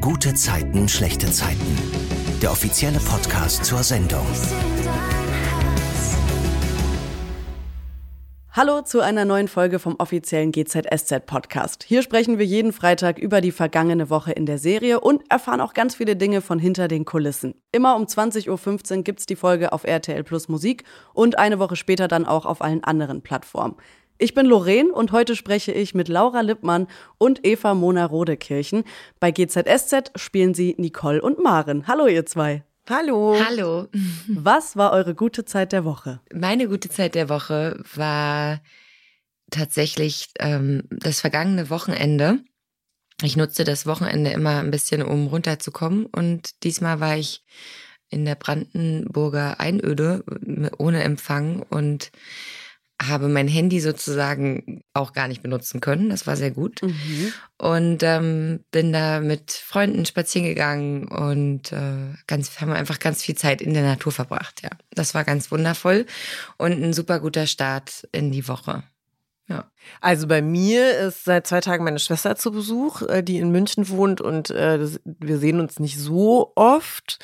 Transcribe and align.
Gute 0.00 0.32
Zeiten, 0.32 0.88
schlechte 0.88 1.30
Zeiten. 1.30 1.76
Der 2.40 2.50
offizielle 2.50 2.98
Podcast 3.00 3.66
zur 3.66 3.82
Sendung. 3.82 4.24
Hallo 8.52 8.80
zu 8.80 9.00
einer 9.00 9.26
neuen 9.26 9.46
Folge 9.46 9.78
vom 9.78 9.96
offiziellen 9.98 10.52
GZSZ 10.52 11.26
Podcast. 11.26 11.84
Hier 11.84 12.00
sprechen 12.00 12.38
wir 12.38 12.46
jeden 12.46 12.72
Freitag 12.72 13.18
über 13.18 13.42
die 13.42 13.52
vergangene 13.52 14.08
Woche 14.08 14.32
in 14.32 14.46
der 14.46 14.56
Serie 14.56 15.00
und 15.00 15.30
erfahren 15.30 15.60
auch 15.60 15.74
ganz 15.74 15.96
viele 15.96 16.16
Dinge 16.16 16.40
von 16.40 16.58
hinter 16.58 16.88
den 16.88 17.04
Kulissen. 17.04 17.54
Immer 17.70 17.94
um 17.94 18.04
20.15 18.04 18.96
Uhr 18.96 19.02
gibt's 19.02 19.26
die 19.26 19.36
Folge 19.36 19.74
auf 19.74 19.84
RTL 19.84 20.24
Plus 20.24 20.48
Musik 20.48 20.84
und 21.12 21.38
eine 21.38 21.58
Woche 21.58 21.76
später 21.76 22.08
dann 22.08 22.24
auch 22.24 22.46
auf 22.46 22.62
allen 22.62 22.82
anderen 22.84 23.20
Plattformen. 23.20 23.76
Ich 24.22 24.34
bin 24.34 24.44
Lorraine 24.44 24.92
und 24.92 25.12
heute 25.12 25.34
spreche 25.34 25.72
ich 25.72 25.94
mit 25.94 26.08
Laura 26.08 26.42
Lippmann 26.42 26.88
und 27.16 27.46
Eva 27.46 27.72
Mona 27.72 28.04
Rodekirchen. 28.04 28.84
Bei 29.18 29.30
GZSZ 29.30 30.12
spielen 30.14 30.52
sie 30.52 30.74
Nicole 30.76 31.22
und 31.22 31.42
Maren. 31.42 31.86
Hallo 31.86 32.06
ihr 32.06 32.26
zwei. 32.26 32.62
Hallo. 32.86 33.34
Hallo. 33.42 33.88
Was 34.28 34.76
war 34.76 34.92
eure 34.92 35.14
gute 35.14 35.46
Zeit 35.46 35.72
der 35.72 35.86
Woche? 35.86 36.20
Meine 36.34 36.68
gute 36.68 36.90
Zeit 36.90 37.14
der 37.14 37.30
Woche 37.30 37.82
war 37.94 38.60
tatsächlich 39.50 40.28
ähm, 40.38 40.82
das 40.90 41.22
vergangene 41.22 41.70
Wochenende. 41.70 42.40
Ich 43.22 43.38
nutzte 43.38 43.64
das 43.64 43.86
Wochenende 43.86 44.32
immer 44.32 44.58
ein 44.58 44.70
bisschen, 44.70 45.00
um 45.00 45.28
runterzukommen. 45.28 46.04
Und 46.04 46.62
diesmal 46.62 47.00
war 47.00 47.16
ich 47.16 47.42
in 48.10 48.26
der 48.26 48.34
Brandenburger 48.34 49.60
Einöde 49.60 50.24
ohne 50.76 51.04
Empfang 51.04 51.64
und 51.70 52.10
habe 53.00 53.28
mein 53.28 53.48
Handy 53.48 53.80
sozusagen 53.80 54.82
auch 54.92 55.12
gar 55.12 55.28
nicht 55.28 55.42
benutzen 55.42 55.80
können. 55.80 56.10
Das 56.10 56.26
war 56.26 56.36
sehr 56.36 56.50
gut. 56.50 56.82
Mhm. 56.82 57.32
Und 57.58 58.02
ähm, 58.02 58.60
bin 58.70 58.92
da 58.92 59.20
mit 59.20 59.52
Freunden 59.52 60.04
spazieren 60.04 60.46
gegangen 60.46 61.08
und 61.08 61.72
äh, 61.72 62.14
ganz, 62.26 62.60
haben 62.60 62.72
einfach 62.72 62.98
ganz 62.98 63.22
viel 63.22 63.36
Zeit 63.36 63.62
in 63.62 63.74
der 63.74 63.82
Natur 63.82 64.12
verbracht. 64.12 64.62
Ja, 64.62 64.70
das 64.90 65.14
war 65.14 65.24
ganz 65.24 65.50
wundervoll 65.50 66.06
und 66.58 66.72
ein 66.72 66.92
super 66.92 67.20
guter 67.20 67.46
Start 67.46 68.06
in 68.12 68.30
die 68.30 68.46
Woche. 68.48 68.82
Ja. 69.48 69.70
Also 70.00 70.28
bei 70.28 70.42
mir 70.42 70.98
ist 70.98 71.24
seit 71.24 71.46
zwei 71.46 71.60
Tagen 71.60 71.84
meine 71.84 71.98
Schwester 71.98 72.36
zu 72.36 72.52
Besuch, 72.52 73.02
äh, 73.02 73.22
die 73.22 73.38
in 73.38 73.50
München 73.50 73.88
wohnt 73.88 74.20
und 74.20 74.50
äh, 74.50 74.78
das, 74.78 75.00
wir 75.04 75.38
sehen 75.38 75.58
uns 75.58 75.80
nicht 75.80 75.98
so 75.98 76.52
oft. 76.54 77.18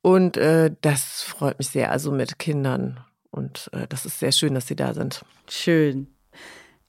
Und 0.00 0.36
äh, 0.36 0.70
das 0.80 1.22
freut 1.22 1.58
mich 1.58 1.68
sehr, 1.68 1.90
also 1.90 2.12
mit 2.12 2.38
Kindern 2.38 3.04
und 3.30 3.70
äh, 3.72 3.86
das 3.88 4.06
ist 4.06 4.18
sehr 4.18 4.32
schön, 4.32 4.54
dass 4.54 4.66
Sie 4.66 4.76
da 4.76 4.94
sind. 4.94 5.24
Schön. 5.48 6.08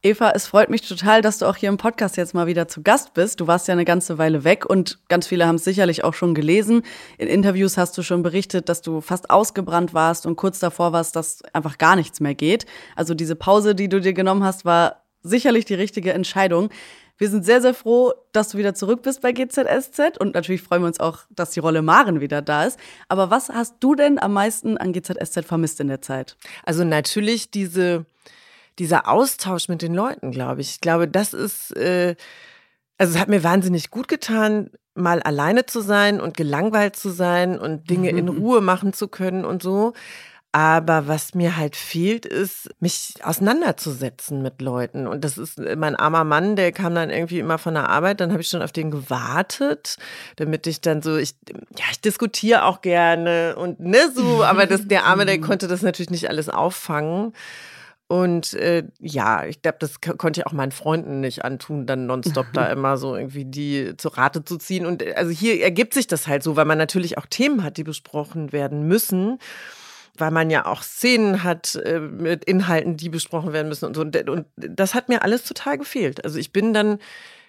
Eva, 0.02 0.32
es 0.34 0.48
freut 0.48 0.70
mich 0.70 0.88
total, 0.88 1.22
dass 1.22 1.40
du 1.40 1.46
auch 1.46 1.58
hier 1.58 1.68
im 1.68 1.76
Podcast 1.76 2.16
jetzt 2.16 2.34
mal 2.34 2.48
wieder 2.48 2.70
zu 2.70 2.82
Gast 2.84 3.14
bist. 3.14 3.42
Du 3.42 3.48
warst 3.48 3.68
ja 3.68 3.74
eine 3.74 3.84
ganze 3.84 4.18
Weile 4.18 4.46
weg 4.46 4.66
und 4.66 4.98
ganz 5.10 5.28
viele 5.28 5.46
haben 5.46 5.56
es 5.56 5.66
sicherlich 5.66 6.06
auch 6.06 6.14
schon 6.14 6.34
gelesen. 6.34 6.84
In 7.18 7.28
Interviews 7.28 7.78
hast 7.78 7.98
du 7.98 8.02
schon 8.02 8.24
berichtet, 8.24 8.70
dass 8.70 8.82
du 8.82 9.02
fast 9.02 9.30
ausgebrannt 9.30 9.94
warst 9.94 10.26
und 10.26 10.38
kurz 10.38 10.60
davor 10.60 10.94
warst, 10.94 11.18
dass 11.18 11.44
einfach 11.54 11.78
gar 11.78 11.98
nichts 11.98 12.22
mehr 12.22 12.34
geht. 12.34 12.66
Also 12.96 13.14
diese 13.14 13.36
Pause, 13.36 13.76
die 13.76 13.90
du 13.90 14.00
dir 14.00 14.14
genommen 14.14 14.46
hast, 14.46 14.64
war 14.64 15.04
sicherlich 15.22 15.66
die 15.66 15.76
richtige 15.76 16.14
Entscheidung. 16.14 16.70
Wir 17.18 17.30
sind 17.30 17.46
sehr, 17.46 17.62
sehr 17.62 17.74
froh, 17.74 18.14
dass 18.32 18.50
du 18.50 18.58
wieder 18.58 18.74
zurück 18.74 19.02
bist 19.02 19.22
bei 19.22 19.34
GZSZ 19.34 20.18
und 20.20 20.34
natürlich 20.34 20.62
freuen 20.62 20.84
wir 20.84 20.88
uns 20.88 21.02
auch, 21.02 21.20
dass 21.30 21.52
die 21.52 21.60
Rolle 21.60 21.82
Maren 21.82 22.22
wieder 22.22 22.42
da 22.42 22.64
ist. 22.64 22.80
Aber 23.10 23.30
was 23.30 23.50
hast 23.50 23.76
du 23.82 23.94
denn 23.94 24.20
am 24.20 24.32
meisten 24.32 24.78
an 24.78 24.94
GZSZ 24.94 25.46
vermisst 25.46 25.82
in 25.82 25.90
der 25.90 26.02
Zeit? 26.02 26.38
Also 26.64 26.86
natürlich 26.86 27.52
diese, 27.52 28.06
dieser 28.80 29.10
Austausch 29.10 29.68
mit 29.68 29.82
den 29.82 29.94
Leuten, 29.94 30.32
glaube 30.32 30.62
ich. 30.62 30.72
Ich 30.72 30.82
glaube, 30.82 31.10
das 31.10 31.34
ist, 31.34 31.76
äh, 31.76 32.16
also 32.98 33.14
es 33.14 33.20
hat 33.20 33.28
mir 33.28 33.44
wahnsinnig 33.44 33.92
gut 33.92 34.08
getan, 34.08 34.72
mal 34.96 35.22
alleine 35.22 35.66
zu 35.66 35.82
sein 35.82 36.22
und 36.22 36.38
gelangweilt 36.38 36.96
zu 36.96 37.10
sein 37.10 37.60
und 37.60 37.90
Dinge 37.90 38.14
mhm. 38.14 38.18
in 38.18 38.30
Ruhe 38.30 38.62
machen 38.62 38.94
zu 38.94 39.10
können 39.10 39.44
und 39.44 39.62
so. 39.62 39.94
Aber 40.52 41.08
was 41.08 41.36
mir 41.36 41.58
halt 41.58 41.76
fehlt, 41.76 42.26
ist, 42.26 42.70
mich 42.80 43.14
auseinanderzusetzen 43.22 44.42
mit 44.42 44.62
Leuten. 44.62 45.06
Und 45.06 45.24
das 45.24 45.38
ist 45.38 45.60
mein 45.60 45.96
armer 45.96 46.24
Mann, 46.24 46.56
der 46.56 46.72
kam 46.72 46.96
dann 46.96 47.12
irgendwie 47.12 47.38
immer 47.38 47.60
von 47.60 47.76
der 47.76 47.88
Arbeit, 47.88 48.20
dann 48.20 48.32
habe 48.32 48.42
ich 48.42 48.48
schon 48.48 48.64
auf 48.64 48.72
den 48.72 48.90
gewartet, 48.90 49.98
damit 50.38 50.66
ich 50.66 50.82
dann 50.82 51.04
so, 51.04 51.18
ich, 51.18 51.36
ja, 51.78 51.86
ich 51.92 52.02
diskutiere 52.02 52.66
auch 52.66 52.82
gerne 52.82 53.56
und 53.58 53.80
ne, 53.80 54.12
so, 54.16 54.44
aber 54.44 54.66
das, 54.66 54.88
der 54.88 55.06
Arme, 55.06 55.28
der 55.28 55.40
konnte 55.40 55.68
das 55.68 55.84
natürlich 55.84 56.10
nicht 56.10 56.30
alles 56.30 56.50
auffangen. 56.50 57.34
Und 58.08 58.56
äh, 58.56 58.86
ja, 59.00 59.46
ich 59.46 59.62
glaube, 59.62 59.78
das 59.80 60.02
konnte 60.02 60.42
ich 60.42 60.48
auch 60.48 60.52
meinen 60.52 60.72
Freunden 60.72 61.20
nicht 61.20 61.46
antun, 61.46 61.86
dann 61.86 62.08
nonstop 62.08 62.48
da 62.54 62.66
immer 62.72 62.98
so 62.98 63.16
irgendwie 63.16 63.46
die 63.46 63.96
zu 63.98 64.08
Rate 64.08 64.44
zu 64.44 64.58
ziehen. 64.58 64.88
Und 64.88 65.04
äh, 65.04 65.14
also 65.14 65.30
hier 65.30 65.62
ergibt 65.62 65.94
sich 65.94 66.08
das 66.08 66.28
halt 66.28 66.42
so, 66.42 66.56
weil 66.56 66.66
man 66.66 66.80
natürlich 66.80 67.20
auch 67.20 67.28
Themen 67.28 67.64
hat, 67.64 67.78
die 67.78 67.84
besprochen 67.84 68.52
werden 68.52 68.88
müssen 68.88 69.38
weil 70.20 70.32
man 70.32 70.50
ja 70.50 70.66
auch 70.66 70.84
Szenen 70.84 71.44
hat 71.44 71.76
äh, 71.76 72.00
mit 72.00 72.46
Inhalten, 72.46 72.98
die 72.98 73.10
besprochen 73.10 73.54
werden 73.54 73.68
müssen 73.70 73.86
und 73.86 73.96
so. 73.96 74.02
Und 74.02 74.48
das 74.56 74.94
hat 74.94 75.10
mir 75.10 75.24
alles 75.24 75.44
total 75.44 75.78
gefehlt. 75.78 76.24
Also 76.24 76.40
ich 76.40 76.52
bin 76.52 76.74
dann 76.74 77.00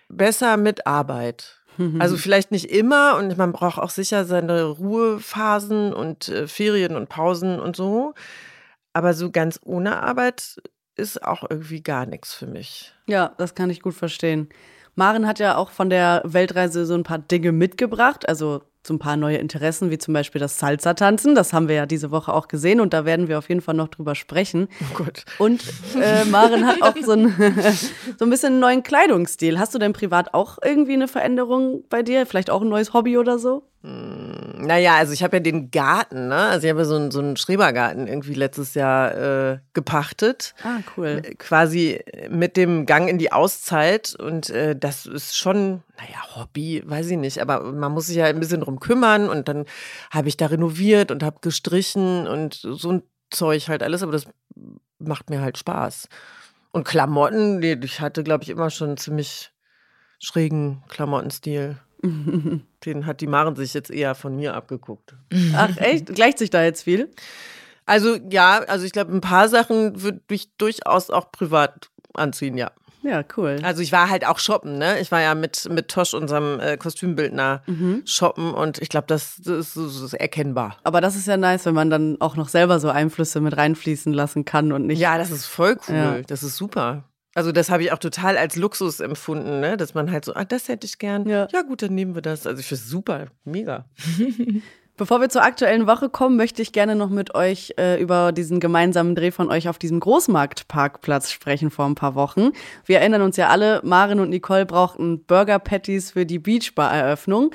besser 0.08 0.56
mit 0.56 0.86
Arbeit. 0.86 1.56
Also 1.98 2.18
vielleicht 2.18 2.50
nicht 2.50 2.70
immer 2.70 3.16
und 3.16 3.38
man 3.38 3.52
braucht 3.52 3.78
auch 3.78 3.88
sicher 3.88 4.26
seine 4.26 4.64
Ruhephasen 4.64 5.94
und 5.94 6.28
äh, 6.28 6.46
Ferien 6.46 6.94
und 6.94 7.08
Pausen 7.08 7.58
und 7.58 7.74
so. 7.74 8.12
Aber 8.92 9.14
so 9.14 9.30
ganz 9.30 9.58
ohne 9.64 10.02
Arbeit 10.02 10.60
ist 10.96 11.22
auch 11.24 11.44
irgendwie 11.48 11.82
gar 11.82 12.04
nichts 12.04 12.34
für 12.34 12.46
mich. 12.46 12.92
Ja, 13.06 13.32
das 13.38 13.54
kann 13.54 13.70
ich 13.70 13.80
gut 13.80 13.94
verstehen. 13.94 14.50
Maren 14.94 15.26
hat 15.26 15.38
ja 15.38 15.56
auch 15.56 15.70
von 15.70 15.90
der 15.90 16.22
Weltreise 16.24 16.86
so 16.86 16.94
ein 16.94 17.02
paar 17.02 17.18
Dinge 17.18 17.52
mitgebracht. 17.52 18.28
Also 18.28 18.62
so 18.86 18.94
ein 18.94 18.98
paar 18.98 19.16
neue 19.16 19.36
Interessen, 19.36 19.90
wie 19.90 19.98
zum 19.98 20.14
Beispiel 20.14 20.40
das 20.40 20.58
Salsa-Tanzen. 20.58 21.34
Das 21.34 21.52
haben 21.52 21.68
wir 21.68 21.74
ja 21.74 21.86
diese 21.86 22.10
Woche 22.10 22.32
auch 22.32 22.48
gesehen 22.48 22.80
und 22.80 22.94
da 22.94 23.04
werden 23.04 23.28
wir 23.28 23.38
auf 23.38 23.48
jeden 23.48 23.60
Fall 23.60 23.74
noch 23.74 23.88
drüber 23.88 24.14
sprechen. 24.14 24.68
Oh 24.80 24.94
Gott. 25.04 25.24
Und 25.38 25.62
äh, 26.00 26.24
Maren 26.24 26.66
hat 26.66 26.80
auch 26.80 26.94
so 27.02 27.12
ein, 27.12 27.28
so 28.18 28.24
ein 28.24 28.30
bisschen 28.30 28.54
einen 28.54 28.60
neuen 28.60 28.82
Kleidungsstil. 28.82 29.58
Hast 29.58 29.74
du 29.74 29.78
denn 29.78 29.92
privat 29.92 30.32
auch 30.32 30.58
irgendwie 30.64 30.94
eine 30.94 31.08
Veränderung 31.08 31.84
bei 31.90 32.02
dir? 32.02 32.24
Vielleicht 32.24 32.50
auch 32.50 32.62
ein 32.62 32.68
neues 32.68 32.94
Hobby 32.94 33.18
oder 33.18 33.38
so? 33.38 33.64
Hm, 33.82 34.19
naja, 34.66 34.96
also 34.96 35.12
ich 35.12 35.22
habe 35.22 35.36
ja 35.36 35.40
den 35.40 35.70
Garten, 35.70 36.28
ne? 36.28 36.36
Also 36.36 36.66
ich 36.66 36.70
habe 36.70 36.80
ja 36.80 36.86
so 36.86 36.96
einen, 36.96 37.10
so 37.10 37.18
einen 37.18 37.36
Schrebergarten 37.36 38.06
irgendwie 38.06 38.34
letztes 38.34 38.74
Jahr 38.74 39.52
äh, 39.52 39.58
gepachtet. 39.72 40.54
Ah, 40.62 40.78
cool. 40.96 41.22
Äh, 41.24 41.34
quasi 41.34 42.02
mit 42.28 42.56
dem 42.56 42.86
Gang 42.86 43.08
in 43.08 43.18
die 43.18 43.32
Auszeit. 43.32 44.14
Und 44.14 44.50
äh, 44.50 44.76
das 44.76 45.06
ist 45.06 45.36
schon, 45.36 45.82
naja, 45.98 46.36
Hobby, 46.36 46.82
weiß 46.84 47.10
ich 47.10 47.18
nicht. 47.18 47.40
Aber 47.40 47.72
man 47.72 47.92
muss 47.92 48.06
sich 48.06 48.16
ja 48.16 48.26
ein 48.26 48.40
bisschen 48.40 48.60
drum 48.60 48.80
kümmern. 48.80 49.28
Und 49.28 49.48
dann 49.48 49.66
habe 50.10 50.28
ich 50.28 50.36
da 50.36 50.46
renoviert 50.46 51.10
und 51.10 51.22
habe 51.22 51.38
gestrichen 51.40 52.26
und 52.26 52.54
so 52.54 52.92
ein 52.92 53.02
Zeug 53.30 53.68
halt 53.68 53.82
alles. 53.82 54.02
Aber 54.02 54.12
das 54.12 54.26
macht 54.98 55.30
mir 55.30 55.40
halt 55.40 55.58
Spaß. 55.58 56.08
Und 56.72 56.84
Klamotten, 56.84 57.62
ich 57.62 58.00
hatte, 58.00 58.22
glaube 58.22 58.44
ich, 58.44 58.50
immer 58.50 58.70
schon 58.70 58.96
ziemlich 58.96 59.52
schrägen 60.20 60.84
Klamottenstil. 60.88 61.78
Den 62.84 63.06
hat 63.06 63.20
die 63.20 63.26
Maren 63.26 63.56
sich 63.56 63.74
jetzt 63.74 63.90
eher 63.90 64.14
von 64.14 64.36
mir 64.36 64.54
abgeguckt. 64.54 65.14
Ach 65.54 65.76
echt? 65.76 66.06
Gleicht 66.06 66.38
sich 66.38 66.50
da 66.50 66.62
jetzt 66.62 66.82
viel? 66.82 67.10
Also 67.86 68.16
ja, 68.30 68.60
also 68.68 68.84
ich 68.84 68.92
glaube, 68.92 69.12
ein 69.12 69.20
paar 69.20 69.48
Sachen 69.48 70.02
würde 70.02 70.20
ich 70.30 70.54
durchaus 70.56 71.10
auch 71.10 71.32
privat 71.32 71.90
anziehen, 72.14 72.56
ja. 72.56 72.70
Ja, 73.02 73.24
cool. 73.36 73.58
Also 73.62 73.80
ich 73.82 73.92
war 73.92 74.10
halt 74.10 74.26
auch 74.26 74.38
shoppen, 74.38 74.76
ne? 74.76 75.00
Ich 75.00 75.10
war 75.10 75.20
ja 75.22 75.34
mit, 75.34 75.68
mit 75.70 75.88
Tosch, 75.88 76.12
unserem 76.12 76.60
äh, 76.60 76.76
Kostümbildner, 76.76 77.62
mhm. 77.66 78.02
shoppen 78.04 78.52
und 78.52 78.78
ich 78.80 78.90
glaube, 78.90 79.06
das, 79.06 79.40
das, 79.42 79.74
das, 79.74 80.00
ist 80.00 80.14
erkennbar. 80.14 80.76
Aber 80.84 81.00
das 81.00 81.16
ist 81.16 81.26
ja 81.26 81.36
nice, 81.36 81.64
wenn 81.64 81.74
man 81.74 81.88
dann 81.88 82.20
auch 82.20 82.36
noch 82.36 82.48
selber 82.48 82.78
so 82.78 82.90
Einflüsse 82.90 83.40
mit 83.40 83.56
reinfließen 83.56 84.12
lassen 84.12 84.44
kann 84.44 84.72
und 84.72 84.86
nicht. 84.86 84.98
Ja, 84.98 85.16
das 85.16 85.30
ist 85.30 85.46
voll 85.46 85.78
cool. 85.88 85.94
Ja. 85.94 86.22
Das 86.22 86.42
ist 86.42 86.56
super. 86.56 87.04
Also 87.34 87.52
das 87.52 87.70
habe 87.70 87.84
ich 87.84 87.92
auch 87.92 87.98
total 87.98 88.36
als 88.36 88.56
Luxus 88.56 89.00
empfunden, 89.00 89.60
ne? 89.60 89.76
dass 89.76 89.94
man 89.94 90.10
halt 90.10 90.24
so, 90.24 90.34
ah, 90.34 90.44
das 90.44 90.68
hätte 90.68 90.86
ich 90.86 90.98
gern. 90.98 91.28
Ja, 91.28 91.46
ja 91.52 91.62
gut, 91.62 91.82
dann 91.82 91.94
nehmen 91.94 92.14
wir 92.14 92.22
das. 92.22 92.46
Also 92.46 92.60
ich 92.60 92.66
finde 92.66 92.82
es 92.82 92.88
super, 92.88 93.26
mega. 93.44 93.84
Bevor 94.96 95.22
wir 95.22 95.30
zur 95.30 95.42
aktuellen 95.42 95.86
Woche 95.86 96.10
kommen, 96.10 96.36
möchte 96.36 96.60
ich 96.60 96.72
gerne 96.72 96.94
noch 96.94 97.08
mit 97.08 97.34
euch 97.34 97.72
äh, 97.78 97.98
über 98.02 98.32
diesen 98.32 98.60
gemeinsamen 98.60 99.14
Dreh 99.14 99.30
von 99.30 99.48
euch 99.48 99.66
auf 99.68 99.78
diesem 99.78 99.98
Großmarktparkplatz 99.98 101.30
sprechen 101.30 101.70
vor 101.70 101.86
ein 101.86 101.94
paar 101.94 102.14
Wochen. 102.14 102.50
Wir 102.84 102.98
erinnern 102.98 103.22
uns 103.22 103.38
ja 103.38 103.48
alle, 103.48 103.80
Marin 103.82 104.20
und 104.20 104.28
Nicole 104.28 104.66
brauchten 104.66 105.24
Burger 105.24 105.58
Patties 105.58 106.10
für 106.10 106.26
die 106.26 106.38
Beachbar-Eröffnung. 106.38 107.52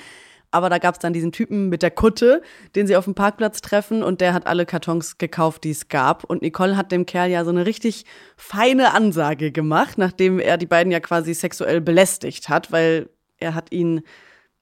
Aber 0.56 0.70
da 0.70 0.78
gab 0.78 0.96
es 0.96 1.00
dann 1.00 1.12
diesen 1.12 1.34
Typen 1.34 1.68
mit 1.68 1.82
der 1.82 1.92
Kutte, 1.92 2.42
den 2.78 2.88
sie 2.88 2.96
auf 2.96 3.04
dem 3.04 3.14
Parkplatz 3.14 3.60
treffen 3.60 4.04
und 4.04 4.22
der 4.22 4.34
hat 4.34 4.48
alle 4.48 4.66
Kartons 4.66 5.18
gekauft, 5.18 5.66
die 5.66 5.72
es 5.72 5.90
gab. 5.90 6.24
Und 6.24 6.42
Nicole 6.42 6.78
hat 6.78 6.94
dem 6.94 7.06
Kerl 7.06 7.30
ja 7.30 7.44
so 7.44 7.50
eine 7.50 7.66
richtig 7.66 8.06
feine 8.38 8.94
Ansage 8.94 9.52
gemacht, 9.52 9.98
nachdem 9.98 10.40
er 10.40 10.56
die 10.56 10.66
beiden 10.66 10.94
ja 10.94 11.02
quasi 11.02 11.34
sexuell 11.34 11.82
belästigt 11.82 12.48
hat, 12.48 12.72
weil 12.72 13.10
er 13.38 13.54
hat 13.54 13.74
ihnen 13.74 14.04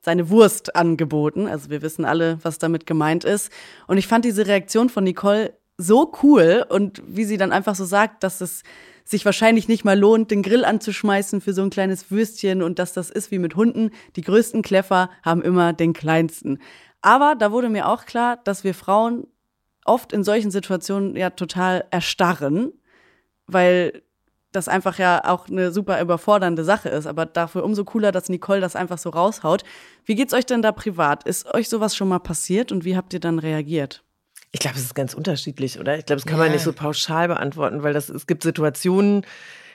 seine 0.01 0.31
Wurst 0.31 0.75
angeboten. 0.75 1.47
Also 1.47 1.69
wir 1.69 1.83
wissen 1.83 2.05
alle, 2.05 2.39
was 2.41 2.57
damit 2.57 2.87
gemeint 2.87 3.23
ist. 3.23 3.51
Und 3.85 3.99
ich 3.99 4.07
fand 4.07 4.25
diese 4.25 4.47
Reaktion 4.47 4.89
von 4.89 5.03
Nicole 5.03 5.53
so 5.77 6.11
cool 6.23 6.65
und 6.69 7.03
wie 7.05 7.25
sie 7.25 7.37
dann 7.37 7.51
einfach 7.51 7.75
so 7.75 7.85
sagt, 7.85 8.23
dass 8.23 8.41
es 8.41 8.63
sich 9.05 9.25
wahrscheinlich 9.25 9.67
nicht 9.67 9.83
mal 9.83 9.97
lohnt, 9.97 10.31
den 10.31 10.43
Grill 10.43 10.65
anzuschmeißen 10.65 11.41
für 11.41 11.53
so 11.53 11.61
ein 11.61 11.69
kleines 11.69 12.11
Würstchen 12.11 12.61
und 12.61 12.79
dass 12.79 12.93
das 12.93 13.09
ist 13.09 13.31
wie 13.31 13.39
mit 13.39 13.55
Hunden. 13.55 13.91
Die 14.15 14.21
größten 14.21 14.61
Kleffer 14.61 15.09
haben 15.23 15.41
immer 15.41 15.73
den 15.73 15.93
kleinsten. 15.93 16.59
Aber 17.01 17.35
da 17.35 17.51
wurde 17.51 17.69
mir 17.69 17.87
auch 17.89 18.05
klar, 18.05 18.39
dass 18.43 18.63
wir 18.63 18.73
Frauen 18.73 19.27
oft 19.85 20.13
in 20.13 20.23
solchen 20.23 20.51
Situationen 20.51 21.15
ja 21.15 21.29
total 21.31 21.85
erstarren, 21.91 22.71
weil 23.45 24.03
das 24.53 24.67
einfach 24.67 24.99
ja 24.99 25.21
auch 25.25 25.49
eine 25.49 25.71
super 25.71 25.99
überfordernde 25.99 26.63
Sache 26.63 26.89
ist. 26.89 27.07
Aber 27.07 27.25
dafür 27.25 27.63
umso 27.63 27.83
cooler, 27.83 28.11
dass 28.11 28.29
Nicole 28.29 28.61
das 28.61 28.75
einfach 28.75 28.97
so 28.97 29.09
raushaut. 29.09 29.63
Wie 30.05 30.15
geht's 30.15 30.33
euch 30.33 30.45
denn 30.45 30.61
da 30.61 30.71
privat? 30.71 31.23
Ist 31.25 31.53
euch 31.53 31.67
sowas 31.67 31.95
schon 31.95 32.07
mal 32.07 32.19
passiert 32.19 32.71
und 32.71 32.85
wie 32.85 32.95
habt 32.95 33.13
ihr 33.13 33.19
dann 33.19 33.39
reagiert? 33.39 34.03
Ich 34.53 34.59
glaube, 34.59 34.77
es 34.77 34.83
ist 34.83 34.95
ganz 34.95 35.15
unterschiedlich, 35.15 35.79
oder? 35.79 35.97
Ich 35.97 36.05
glaube, 36.05 36.21
das 36.21 36.27
kann 36.27 36.37
ja. 36.37 36.45
man 36.45 36.53
nicht 36.53 36.63
so 36.63 36.73
pauschal 36.73 37.27
beantworten, 37.27 37.81
weil 37.81 37.91
das, 37.91 38.07
es 38.09 38.27
gibt 38.27 38.43
Situationen, 38.43 39.25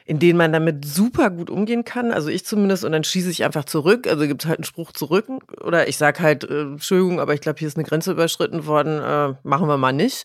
in 0.06 0.20
denen 0.20 0.38
man 0.38 0.52
damit 0.52 0.84
super 0.84 1.30
gut 1.30 1.50
umgehen 1.50 1.84
kann. 1.84 2.12
Also 2.12 2.28
ich 2.28 2.46
zumindest, 2.46 2.84
und 2.84 2.92
dann 2.92 3.02
schieße 3.02 3.28
ich 3.28 3.44
einfach 3.44 3.64
zurück. 3.64 4.06
Also 4.06 4.26
gibt 4.26 4.44
es 4.44 4.48
halt 4.48 4.60
einen 4.60 4.64
Spruch 4.64 4.92
zurück. 4.92 5.26
Oder 5.62 5.88
ich 5.88 5.98
sage 5.98 6.20
halt, 6.20 6.44
äh, 6.44 6.62
Entschuldigung, 6.62 7.20
aber 7.20 7.34
ich 7.34 7.40
glaube, 7.40 7.58
hier 7.58 7.66
ist 7.66 7.76
eine 7.76 7.84
Grenze 7.84 8.12
überschritten 8.12 8.66
worden, 8.66 9.00
äh, 9.00 9.34
machen 9.42 9.66
wir 9.66 9.76
mal 9.76 9.92
nicht. 9.92 10.24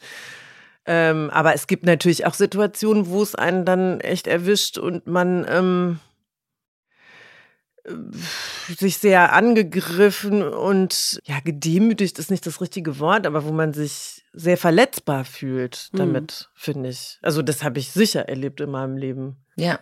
Ähm, 0.86 1.32
aber 1.32 1.56
es 1.56 1.66
gibt 1.66 1.86
natürlich 1.86 2.26
auch 2.28 2.36
Situationen, 2.36 3.08
wo 3.08 3.24
es 3.24 3.34
einen 3.34 3.66
dann 3.66 4.02
echt 4.02 4.28
erwischt 4.28 4.78
und 4.78 5.08
man 5.08 5.46
ähm, 5.50 6.00
sich 8.78 8.98
sehr 8.98 9.34
angegriffen 9.34 10.44
und 10.44 11.20
ja, 11.26 11.40
gedemütigt 11.42 12.18
ist 12.18 12.32
nicht 12.32 12.46
das 12.46 12.62
richtige 12.62 13.00
Wort, 13.00 13.28
aber 13.28 13.44
wo 13.44 13.52
man 13.52 13.74
sich 13.74 14.24
sehr 14.32 14.58
verletzbar 14.58 15.26
fühlt 15.26 15.90
mhm. 15.92 15.98
damit, 15.98 16.50
mhm. 16.50 16.60
finde 16.60 16.90
ich. 16.90 17.20
Also 17.22 17.42
das 17.42 17.64
habe 17.64 17.80
ich 17.80 17.92
sicher 17.92 18.30
erlebt 18.30 18.62
in 18.62 18.72
meinem 18.72 18.98
Leben. 18.98 19.38
Ja. 19.56 19.80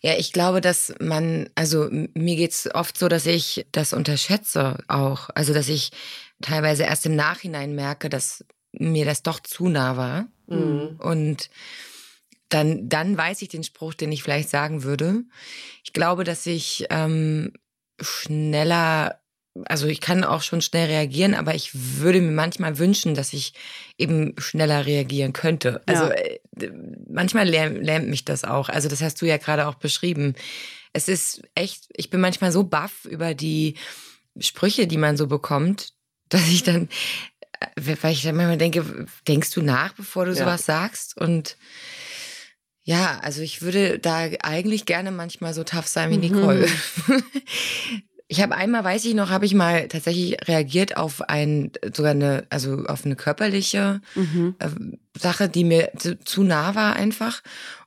Ja, 0.00 0.14
ich 0.16 0.32
glaube, 0.32 0.60
dass 0.60 0.94
man, 1.00 1.50
also 1.56 1.88
mir 1.90 2.36
geht 2.36 2.52
es 2.52 2.72
oft 2.72 2.96
so, 2.96 3.08
dass 3.08 3.26
ich 3.26 3.66
das 3.72 3.92
unterschätze 3.92 4.78
auch. 4.86 5.28
Also, 5.34 5.52
dass 5.52 5.68
ich 5.68 5.90
teilweise 6.40 6.84
erst 6.84 7.04
im 7.06 7.16
Nachhinein 7.16 7.74
merke, 7.74 8.08
dass 8.08 8.44
mir 8.72 9.04
das 9.04 9.22
doch 9.22 9.40
zu 9.40 9.68
nah 9.68 9.96
war. 9.96 10.26
Mhm. 10.46 10.98
Und 10.98 11.50
dann, 12.50 12.88
dann 12.88 13.16
weiß 13.16 13.42
ich 13.42 13.48
den 13.48 13.64
Spruch, 13.64 13.94
den 13.94 14.12
ich 14.12 14.22
vielleicht 14.22 14.50
sagen 14.50 14.82
würde. 14.82 15.22
Ich 15.84 15.92
glaube, 15.92 16.24
dass 16.24 16.44
ich 16.46 16.86
ähm, 16.90 17.52
schneller, 18.00 19.20
also 19.64 19.86
ich 19.86 20.00
kann 20.00 20.24
auch 20.24 20.42
schon 20.42 20.60
schnell 20.60 20.88
reagieren, 20.88 21.34
aber 21.34 21.54
ich 21.54 21.70
würde 21.72 22.20
mir 22.20 22.32
manchmal 22.32 22.78
wünschen, 22.78 23.14
dass 23.14 23.32
ich 23.32 23.54
eben 23.98 24.34
schneller 24.38 24.84
reagieren 24.84 25.32
könnte. 25.32 25.80
Also 25.86 26.04
ja. 26.04 26.10
äh, 26.10 26.40
manchmal 27.08 27.48
lähmt, 27.48 27.82
lähmt 27.84 28.08
mich 28.08 28.24
das 28.24 28.44
auch. 28.44 28.68
Also 28.68 28.88
das 28.88 29.00
hast 29.00 29.22
du 29.22 29.26
ja 29.26 29.36
gerade 29.36 29.66
auch 29.66 29.76
beschrieben. 29.76 30.34
Es 30.92 31.08
ist 31.08 31.42
echt, 31.54 31.84
ich 31.94 32.10
bin 32.10 32.20
manchmal 32.20 32.52
so 32.52 32.64
baff 32.64 33.04
über 33.04 33.34
die 33.34 33.76
Sprüche, 34.38 34.88
die 34.88 34.98
man 34.98 35.16
so 35.16 35.28
bekommt, 35.28 35.92
dass 36.28 36.48
ich 36.48 36.62
dann 36.62 36.88
weil 37.76 38.12
ich 38.12 38.22
dann 38.22 38.36
manchmal 38.36 38.56
denke, 38.56 39.06
denkst 39.28 39.50
du 39.50 39.62
nach, 39.62 39.92
bevor 39.92 40.24
du 40.24 40.32
ja. 40.32 40.38
sowas 40.38 40.64
sagst? 40.64 41.16
Und 41.16 41.56
ja, 42.82 43.18
also 43.22 43.42
ich 43.42 43.62
würde 43.62 43.98
da 43.98 44.28
eigentlich 44.42 44.86
gerne 44.86 45.10
manchmal 45.10 45.54
so 45.54 45.64
tough 45.64 45.86
sein 45.86 46.10
wie 46.10 46.16
mhm. 46.16 46.34
Nicole. 46.34 46.66
Ich 48.32 48.40
habe 48.40 48.54
einmal, 48.54 48.84
weiß 48.84 49.06
ich 49.06 49.14
noch, 49.14 49.30
habe 49.30 49.44
ich 49.44 49.54
mal 49.54 49.88
tatsächlich 49.88 50.36
reagiert 50.46 50.96
auf 50.96 51.20
ein, 51.28 51.72
sogar 51.92 52.12
eine, 52.12 52.46
also 52.48 52.84
auf 52.86 53.04
eine 53.04 53.16
körperliche 53.16 54.00
mhm. 54.14 54.54
äh, 54.60 54.68
Sache, 55.18 55.48
die 55.48 55.64
mir 55.64 55.90
zu, 55.98 56.16
zu, 56.16 56.44
nah 56.44 56.76
war 56.76 56.94
einfach. 56.94 57.42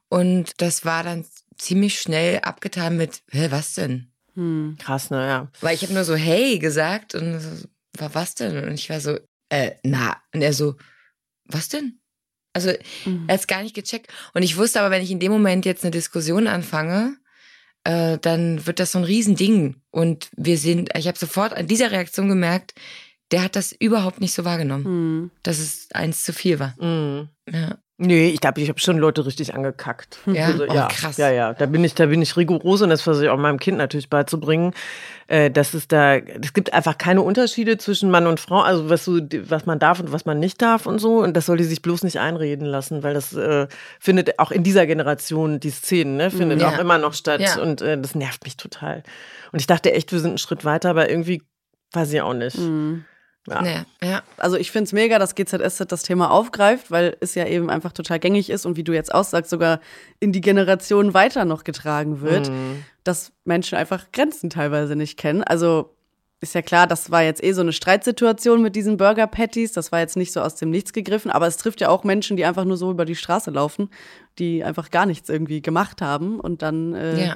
Und 0.09 0.61
das 0.61 0.83
war 0.83 1.01
dann 1.03 1.23
ziemlich 1.57 1.97
schnell 1.97 2.39
abgetan 2.39 2.97
mit, 2.97 3.23
hä, 3.31 3.47
was 3.51 3.75
denn? 3.75 4.11
Hm. 4.33 4.75
Krass, 4.79 5.11
ne, 5.11 5.25
ja. 5.25 5.47
Weil 5.61 5.75
ich 5.75 5.83
habe 5.83 5.93
nur 5.93 6.03
so, 6.03 6.15
hey 6.15 6.59
gesagt 6.59 7.15
und 7.15 7.69
war 7.97 8.13
was 8.13 8.35
denn? 8.35 8.67
Und 8.67 8.73
ich 8.73 8.89
war 8.89 8.99
so, 8.99 9.17
äh, 9.47 9.71
na. 9.83 10.17
Und 10.33 10.41
er 10.41 10.51
so, 10.51 10.75
was 11.45 11.69
denn? 11.69 12.01
Also 12.53 12.71
mhm. 13.05 13.25
er 13.27 13.33
hat 13.33 13.41
es 13.41 13.47
gar 13.47 13.63
nicht 13.63 13.75
gecheckt. 13.75 14.07
Und 14.33 14.43
ich 14.43 14.57
wusste 14.57 14.79
aber, 14.79 14.91
wenn 14.91 15.01
ich 15.01 15.11
in 15.11 15.19
dem 15.19 15.31
Moment 15.31 15.65
jetzt 15.65 15.83
eine 15.83 15.91
Diskussion 15.91 16.47
anfange, 16.47 17.17
äh, 17.83 18.17
dann 18.19 18.65
wird 18.65 18.79
das 18.79 18.93
so 18.93 18.99
ein 18.99 19.03
Riesending. 19.03 19.75
Und 19.91 20.29
wir 20.35 20.57
sind, 20.57 20.91
ich 20.95 21.07
habe 21.07 21.17
sofort 21.17 21.53
an 21.53 21.67
dieser 21.67 21.91
Reaktion 21.91 22.29
gemerkt, 22.29 22.73
der 23.31 23.43
hat 23.43 23.55
das 23.55 23.71
überhaupt 23.71 24.21
nicht 24.21 24.33
so 24.33 24.45
wahrgenommen, 24.45 24.83
mhm. 24.83 25.31
dass 25.41 25.59
es 25.59 25.87
eins 25.91 26.23
zu 26.23 26.33
viel 26.33 26.59
war. 26.59 26.75
Mhm. 26.79 27.29
Ja. 27.51 27.77
Nee, 27.97 28.29
ich 28.29 28.41
glaube, 28.41 28.59
ich 28.59 28.69
habe 28.69 28.79
schon 28.79 28.97
Leute 28.97 29.23
richtig 29.25 29.53
angekackt. 29.53 30.17
Ja, 30.25 30.47
also, 30.47 30.65
oh, 30.67 30.73
ja, 30.73 30.87
krass. 30.87 31.17
Ja, 31.17 31.29
ja, 31.29 31.53
da 31.53 31.67
bin 31.67 31.83
ich, 31.83 31.93
da 31.93 32.07
bin 32.07 32.23
ich 32.23 32.35
rigoros 32.35 32.81
und 32.81 32.89
das 32.89 33.03
versuche 33.03 33.25
ich 33.25 33.29
auch 33.29 33.37
meinem 33.37 33.59
Kind 33.59 33.77
natürlich 33.77 34.09
beizubringen, 34.09 34.73
äh, 35.27 35.51
dass 35.51 35.75
es 35.75 35.87
da, 35.87 36.15
es 36.15 36.53
gibt 36.53 36.73
einfach 36.73 36.97
keine 36.97 37.21
Unterschiede 37.21 37.77
zwischen 37.77 38.09
Mann 38.09 38.25
und 38.25 38.39
Frau, 38.39 38.61
also 38.61 38.89
was 38.89 39.05
so, 39.05 39.19
was 39.47 39.67
man 39.67 39.77
darf 39.77 39.99
und 39.99 40.11
was 40.11 40.25
man 40.25 40.39
nicht 40.39 40.59
darf 40.61 40.87
und 40.87 40.97
so. 40.97 41.19
Und 41.19 41.37
das 41.37 41.45
soll 41.45 41.57
die 41.57 41.63
sich 41.65 41.83
bloß 41.83 42.03
nicht 42.03 42.19
einreden 42.19 42.65
lassen, 42.65 43.03
weil 43.03 43.13
das 43.13 43.33
äh, 43.33 43.67
findet 43.99 44.39
auch 44.39 44.49
in 44.49 44.63
dieser 44.63 44.87
Generation 44.87 45.59
die 45.59 45.69
Szenen, 45.69 46.17
ne, 46.17 46.31
findet 46.31 46.61
ja. 46.61 46.69
auch 46.69 46.79
immer 46.79 46.97
noch 46.97 47.13
statt 47.13 47.41
ja. 47.41 47.61
und 47.61 47.83
äh, 47.83 47.95
das 48.01 48.15
nervt 48.15 48.43
mich 48.43 48.57
total. 48.57 49.03
Und 49.51 49.59
ich 49.59 49.67
dachte 49.67 49.93
echt, 49.93 50.11
wir 50.11 50.19
sind 50.19 50.31
einen 50.31 50.37
Schritt 50.39 50.65
weiter, 50.65 50.89
aber 50.89 51.11
irgendwie 51.11 51.43
weiß 51.91 52.11
ich 52.11 52.21
auch 52.21 52.33
nicht. 52.33 52.57
Mhm. 52.57 53.05
Ja. 53.47 53.61
Nee, 53.61 53.81
ja. 54.01 54.23
Also 54.37 54.55
ich 54.55 54.71
finde 54.71 54.85
es 54.85 54.93
mega, 54.93 55.19
dass 55.19 55.35
GZSZ 55.35 55.85
das 55.91 56.03
Thema 56.03 56.31
aufgreift, 56.31 56.91
weil 56.91 57.17
es 57.19 57.35
ja 57.35 57.45
eben 57.45 57.69
einfach 57.69 57.91
total 57.91 58.19
gängig 58.19 58.49
ist 58.49 58.65
und 58.65 58.77
wie 58.77 58.83
du 58.83 58.93
jetzt 58.93 59.13
aussagst, 59.13 59.49
sogar 59.49 59.81
in 60.19 60.31
die 60.31 60.41
Generation 60.41 61.13
weiter 61.13 61.43
noch 61.43 61.65
getragen 61.65 62.21
wird, 62.21 62.49
mhm. 62.49 62.85
dass 63.03 63.33
Menschen 63.43 63.77
einfach 63.77 64.11
Grenzen 64.13 64.49
teilweise 64.49 64.95
nicht 64.95 65.17
kennen. 65.17 65.43
Also 65.43 65.93
ist 66.39 66.55
ja 66.55 66.61
klar, 66.61 66.87
das 66.87 67.11
war 67.11 67.23
jetzt 67.23 67.43
eh 67.43 67.53
so 67.53 67.61
eine 67.61 67.73
Streitsituation 67.73 68.61
mit 68.61 68.75
diesen 68.75 68.97
Burger 68.97 69.27
Patties. 69.27 69.73
Das 69.73 69.91
war 69.91 69.99
jetzt 69.99 70.17
nicht 70.17 70.31
so 70.31 70.41
aus 70.41 70.55
dem 70.55 70.69
Nichts 70.69 70.93
gegriffen, 70.93 71.31
aber 71.31 71.47
es 71.47 71.57
trifft 71.57 71.81
ja 71.81 71.89
auch 71.89 72.03
Menschen, 72.05 72.37
die 72.37 72.45
einfach 72.45 72.65
nur 72.65 72.77
so 72.77 72.91
über 72.91 73.05
die 73.05 73.15
Straße 73.15 73.51
laufen, 73.51 73.89
die 74.39 74.63
einfach 74.63 74.89
gar 74.89 75.05
nichts 75.05 75.27
irgendwie 75.29 75.61
gemacht 75.61 76.01
haben 76.01 76.39
und 76.39 76.61
dann 76.61 76.93
äh, 76.93 77.27
ja 77.27 77.35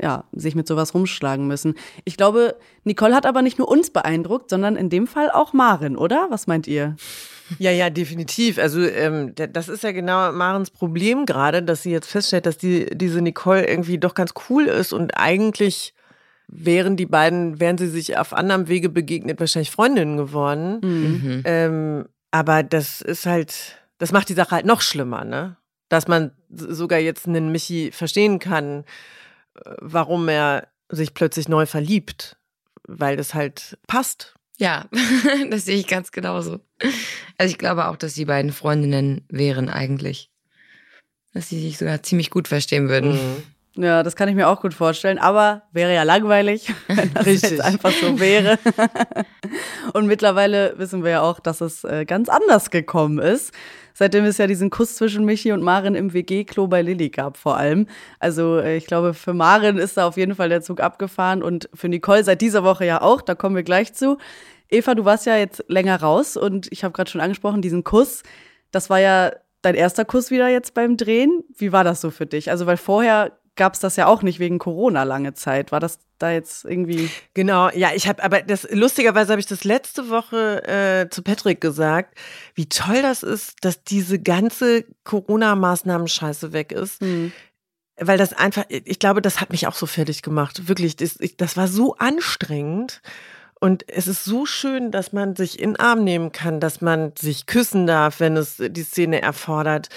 ja, 0.00 0.24
sich 0.32 0.54
mit 0.54 0.68
sowas 0.68 0.94
rumschlagen 0.94 1.46
müssen. 1.46 1.74
Ich 2.04 2.16
glaube, 2.16 2.56
Nicole 2.84 3.14
hat 3.14 3.26
aber 3.26 3.42
nicht 3.42 3.58
nur 3.58 3.68
uns 3.68 3.90
beeindruckt, 3.90 4.50
sondern 4.50 4.76
in 4.76 4.90
dem 4.90 5.06
Fall 5.06 5.30
auch 5.30 5.52
Marin, 5.52 5.96
oder? 5.96 6.28
Was 6.30 6.46
meint 6.46 6.66
ihr? 6.66 6.96
Ja, 7.58 7.70
ja, 7.70 7.90
definitiv. 7.90 8.58
Also 8.58 8.80
ähm, 8.80 9.34
das 9.34 9.68
ist 9.68 9.82
ja 9.82 9.92
genau 9.92 10.32
Marens 10.32 10.70
Problem 10.70 11.26
gerade, 11.26 11.62
dass 11.62 11.82
sie 11.82 11.90
jetzt 11.90 12.10
feststellt, 12.10 12.46
dass 12.46 12.58
die, 12.58 12.86
diese 12.92 13.22
Nicole 13.22 13.66
irgendwie 13.66 13.98
doch 13.98 14.14
ganz 14.14 14.34
cool 14.48 14.66
ist 14.66 14.92
und 14.92 15.16
eigentlich 15.16 15.94
wären 16.46 16.96
die 16.96 17.06
beiden, 17.06 17.60
wären 17.60 17.78
sie 17.78 17.88
sich 17.88 18.18
auf 18.18 18.32
anderem 18.32 18.68
Wege 18.68 18.88
begegnet, 18.88 19.40
wahrscheinlich 19.40 19.70
Freundinnen 19.70 20.16
geworden. 20.16 20.80
Mhm. 20.82 21.42
Ähm, 21.44 22.04
aber 22.30 22.62
das 22.62 23.00
ist 23.00 23.26
halt, 23.26 23.78
das 23.98 24.12
macht 24.12 24.28
die 24.28 24.34
Sache 24.34 24.52
halt 24.52 24.66
noch 24.66 24.80
schlimmer, 24.80 25.24
ne? 25.24 25.56
Dass 25.88 26.06
man 26.08 26.32
sogar 26.50 26.98
jetzt 26.98 27.26
einen 27.26 27.50
Michi 27.50 27.90
verstehen 27.92 28.38
kann, 28.38 28.84
warum 29.80 30.28
er 30.28 30.68
sich 30.88 31.14
plötzlich 31.14 31.48
neu 31.48 31.66
verliebt, 31.66 32.36
weil 32.86 33.16
das 33.16 33.34
halt 33.34 33.78
passt. 33.86 34.34
Ja, 34.58 34.86
das 35.50 35.64
sehe 35.64 35.78
ich 35.78 35.86
ganz 35.86 36.12
genauso. 36.12 36.60
Also 37.36 37.52
ich 37.52 37.58
glaube 37.58 37.86
auch, 37.86 37.96
dass 37.96 38.14
die 38.14 38.24
beiden 38.24 38.52
Freundinnen 38.52 39.24
wären 39.28 39.68
eigentlich. 39.68 40.30
Dass 41.32 41.48
sie 41.48 41.60
sich 41.60 41.78
sogar 41.78 42.02
ziemlich 42.02 42.30
gut 42.30 42.48
verstehen 42.48 42.88
würden. 42.88 43.12
Mhm. 43.12 43.42
Ja, 43.80 44.02
das 44.02 44.16
kann 44.16 44.28
ich 44.28 44.34
mir 44.34 44.48
auch 44.48 44.60
gut 44.60 44.74
vorstellen, 44.74 45.18
aber 45.18 45.62
wäre 45.70 45.94
ja 45.94 46.02
langweilig, 46.02 46.74
wenn 46.88 47.14
das 47.14 47.26
Richtig. 47.26 47.50
jetzt 47.52 47.60
einfach 47.60 47.92
so 47.92 48.18
wäre. 48.18 48.58
Und 49.92 50.08
mittlerweile 50.08 50.74
wissen 50.78 51.04
wir 51.04 51.12
ja 51.12 51.22
auch, 51.22 51.38
dass 51.38 51.60
es 51.60 51.84
äh, 51.84 52.04
ganz 52.04 52.28
anders 52.28 52.70
gekommen 52.70 53.20
ist. 53.20 53.54
Seitdem 53.94 54.24
es 54.24 54.36
ja 54.38 54.48
diesen 54.48 54.70
Kuss 54.70 54.96
zwischen 54.96 55.24
Michi 55.24 55.52
und 55.52 55.62
Marin 55.62 55.94
im 55.94 56.12
WG-Klo 56.12 56.66
bei 56.66 56.82
Lilly 56.82 57.10
gab, 57.10 57.36
vor 57.36 57.56
allem. 57.56 57.86
Also, 58.18 58.58
äh, 58.58 58.76
ich 58.76 58.86
glaube, 58.86 59.14
für 59.14 59.32
Marin 59.32 59.78
ist 59.78 59.96
da 59.96 60.08
auf 60.08 60.16
jeden 60.16 60.34
Fall 60.34 60.48
der 60.48 60.60
Zug 60.62 60.80
abgefahren 60.80 61.40
und 61.40 61.68
für 61.72 61.88
Nicole 61.88 62.24
seit 62.24 62.40
dieser 62.40 62.64
Woche 62.64 62.84
ja 62.84 63.00
auch. 63.00 63.22
Da 63.22 63.36
kommen 63.36 63.54
wir 63.54 63.62
gleich 63.62 63.94
zu. 63.94 64.18
Eva, 64.68 64.96
du 64.96 65.04
warst 65.04 65.24
ja 65.24 65.36
jetzt 65.36 65.64
länger 65.68 66.00
raus 66.00 66.36
und 66.36 66.66
ich 66.72 66.82
habe 66.82 66.92
gerade 66.92 67.10
schon 67.10 67.20
angesprochen, 67.20 67.62
diesen 67.62 67.84
Kuss. 67.84 68.24
Das 68.72 68.90
war 68.90 68.98
ja 68.98 69.32
dein 69.62 69.76
erster 69.76 70.04
Kuss 70.04 70.32
wieder 70.32 70.48
jetzt 70.48 70.74
beim 70.74 70.96
Drehen. 70.96 71.44
Wie 71.56 71.70
war 71.70 71.84
das 71.84 72.00
so 72.00 72.10
für 72.10 72.26
dich? 72.26 72.50
Also, 72.50 72.66
weil 72.66 72.76
vorher 72.76 73.38
gab 73.58 73.74
es 73.74 73.80
das 73.80 73.96
ja 73.96 74.06
auch 74.06 74.22
nicht 74.22 74.38
wegen 74.38 74.58
Corona 74.58 75.02
lange 75.02 75.34
Zeit. 75.34 75.70
War 75.70 75.80
das 75.80 75.98
da 76.18 76.30
jetzt 76.30 76.64
irgendwie? 76.64 77.10
Genau, 77.34 77.68
ja, 77.70 77.90
ich 77.94 78.08
habe, 78.08 78.22
aber 78.24 78.40
das 78.40 78.66
lustigerweise 78.70 79.32
habe 79.32 79.40
ich 79.40 79.46
das 79.46 79.64
letzte 79.64 80.08
Woche 80.08 80.66
äh, 80.66 81.10
zu 81.10 81.22
Patrick 81.22 81.60
gesagt, 81.60 82.18
wie 82.54 82.68
toll 82.68 83.02
das 83.02 83.22
ist, 83.22 83.62
dass 83.64 83.84
diese 83.84 84.18
ganze 84.18 84.86
Corona-Maßnahmen-Scheiße 85.04 86.54
weg 86.54 86.72
ist. 86.72 87.02
Mhm. 87.02 87.32
Weil 88.00 88.16
das 88.16 88.32
einfach, 88.32 88.64
ich 88.68 89.00
glaube, 89.00 89.20
das 89.20 89.40
hat 89.40 89.50
mich 89.50 89.66
auch 89.66 89.74
so 89.74 89.86
fertig 89.86 90.22
gemacht. 90.22 90.68
Wirklich, 90.68 90.96
das, 90.96 91.18
ich, 91.18 91.36
das 91.36 91.56
war 91.56 91.66
so 91.66 91.96
anstrengend. 91.96 93.02
Und 93.60 93.84
es 93.88 94.06
ist 94.06 94.24
so 94.24 94.46
schön, 94.46 94.92
dass 94.92 95.12
man 95.12 95.34
sich 95.34 95.58
in 95.58 95.70
den 95.70 95.80
Arm 95.80 96.04
nehmen 96.04 96.30
kann, 96.30 96.60
dass 96.60 96.80
man 96.80 97.12
sich 97.18 97.46
küssen 97.46 97.86
darf, 97.86 98.20
wenn 98.20 98.36
es 98.36 98.56
die 98.58 98.82
Szene 98.82 99.20
erfordert, 99.20 99.88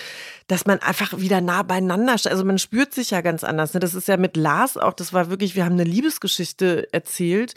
dass 0.47 0.65
man 0.65 0.79
einfach 0.79 1.19
wieder 1.19 1.41
nah 1.41 1.61
beieinander 1.61 2.17
steht. 2.17 2.31
Also 2.31 2.43
man 2.43 2.57
spürt 2.57 2.93
sich 2.93 3.11
ja 3.11 3.21
ganz 3.21 3.43
anders. 3.43 3.73
Ne? 3.73 3.79
Das 3.79 3.93
ist 3.93 4.07
ja 4.07 4.17
mit 4.17 4.35
Lars 4.35 4.77
auch, 4.77 4.93
das 4.93 5.13
war 5.13 5.29
wirklich, 5.29 5.55
wir 5.55 5.65
haben 5.65 5.73
eine 5.73 5.83
Liebesgeschichte 5.83 6.91
erzählt. 6.91 7.53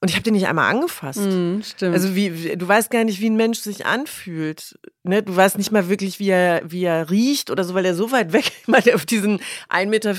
Und 0.00 0.08
ich 0.10 0.14
habe 0.14 0.22
den 0.22 0.34
nicht 0.34 0.46
einmal 0.46 0.70
angefasst. 0.70 1.20
Mm, 1.20 1.60
stimmt. 1.62 1.94
Also 1.94 2.14
wie, 2.14 2.56
du 2.56 2.68
weißt 2.68 2.90
gar 2.90 3.02
nicht, 3.02 3.20
wie 3.20 3.30
ein 3.30 3.36
Mensch 3.36 3.58
sich 3.58 3.84
anfühlt. 3.84 4.78
Ne? 5.02 5.22
Du 5.24 5.34
weißt 5.34 5.58
nicht 5.58 5.72
mal 5.72 5.88
wirklich, 5.88 6.20
wie 6.20 6.28
er, 6.28 6.62
wie 6.64 6.84
er 6.84 7.10
riecht 7.10 7.50
oder 7.50 7.64
so, 7.64 7.74
weil 7.74 7.84
er 7.84 7.96
so 7.96 8.12
weit 8.12 8.32
weg 8.32 8.52
mal 8.66 8.82
auf 8.94 9.06
diesen 9.06 9.40
1,50 9.70 9.86
Meter 9.86 10.14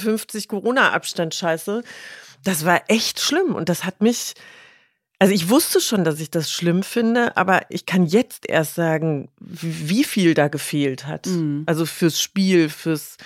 Corona-Abstand 0.47 1.33
scheiße. 1.33 1.83
Das 2.43 2.65
war 2.65 2.81
echt 2.87 3.21
schlimm. 3.21 3.55
Und 3.55 3.69
das 3.69 3.85
hat 3.85 4.01
mich, 4.01 4.33
also 5.19 5.33
ich 5.33 5.49
wusste 5.49 5.81
schon, 5.81 6.03
dass 6.05 6.19
ich 6.21 6.31
das 6.31 6.49
schlimm 6.51 6.81
finde, 6.81 7.35
aber 7.35 7.61
ich 7.69 7.85
kann 7.85 8.05
jetzt 8.05 8.47
erst 8.49 8.75
sagen, 8.75 9.29
wie 9.39 10.03
viel 10.05 10.33
da 10.33 10.47
gefehlt 10.47 11.05
hat. 11.07 11.27
Mhm. 11.27 11.63
Also 11.65 11.85
fürs 11.85 12.21
Spiel, 12.21 12.69
fürs, 12.69 13.17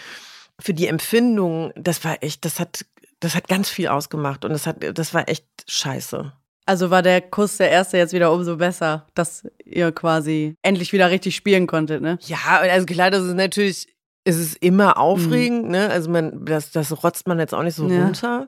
für 0.59 0.73
die 0.73 0.87
Empfindung. 0.87 1.71
Das 1.75 2.03
war 2.03 2.17
echt, 2.21 2.45
das 2.45 2.59
hat, 2.59 2.85
das 3.19 3.35
hat 3.35 3.47
ganz 3.47 3.69
viel 3.69 3.87
ausgemacht 3.87 4.43
und 4.43 4.51
das 4.51 4.65
hat, 4.65 4.77
das 4.97 5.13
war 5.13 5.29
echt 5.29 5.45
scheiße. 5.67 6.33
Also 6.65 6.89
war 6.89 7.01
der 7.01 7.21
Kuss 7.21 7.57
der 7.57 7.69
erste 7.69 7.97
jetzt 7.97 8.13
wieder 8.13 8.31
umso 8.31 8.57
besser, 8.57 9.05
dass 9.15 9.45
ihr 9.65 9.91
quasi 9.91 10.55
endlich 10.61 10.93
wieder 10.93 11.11
richtig 11.11 11.35
spielen 11.35 11.67
konntet, 11.67 12.01
ne? 12.01 12.17
Ja, 12.21 12.37
also 12.47 12.85
klar, 12.85 13.11
das 13.11 13.23
ist 13.23 13.33
natürlich, 13.35 13.87
es 14.23 14.37
ist 14.37 14.55
immer 14.61 14.97
aufregend, 14.97 15.69
ne? 15.69 15.89
Also 15.89 16.09
man, 16.09 16.45
das, 16.45 16.71
das 16.71 17.03
rotzt 17.03 17.27
man 17.27 17.37
jetzt 17.37 17.53
auch 17.53 17.63
nicht 17.63 17.75
so 17.75 17.87
Ja. 17.89 18.03
runter. 18.05 18.47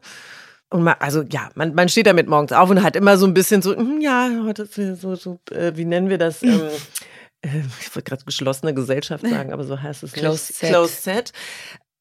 Und 0.75 0.83
man, 0.83 0.95
also 0.99 1.23
ja, 1.31 1.49
man, 1.55 1.73
man 1.73 1.87
steht 1.87 2.05
damit 2.05 2.27
morgens 2.27 2.51
auf 2.51 2.69
und 2.69 2.83
hat 2.83 2.97
immer 2.97 3.17
so 3.17 3.25
ein 3.25 3.33
bisschen 3.33 3.61
so, 3.61 3.73
hm, 3.75 4.01
ja, 4.01 4.29
heute 4.43 4.65
so, 4.95 5.15
so 5.15 5.39
äh, 5.51 5.71
wie 5.75 5.85
nennen 5.85 6.09
wir 6.09 6.17
das? 6.17 6.43
Ähm, 6.43 6.59
äh, 7.41 7.47
ich 7.79 7.95
wollte 7.95 8.09
gerade 8.09 8.25
geschlossene 8.25 8.73
Gesellschaft 8.73 9.25
sagen, 9.25 9.53
aber 9.53 9.63
so 9.63 9.81
heißt 9.81 10.03
es 10.03 10.11
Closed 10.11 10.49
nicht. 10.49 10.59
set. 10.59 10.69
Closed 10.69 11.01
set. 11.03 11.31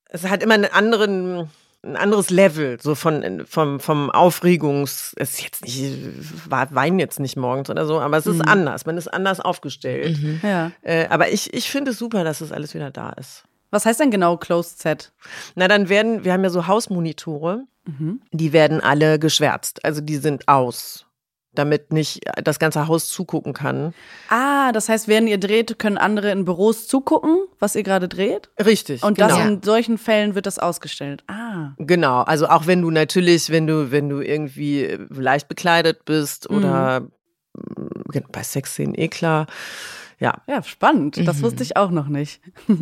Es 0.08 0.24
hat 0.28 0.42
immer 0.42 0.54
einen 0.54 0.64
anderen, 0.64 1.48
ein 1.84 1.94
anderes 1.96 2.30
Level, 2.30 2.78
so 2.82 2.96
von, 2.96 3.44
vom, 3.46 3.78
vom 3.78 4.10
Aufregungs, 4.10 5.12
es 5.18 5.34
ist 5.34 5.42
jetzt 5.42 5.64
nicht, 5.64 5.92
weinen 6.50 6.98
jetzt 6.98 7.20
nicht 7.20 7.36
morgens 7.36 7.70
oder 7.70 7.86
so, 7.86 8.00
aber 8.00 8.16
es 8.16 8.26
ist 8.26 8.38
Mhm. 8.38 8.48
anders, 8.48 8.86
man 8.86 8.96
ist 8.98 9.06
anders 9.06 9.38
aufgestellt. 9.38 10.20
Mhm. 10.20 10.40
Ja. 10.42 10.72
Äh, 10.82 11.06
aber 11.10 11.30
ich, 11.30 11.54
ich 11.54 11.70
finde 11.70 11.92
es 11.92 11.98
super, 11.98 12.24
dass 12.24 12.40
es 12.40 12.50
alles 12.50 12.74
wieder 12.74 12.90
da 12.90 13.10
ist. 13.10 13.44
Was 13.74 13.84
heißt 13.86 13.98
denn 14.00 14.10
genau 14.10 14.36
Closed 14.36 14.80
Set? 14.80 15.12
Na, 15.56 15.66
dann 15.68 15.88
werden, 15.88 16.24
wir 16.24 16.32
haben 16.32 16.44
ja 16.44 16.50
so 16.50 16.66
Hausmonitore, 16.66 17.64
Mhm. 17.86 18.22
die 18.32 18.52
werden 18.54 18.80
alle 18.80 19.18
geschwärzt. 19.18 19.84
Also 19.84 20.00
die 20.00 20.16
sind 20.16 20.48
aus, 20.48 21.04
damit 21.52 21.92
nicht 21.92 22.20
das 22.42 22.58
ganze 22.58 22.86
Haus 22.88 23.08
zugucken 23.08 23.52
kann. 23.52 23.92
Ah, 24.30 24.72
das 24.72 24.88
heißt, 24.88 25.06
während 25.08 25.28
ihr 25.28 25.38
dreht, 25.38 25.78
können 25.78 25.98
andere 25.98 26.30
in 26.30 26.44
Büros 26.46 26.86
zugucken, 26.88 27.36
was 27.58 27.74
ihr 27.76 27.82
gerade 27.82 28.08
dreht? 28.08 28.48
Richtig. 28.64 29.02
Und 29.02 29.18
genau. 29.18 29.28
das 29.28 29.38
in 29.46 29.62
solchen 29.62 29.98
Fällen 29.98 30.34
wird 30.34 30.46
das 30.46 30.58
ausgestellt. 30.58 31.24
Ah. 31.28 31.72
Genau, 31.78 32.22
also 32.22 32.46
auch 32.48 32.66
wenn 32.66 32.80
du 32.80 32.90
natürlich, 32.90 33.50
wenn 33.50 33.66
du, 33.66 33.90
wenn 33.90 34.08
du 34.08 34.20
irgendwie 34.20 34.96
leicht 35.10 35.48
bekleidet 35.48 36.04
bist 36.06 36.48
oder 36.48 37.00
mm, 37.00 38.18
bei 38.32 38.42
Sexszenen 38.42 38.94
eh 38.94 39.08
klar. 39.08 39.46
Ja. 40.20 40.32
Ja, 40.46 40.62
spannend. 40.62 41.20
Das 41.26 41.38
Mhm. 41.38 41.42
wusste 41.42 41.62
ich 41.64 41.76
auch 41.76 41.90
noch 41.90 42.06
nicht. 42.08 42.40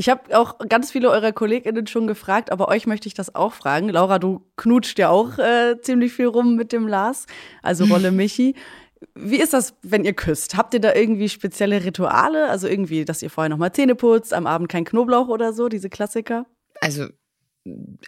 Ich 0.00 0.08
habe 0.08 0.34
auch 0.34 0.56
ganz 0.66 0.90
viele 0.90 1.10
eurer 1.10 1.30
KollegInnen 1.30 1.86
schon 1.86 2.06
gefragt, 2.06 2.50
aber 2.50 2.68
euch 2.68 2.86
möchte 2.86 3.06
ich 3.06 3.12
das 3.12 3.34
auch 3.34 3.52
fragen. 3.52 3.90
Laura, 3.90 4.18
du 4.18 4.40
knutscht 4.56 4.98
ja 4.98 5.10
auch 5.10 5.36
äh, 5.36 5.78
ziemlich 5.82 6.14
viel 6.14 6.24
rum 6.24 6.56
mit 6.56 6.72
dem 6.72 6.88
Lars, 6.88 7.26
also 7.62 7.84
Rolle 7.84 8.10
Michi. 8.10 8.54
Wie 9.14 9.36
ist 9.36 9.52
das, 9.52 9.74
wenn 9.82 10.06
ihr 10.06 10.14
küsst? 10.14 10.56
Habt 10.56 10.72
ihr 10.72 10.80
da 10.80 10.94
irgendwie 10.94 11.28
spezielle 11.28 11.84
Rituale? 11.84 12.48
Also 12.48 12.66
irgendwie, 12.66 13.04
dass 13.04 13.20
ihr 13.20 13.28
vorher 13.28 13.50
nochmal 13.50 13.72
Zähne 13.72 13.94
putzt, 13.94 14.32
am 14.32 14.46
Abend 14.46 14.70
kein 14.70 14.86
Knoblauch 14.86 15.28
oder 15.28 15.52
so, 15.52 15.68
diese 15.68 15.90
Klassiker? 15.90 16.46
Also, 16.80 17.08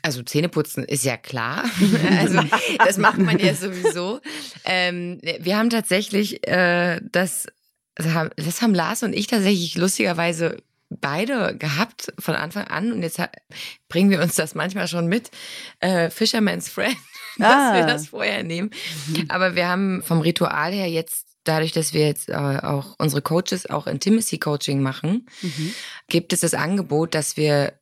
also 0.00 0.22
Zähneputzen 0.22 0.84
ist 0.84 1.04
ja 1.04 1.18
klar. 1.18 1.62
also 2.20 2.40
das 2.78 2.96
macht 2.96 3.18
man 3.18 3.38
ja 3.38 3.52
sowieso. 3.52 4.20
Ähm, 4.64 5.20
wir 5.40 5.58
haben 5.58 5.68
tatsächlich 5.68 6.49
äh, 6.49 7.02
das, 7.12 7.49
das 7.96 8.14
haben, 8.14 8.30
das 8.37 8.62
haben 8.62 8.75
Lars 8.75 9.02
und 9.02 9.12
ich 9.12 9.26
tatsächlich 9.26 9.75
lustigerweise 9.75 10.56
beide 11.00 11.56
gehabt 11.56 12.12
von 12.18 12.34
Anfang 12.34 12.66
an 12.68 12.92
und 12.92 13.02
jetzt 13.02 13.20
bringen 13.88 14.11
wir 14.11 14.20
uns 14.20 14.34
das 14.34 14.54
manchmal 14.54 14.88
schon 14.88 15.06
mit. 15.06 15.30
Äh, 15.80 16.11
Fisherman's 16.11 16.68
Friend, 16.68 16.96
dass 17.38 17.49
Ah. 17.49 17.75
wir 17.75 17.87
das 17.87 18.08
vorher 18.08 18.42
nehmen. 18.42 18.70
Aber 19.28 19.54
wir 19.54 19.68
haben 19.68 20.02
vom 20.02 20.20
Ritual 20.20 20.72
her 20.72 20.88
jetzt 20.88 21.26
Dadurch, 21.44 21.72
dass 21.72 21.92
wir 21.92 22.06
jetzt 22.06 22.28
äh, 22.28 22.34
auch 22.34 22.94
unsere 22.99 23.20
Coaches 23.20 23.68
auch 23.68 23.88
Intimacy 23.88 24.38
Coaching 24.38 24.80
machen, 24.80 25.26
Mhm. 25.42 25.75
gibt 26.06 26.32
es 26.32 26.38
das 26.38 26.54
Angebot, 26.54 27.16
dass 27.16 27.37
wir, 27.37 27.72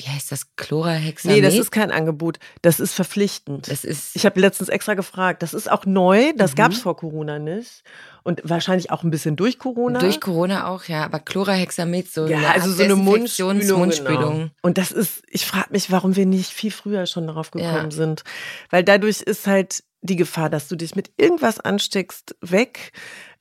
wie 0.00 0.08
heißt 0.08 0.32
das, 0.32 0.56
Chlorahexamet? 0.56 1.36
Nee, 1.36 1.42
das 1.42 1.54
ist 1.54 1.70
kein 1.70 1.90
Angebot. 1.90 2.38
Das 2.62 2.80
ist 2.80 2.94
verpflichtend. 2.94 3.70
das 3.70 3.84
ist 3.84 4.16
ich 4.16 4.24
habe 4.24 4.40
letztens 4.40 4.68
extra 4.70 4.94
gefragt. 4.94 5.42
Das 5.42 5.52
ist 5.54 5.70
auch 5.70 5.84
neu. 5.84 6.32
Das 6.36 6.52
Mhm. 6.52 6.56
gab 6.56 6.72
es 6.72 6.78
vor 6.80 6.96
Corona 6.96 7.38
nicht. 7.38 7.82
Und 8.22 8.40
wahrscheinlich 8.44 8.90
auch 8.90 9.02
ein 9.02 9.10
bisschen 9.10 9.36
durch 9.36 9.58
Corona. 9.58 9.98
durch 9.98 10.20
Corona 10.20 10.68
auch, 10.68 10.84
ja, 10.84 11.04
aber 11.04 11.18
Chlorahexamet, 11.20 12.12
so 12.12 12.26
Ja, 12.26 12.38
eine 12.38 12.48
also 12.50 12.70
so 12.72 12.82
eine 12.82 12.96
Mundspülung. 12.96 13.78
Mundspülung. 13.78 14.34
Genau. 14.38 14.50
Und 14.62 14.78
das 14.78 14.92
ist, 14.92 15.22
ich 15.28 15.46
frage 15.46 15.68
mich, 15.70 15.90
warum 15.90 16.16
wir 16.16 16.26
nicht 16.26 16.50
viel 16.50 16.70
früher 16.70 17.06
schon 17.06 17.26
darauf 17.26 17.50
gekommen 17.50 17.90
Ja. 17.90 17.96
sind. 17.96 18.22
Weil 18.70 18.84
dadurch 18.84 19.20
ist 19.22 19.46
halt 19.46 19.82
die 20.02 20.16
Gefahr, 20.16 20.48
dass 20.48 20.68
du 20.68 20.76
dich 20.76 20.96
mit 20.96 21.10
irgendwas 21.16 21.60
ansteckst, 21.60 22.34
weg. 22.40 22.92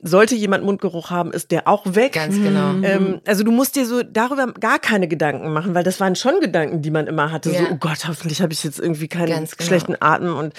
Sollte 0.02 0.36
jemand 0.36 0.64
Mundgeruch 0.64 1.10
haben, 1.10 1.32
ist 1.32 1.52
der 1.52 1.68
auch 1.68 1.84
weg. 1.96 2.14
Ganz 2.14 2.36
genau. 2.36 2.74
Mhm. 2.74 2.84
Ähm, 2.84 3.22
also 3.26 3.44
du 3.44 3.52
musst 3.52 3.76
dir 3.76 3.86
so 3.86 4.04
darüber 4.04 4.48
gar 4.54 4.80
keine 4.80 5.08
Gedanken 5.08 5.52
machen, 5.52 5.76
weil 5.76 5.84
das 5.84 6.00
waren 6.00 6.16
schon 6.16 6.40
Gedanken, 6.40 6.82
die 6.82 6.92
man 6.92 7.08
immer 7.08 7.32
hatte. 7.32 7.50
So, 7.50 7.56
Ja. 7.56 7.70
oh 7.72 7.76
Gott, 7.76 8.08
hoffentlich 8.08 8.42
habe 8.42 8.54
ich 8.54 8.64
jetzt 8.64 8.80
irgendwie 8.80 9.08
keinen 9.08 9.28
genau. 9.28 9.48
schlechten 9.60 9.96
Atem. 10.00 10.36
Und 10.36 10.54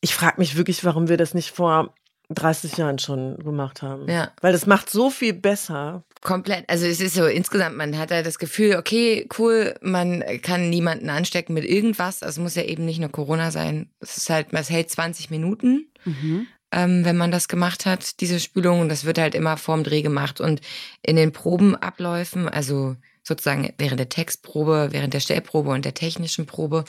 ich 0.00 0.14
frage 0.14 0.36
mich 0.38 0.56
wirklich, 0.56 0.84
warum 0.84 1.08
wir 1.08 1.16
das 1.16 1.34
nicht 1.34 1.50
vor 1.50 1.94
30 2.34 2.76
Jahren 2.76 2.98
schon 2.98 3.36
gemacht 3.38 3.82
haben. 3.82 4.08
Ja. 4.08 4.32
Weil 4.40 4.52
das 4.52 4.66
macht 4.66 4.90
so 4.90 5.10
viel 5.10 5.32
besser. 5.32 6.04
Komplett. 6.22 6.68
Also 6.68 6.86
es 6.86 7.00
ist 7.00 7.14
so 7.14 7.26
insgesamt, 7.26 7.76
man 7.76 7.98
hat 7.98 8.10
halt 8.10 8.26
das 8.26 8.38
Gefühl, 8.38 8.76
okay, 8.76 9.28
cool, 9.38 9.74
man 9.80 10.22
kann 10.42 10.70
niemanden 10.70 11.10
anstecken 11.10 11.54
mit 11.54 11.64
irgendwas. 11.64 12.22
Also 12.22 12.40
es 12.40 12.42
muss 12.42 12.54
ja 12.54 12.62
eben 12.62 12.84
nicht 12.84 13.00
nur 13.00 13.10
Corona 13.10 13.50
sein. 13.50 13.90
Es 14.00 14.16
ist 14.16 14.30
halt, 14.30 14.48
es 14.52 14.70
hält 14.70 14.90
20 14.90 15.30
Minuten. 15.30 15.88
Mhm. 16.04 16.46
ähm, 16.72 17.04
wenn 17.04 17.16
man 17.16 17.30
das 17.30 17.46
gemacht 17.48 17.86
hat, 17.86 18.20
diese 18.20 18.40
Spülung. 18.40 18.80
Und 18.80 18.88
das 18.88 19.04
wird 19.04 19.18
halt 19.18 19.34
immer 19.34 19.56
vorm 19.56 19.84
Dreh 19.84 20.02
gemacht. 20.02 20.40
Und 20.40 20.60
in 21.02 21.16
den 21.16 21.32
Probenabläufen, 21.32 22.48
also 22.48 22.96
sozusagen 23.22 23.72
während 23.78 24.00
der 24.00 24.08
Textprobe, 24.08 24.88
während 24.90 25.14
der 25.14 25.20
Stellprobe 25.20 25.70
und 25.70 25.84
der 25.84 25.94
technischen 25.94 26.46
Probe, 26.46 26.84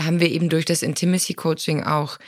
haben 0.00 0.20
wir 0.20 0.30
eben 0.30 0.48
durch 0.48 0.64
das 0.64 0.82
Intimacy 0.82 1.34
Coaching 1.34 1.82
auch 1.82 2.18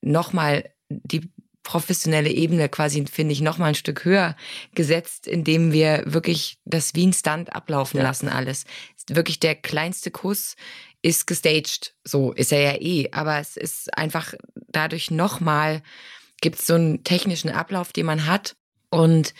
nochmal 0.00 0.70
die 0.88 1.30
professionelle 1.68 2.30
Ebene 2.30 2.70
quasi, 2.70 3.04
finde 3.12 3.34
ich, 3.34 3.42
nochmal 3.42 3.68
ein 3.68 3.74
Stück 3.74 4.06
höher 4.06 4.36
gesetzt, 4.74 5.26
indem 5.26 5.70
wir 5.70 6.02
wirklich 6.06 6.56
das 6.64 6.94
wie 6.94 7.06
ein 7.06 7.12
Stunt 7.12 7.54
ablaufen 7.54 7.98
Ja. 7.98 8.04
lassen 8.04 8.30
alles. 8.30 8.64
Wirklich 9.10 9.38
der 9.38 9.54
kleinste 9.54 10.10
Kuss 10.10 10.56
ist 11.02 11.26
gestaged. 11.26 11.94
So 12.04 12.32
ist 12.32 12.52
er 12.52 12.62
ja 12.62 12.80
eh. 12.80 13.10
Aber 13.12 13.38
es 13.38 13.58
ist 13.58 13.94
einfach 13.98 14.32
dadurch 14.68 15.10
nochmal, 15.10 15.82
gibt 16.40 16.58
es 16.58 16.66
so 16.66 16.72
einen 16.72 17.04
technischen 17.04 17.50
Ablauf, 17.50 17.92
den 17.92 18.06
man 18.06 18.24
hat. 18.24 18.56
Und 18.88 19.34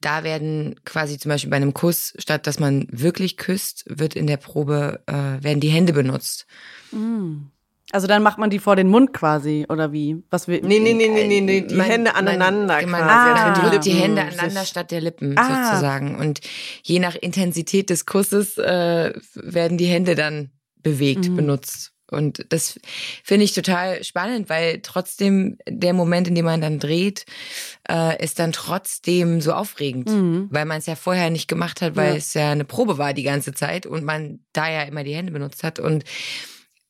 da 0.00 0.24
werden 0.24 0.76
quasi 0.86 1.18
zum 1.18 1.28
Beispiel 1.28 1.50
bei 1.50 1.56
einem 1.56 1.74
Kuss, 1.74 2.14
statt 2.16 2.46
dass 2.46 2.58
man 2.58 2.86
wirklich 2.90 3.36
küsst, 3.36 3.84
wird 3.86 4.16
in 4.16 4.26
der 4.26 4.38
Probe, 4.38 5.02
äh, 5.06 5.44
werden 5.44 5.60
die 5.60 5.68
Hände 5.68 5.92
benutzt. 5.92 6.46
Mhm. 6.92 7.50
Also 7.92 8.06
dann 8.06 8.22
macht 8.22 8.38
man 8.38 8.50
die 8.50 8.58
vor 8.58 8.76
den 8.76 8.88
Mund 8.88 9.12
quasi, 9.12 9.66
oder 9.68 9.92
wie? 9.92 10.22
Was 10.30 10.48
wir, 10.48 10.62
Nee, 10.62 10.78
nee, 10.80 10.94
nee, 10.94 11.08
nee, 11.08 11.26
nee, 11.26 11.40
nee. 11.40 11.60
die 11.60 11.74
Man- 11.74 11.86
Hände 11.86 12.14
aneinander 12.14 12.74
man, 12.86 13.02
quasi. 13.02 13.02
Ah. 13.02 13.32
als 13.32 13.56
wenn 13.56 13.62
Man 13.62 13.70
drückt 13.70 13.84
die 13.84 13.90
Hände 13.92 14.22
aneinander 14.22 14.64
statt 14.64 14.90
der 14.90 15.00
Lippen 15.02 15.36
Ah. 15.38 15.68
sozusagen. 15.70 16.16
Und 16.16 16.40
je 16.82 16.98
nach 16.98 17.14
Intensität 17.14 17.90
des 17.90 18.06
Kusses 18.06 18.56
äh, 18.58 19.12
werden 19.34 19.78
die 19.78 19.86
Hände 19.86 20.14
dann 20.14 20.50
bewegt, 20.82 21.28
Mhm. 21.28 21.36
benutzt. 21.36 21.92
Und 22.10 22.44
das 22.50 22.78
finde 23.24 23.44
ich 23.44 23.52
total 23.54 24.02
spannend, 24.04 24.48
weil 24.48 24.80
trotzdem 24.82 25.56
der 25.68 25.94
Moment, 25.94 26.28
in 26.28 26.34
dem 26.34 26.44
man 26.44 26.60
dann 26.60 26.78
dreht, 26.78 27.24
äh, 27.90 28.22
ist 28.22 28.38
dann 28.38 28.52
trotzdem 28.52 29.40
so 29.40 29.52
aufregend. 29.52 30.08
Mhm. 30.10 30.48
Weil 30.50 30.64
man 30.64 30.78
es 30.78 30.86
ja 30.86 30.96
vorher 30.96 31.30
nicht 31.30 31.48
gemacht 31.48 31.80
hat, 31.80 31.96
weil 31.96 32.10
Ja. 32.12 32.16
es 32.16 32.34
ja 32.34 32.50
eine 32.52 32.64
Probe 32.64 32.98
war 32.98 33.14
die 33.14 33.22
ganze 33.24 33.52
Zeit 33.52 33.86
und 33.86 34.04
man 34.04 34.40
da 34.52 34.70
ja 34.70 34.82
immer 34.82 35.02
die 35.04 35.14
Hände 35.14 35.32
benutzt 35.32 35.64
hat. 35.64 35.78
Und 35.78 36.04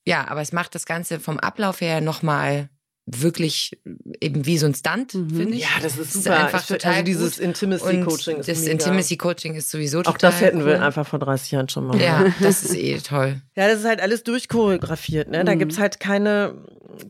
ja, 0.07 0.27
aber 0.29 0.41
es 0.43 0.53
macht 0.53 0.75
das 0.75 0.87
Ganze 0.87 1.21
vom 1.21 1.39
Ablauf 1.39 1.81
her 1.81 2.01
nochmal 2.01 2.69
wirklich 3.07 3.79
eben 4.23 4.47
wie 4.47 4.57
so 4.57 4.65
ein 4.65 4.75
Stunt, 4.75 5.13
Mhm. 5.13 5.29
finde 5.37 5.55
ich. 5.57 5.61
Ja, 5.63 5.69
das 5.83 5.99
ist 5.99 6.09
Es 6.09 6.15
ist 6.15 6.25
super. 6.25 6.43
einfach 6.47 6.61
Ich 6.61 6.67
find- 6.69 6.81
total 6.81 6.93
also 6.95 7.05
dieses 7.05 7.35
gut. 7.37 7.45
Intimacy 7.45 7.85
Und 7.99 8.05
Coaching 8.07 8.37
ist 8.39 8.49
das 8.49 8.61
mega. 8.61 8.73
Intimacy 8.73 9.17
Coaching 9.19 9.55
ist 9.57 9.71
sowieso 9.71 9.99
total 9.99 10.15
Auch 10.15 10.19
das 10.19 10.41
hätten 10.41 10.61
cool. 10.61 10.67
wir 10.67 10.83
einfach 10.83 11.07
vor 11.07 11.19
30 11.19 11.51
Jahren 11.51 11.69
schon 11.69 11.87
mal. 11.87 12.01
Ja, 12.01 12.25
das 12.41 12.63
ist 12.65 12.75
eh 12.75 12.97
toll. 13.01 13.43
Ja, 13.57 13.69
das 13.69 13.81
ist 13.81 13.85
halt 13.85 14.01
alles 14.01 14.25
durchchoreografiert, 14.25 15.29
ne? 15.29 15.45
Da 15.45 15.55
Mhm. 15.55 15.59
gibt's 15.59 15.79
halt 15.79 16.01
keine, 16.01 16.55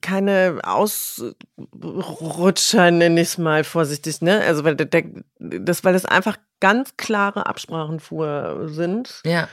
keine 0.00 0.58
Ausrutscher, 1.70 2.90
nenne 2.90 3.20
ich 3.20 3.28
es 3.28 3.38
mal 3.38 3.64
vorsichtig, 3.64 4.20
ne? 4.20 4.40
Also 4.40 4.64
weil 4.64 4.76
der, 4.76 5.04
das, 5.38 5.84
weil 5.84 5.92
das 5.92 6.04
einfach 6.06 6.36
ganz 6.60 6.96
klare 6.96 7.46
Absprachen 7.46 8.00
vor 8.00 8.68
sind. 8.68 9.20
Ja. 9.24 9.48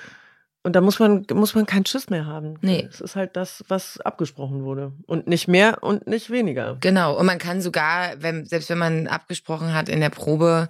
Und 0.63 0.75
da 0.75 0.81
muss 0.81 0.99
man, 0.99 1.25
muss 1.33 1.55
man 1.55 1.65
keinen 1.65 1.87
Schiss 1.87 2.09
mehr 2.11 2.27
haben. 2.27 2.55
Nee. 2.61 2.87
Es 2.87 3.01
ist 3.01 3.15
halt 3.15 3.35
das, 3.35 3.63
was 3.67 3.99
abgesprochen 4.01 4.63
wurde. 4.63 4.91
Und 5.07 5.27
nicht 5.27 5.47
mehr 5.47 5.79
und 5.81 6.05
nicht 6.05 6.29
weniger. 6.29 6.77
Genau. 6.81 7.17
Und 7.17 7.25
man 7.25 7.39
kann 7.39 7.61
sogar, 7.61 8.21
wenn, 8.21 8.45
selbst 8.45 8.69
wenn 8.69 8.77
man 8.77 9.07
abgesprochen 9.07 9.73
hat 9.73 9.89
in 9.89 10.01
der 10.01 10.11
Probe, 10.11 10.67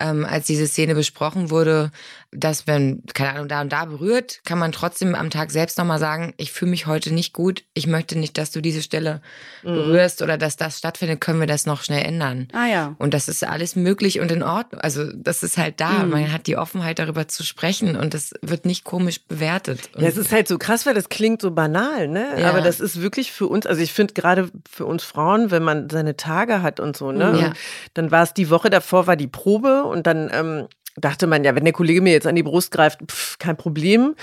ähm, 0.00 0.24
als 0.24 0.46
diese 0.46 0.66
Szene 0.66 0.94
besprochen 0.94 1.50
wurde, 1.50 1.90
dass 2.32 2.66
wenn, 2.66 3.02
keine 3.12 3.30
Ahnung, 3.34 3.48
da 3.48 3.60
und 3.60 3.72
da 3.72 3.84
berührt, 3.86 4.40
kann 4.44 4.58
man 4.58 4.70
trotzdem 4.72 5.14
am 5.14 5.30
Tag 5.30 5.50
selbst 5.50 5.78
nochmal 5.78 5.98
sagen, 5.98 6.32
ich 6.36 6.52
fühle 6.52 6.70
mich 6.70 6.86
heute 6.86 7.12
nicht 7.12 7.32
gut, 7.32 7.64
ich 7.74 7.86
möchte 7.86 8.16
nicht, 8.18 8.38
dass 8.38 8.50
du 8.52 8.60
diese 8.60 8.82
Stelle 8.82 9.20
Mhm. 9.62 9.74
berührst 9.74 10.22
oder 10.22 10.38
dass 10.38 10.56
das 10.56 10.78
stattfindet, 10.78 11.20
können 11.20 11.40
wir 11.40 11.46
das 11.46 11.66
noch 11.66 11.82
schnell 11.82 12.04
ändern. 12.04 12.48
Ah 12.52 12.66
ja. 12.66 12.94
Und 12.98 13.12
das 13.14 13.28
ist 13.28 13.44
alles 13.44 13.76
möglich 13.76 14.20
und 14.20 14.30
in 14.30 14.42
Ordnung. 14.42 14.80
Also 14.80 15.04
das 15.14 15.42
ist 15.42 15.58
halt 15.58 15.80
da. 15.80 16.04
Mhm. 16.04 16.10
Man 16.10 16.32
hat 16.32 16.46
die 16.46 16.56
Offenheit 16.56 16.98
darüber 16.98 17.28
zu 17.28 17.42
sprechen 17.44 17.96
und 17.96 18.14
das 18.14 18.32
wird 18.42 18.64
nicht 18.64 18.84
komisch 18.84 19.20
bewertet. 19.26 19.90
Und 19.94 20.02
Ja, 20.02 20.08
es 20.08 20.16
ist 20.16 20.32
halt 20.32 20.48
so 20.48 20.56
krass, 20.56 20.86
weil 20.86 20.94
das 20.94 21.08
klingt 21.08 21.42
so 21.42 21.50
banal, 21.50 22.08
ne? 22.08 22.26
Ja. 22.40 22.48
Aber 22.50 22.60
das 22.60 22.80
ist 22.80 23.02
wirklich 23.02 23.32
für 23.32 23.48
uns, 23.48 23.66
also 23.66 23.82
ich 23.82 23.92
finde 23.92 24.14
gerade 24.14 24.50
für 24.70 24.86
uns 24.86 25.02
Frauen, 25.02 25.50
wenn 25.50 25.62
man 25.62 25.90
seine 25.90 26.16
Tage 26.16 26.62
hat 26.62 26.80
und 26.80 26.96
so, 26.96 27.10
ne? 27.12 27.38
Ja. 27.38 27.46
Und 27.48 27.54
dann 27.94 28.10
war 28.10 28.22
es 28.22 28.32
die 28.34 28.50
Woche 28.50 28.70
davor, 28.70 29.06
war 29.06 29.16
die 29.16 29.26
Probe 29.26 29.82
und 29.90 30.06
dann 30.06 30.30
ähm, 30.32 30.68
dachte 30.96 31.26
man, 31.26 31.44
ja, 31.44 31.54
wenn 31.54 31.64
der 31.64 31.72
Kollege 31.72 32.00
mir 32.00 32.12
jetzt 32.12 32.26
an 32.26 32.34
die 32.34 32.42
Brust 32.42 32.72
greift, 32.72 33.00
pff, 33.10 33.38
kein 33.38 33.56
Problem. 33.56 34.14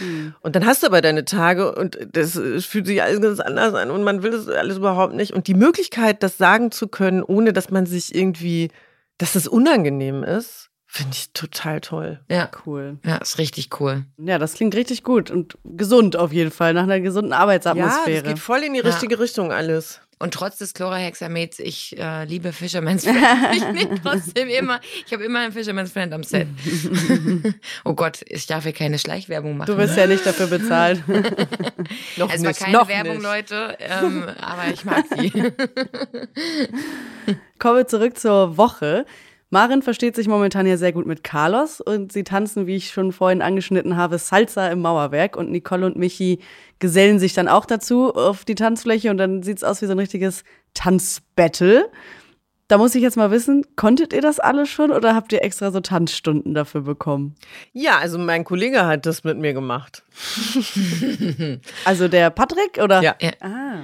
Und 0.42 0.56
dann 0.56 0.66
hast 0.66 0.84
du 0.84 0.88
aber 0.88 1.02
deine 1.02 1.24
Tage 1.26 1.74
und 1.76 1.98
das 2.12 2.34
fühlt 2.66 2.88
sich 2.88 3.02
alles 3.02 3.22
ganz 3.22 3.40
anders 3.40 3.74
an 3.74 3.90
und 3.92 4.04
man 4.04 4.22
will 4.22 4.32
das 4.32 4.48
alles 4.50 4.78
überhaupt 4.78 5.14
nicht. 5.14 5.32
Und 5.34 5.48
die 5.48 5.54
Möglichkeit, 5.54 6.24
das 6.24 6.38
sagen 6.38 6.72
zu 6.72 6.88
können, 6.88 7.24
ohne 7.24 7.54
dass 7.54 7.70
man 7.72 7.86
sich 7.86 8.14
irgendwie, 8.14 8.70
dass 9.18 9.36
es 9.36 9.48
unangenehm 9.48 10.24
ist, 10.24 10.70
finde 10.90 11.12
ich 11.14 11.32
total 11.34 11.82
toll. 11.82 12.20
ja, 12.30 12.50
Cool. 12.66 12.98
ja, 13.06 13.18
ist 13.18 13.38
richtig 13.40 13.70
cool. 13.80 14.06
Ja, 14.18 14.38
das 14.38 14.54
klingt 14.54 14.74
richtig 14.76 15.04
gut 15.04 15.30
und 15.32 15.58
gesund 15.66 16.16
auf 16.16 16.32
jeden 16.32 16.52
Fall, 16.52 16.74
nach 16.74 16.84
einer 16.84 17.00
gesunden 17.02 17.32
Ja, 17.32 17.40
Arbeitsatmosphäre. 17.40 18.24
das 18.24 18.34
geht 18.34 18.40
voll 18.40 18.60
in 18.64 18.74
die 18.74 18.80
Ja. 18.80 18.86
richtige 18.86 19.20
Richtung 19.20 19.52
alles. 19.52 20.00
Und 20.20 20.34
trotz 20.34 20.58
des 20.58 20.74
Chlorhexamets, 20.74 21.60
ich 21.60 21.96
äh, 22.00 22.26
liebe 22.26 22.52
Fisherman's 22.52 23.04
Friend. 23.04 23.20
ich 23.54 23.64
bin 23.66 24.00
trotzdem 24.02 24.50
immer, 24.50 24.80
ich 25.06 25.14
habe 25.14 25.24
immer 25.24 25.40
einen 25.40 25.54
Fisherman's 25.54 25.92
Friend 25.92 26.12
am 26.12 26.24
Set. 26.24 26.48
oh 27.86 27.94
Gott, 27.94 28.22
ich 28.28 28.48
darf 28.48 28.64
hier 28.64 28.74
keine 28.74 28.98
Schleichwerbung 28.98 29.58
machen. 29.58 29.72
du 29.72 29.78
wirst 29.78 29.96
ja 29.96 30.08
nicht 30.08 30.26
dafür 30.26 30.48
bezahlt. 30.48 31.08
Noch 32.18 32.34
es 32.34 32.42
war 32.42 32.50
nicht, 32.50 32.60
keine 32.60 32.78
noch 32.78 32.88
Werbung, 32.88 33.18
nicht. 33.18 33.24
Leute, 33.24 33.78
ähm, 33.80 34.24
aber 34.40 34.68
ich 34.74 34.84
mag 34.86 35.06
sie. 35.16 35.32
Kommen 37.60 37.78
wir 37.78 37.88
zurück 37.88 38.18
zur 38.18 38.58
Woche. 38.58 39.06
Marin 39.50 39.82
versteht 39.82 40.16
sich 40.16 40.28
momentan 40.28 40.66
ja 40.66 40.76
sehr 40.76 40.92
gut 40.92 41.06
mit 41.06 41.24
Carlos 41.24 41.80
und 41.80 42.12
sie 42.12 42.24
tanzen, 42.24 42.68
wie 42.68 42.76
ich 42.76 42.90
schon 42.92 43.14
vorhin 43.14 43.42
angeschnitten 43.42 43.96
habe, 43.96 44.18
Salsa 44.18 44.68
im 44.70 44.82
Mauerwerk 44.82 45.38
und 45.38 45.52
Nicole 45.52 45.86
und 45.86 45.96
Michi 45.96 46.40
gesellen 46.80 47.18
sich 47.18 47.34
dann 47.34 47.48
auch 47.48 47.66
dazu 47.66 48.14
auf 48.14 48.44
die 48.44 48.56
Tanzfläche 48.56 49.10
und 49.10 49.18
dann 49.18 49.44
sieht's 49.44 49.64
aus 49.64 49.82
wie 49.82 49.86
so 49.86 49.94
ein 49.94 50.00
richtiges 50.00 50.44
Tanzbattle. 50.74 51.90
Da 52.68 52.78
muss 52.78 52.94
ich 52.96 53.02
jetzt 53.02 53.16
mal 53.16 53.32
wissen, 53.32 53.64
konntet 53.78 54.12
ihr 54.12 54.20
das 54.20 54.42
alle 54.42 54.66
schon 54.66 54.92
oder 54.92 55.16
habt 55.16 55.32
ihr 55.32 55.42
extra 55.42 55.72
so 55.72 55.80
Tanzstunden 55.80 56.54
dafür 56.54 56.82
bekommen? 56.82 57.36
Ja, 57.72 58.00
also 58.00 58.18
mein 58.18 58.44
Kollege 58.44 58.86
hat 58.86 59.06
das 59.06 59.24
mit 59.24 59.38
mir 59.38 59.54
gemacht. 59.54 60.04
Also 61.86 62.10
der 62.10 62.30
Patrick 62.32 62.80
oder? 62.84 63.02
Ja. 63.02 63.16
Ja. 63.22 63.32
Ah. 63.40 63.84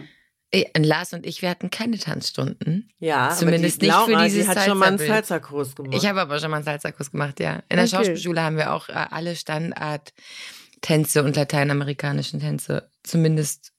Und 0.54 0.84
Lars 0.84 1.14
und 1.14 1.26
ich, 1.26 1.42
wir 1.42 1.50
hatten 1.50 1.72
keine 1.72 1.98
Tanzstunden. 1.98 2.92
Ja, 3.00 3.32
Zumindest 3.32 3.82
nicht 3.82 3.92
für 3.92 4.12
Laura, 4.12 4.26
dieses 4.26 4.44
die 4.44 4.48
hat 4.50 4.64
schon 4.66 4.78
mal 4.78 4.90
einen. 4.90 5.00
Salsa-Kurs 5.00 5.76
gemacht. 5.76 5.96
Ich 5.96 6.06
habe 6.06 6.22
aber 6.22 6.38
schon 6.40 6.52
mal 6.52 6.58
einen 6.58 6.66
Salsa-Kurs 6.66 7.10
gemacht, 7.12 7.40
ja. 7.40 7.64
In 7.70 7.78
der 7.78 7.86
Okay. 7.86 7.96
Schauspielschule 7.96 8.40
haben 8.42 8.58
wir 8.58 8.72
auch 8.72 8.88
äh, 8.90 8.94
alle 8.94 9.36
Standard-Tänze 9.36 11.24
und 11.24 11.36
lateinamerikanischen 11.36 12.40
Tänze 12.40 12.88
zumindest 13.02 13.74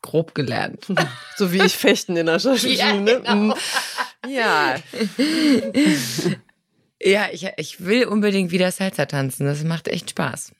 grob 0.00 0.34
gelernt. 0.34 0.86
so 1.36 1.52
wie 1.52 1.62
ich 1.62 1.76
fechten 1.76 2.16
in 2.16 2.24
der 2.26 2.38
Schauspielschule. 2.38 2.76
Ja, 2.88 2.94
ne? 2.94 3.20
genau. 3.20 3.34
Mm. 3.34 3.54
Ja, 4.28 4.76
ja, 7.02 7.26
ich, 7.30 7.46
ich 7.58 7.84
will 7.84 8.06
unbedingt 8.06 8.50
wieder 8.50 8.72
Salsa 8.72 9.04
tanzen. 9.04 9.46
Das 9.46 9.62
macht 9.64 9.88
echt 9.88 10.10
Spaß. 10.10 10.52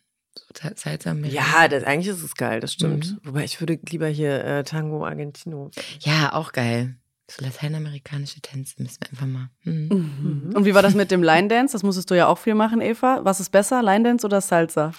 Mit. 1.15 1.33
ja 1.33 1.69
das, 1.69 1.85
eigentlich 1.85 2.09
ist 2.09 2.23
es 2.23 2.35
geil, 2.35 2.61
das 2.61 2.73
stimmt. 2.73 3.13
Mhm. 3.13 3.19
Wobei 3.25 3.45
ich 3.45 3.61
würde 3.61 3.79
lieber 3.89 4.09
hier 4.09 4.45
äh, 4.45 4.65
Tango 4.65 5.05
Argentino. 5.05 5.71
Ja, 6.01 6.33
auch 6.33 6.53
geil. 6.53 6.97
So 7.29 7.45
lateinamerikanische 7.45 8.41
Tänze 8.41 8.81
müssen 8.81 8.99
wir 9.01 9.11
einfach 9.11 9.27
mal. 9.27 9.51
Mhm. 9.65 9.89
Mhm. 9.89 10.55
Und 10.55 10.65
wie 10.65 10.75
war 10.75 10.83
das 10.83 10.95
mit 10.95 11.11
dem 11.11 11.23
Line 11.23 11.49
Dance? 11.49 11.73
Das 11.73 11.83
musstest 11.83 12.11
du 12.11 12.15
ja 12.15 12.29
auch 12.29 12.39
viel 12.39 12.55
machen, 12.55 12.81
Eva. 12.81 13.21
Was 13.23 13.41
ist 13.41 13.51
besser, 13.51 13.83
Line 13.83 14.05
Dance 14.05 14.25
oder 14.25 14.41
Salsa? 14.41 14.93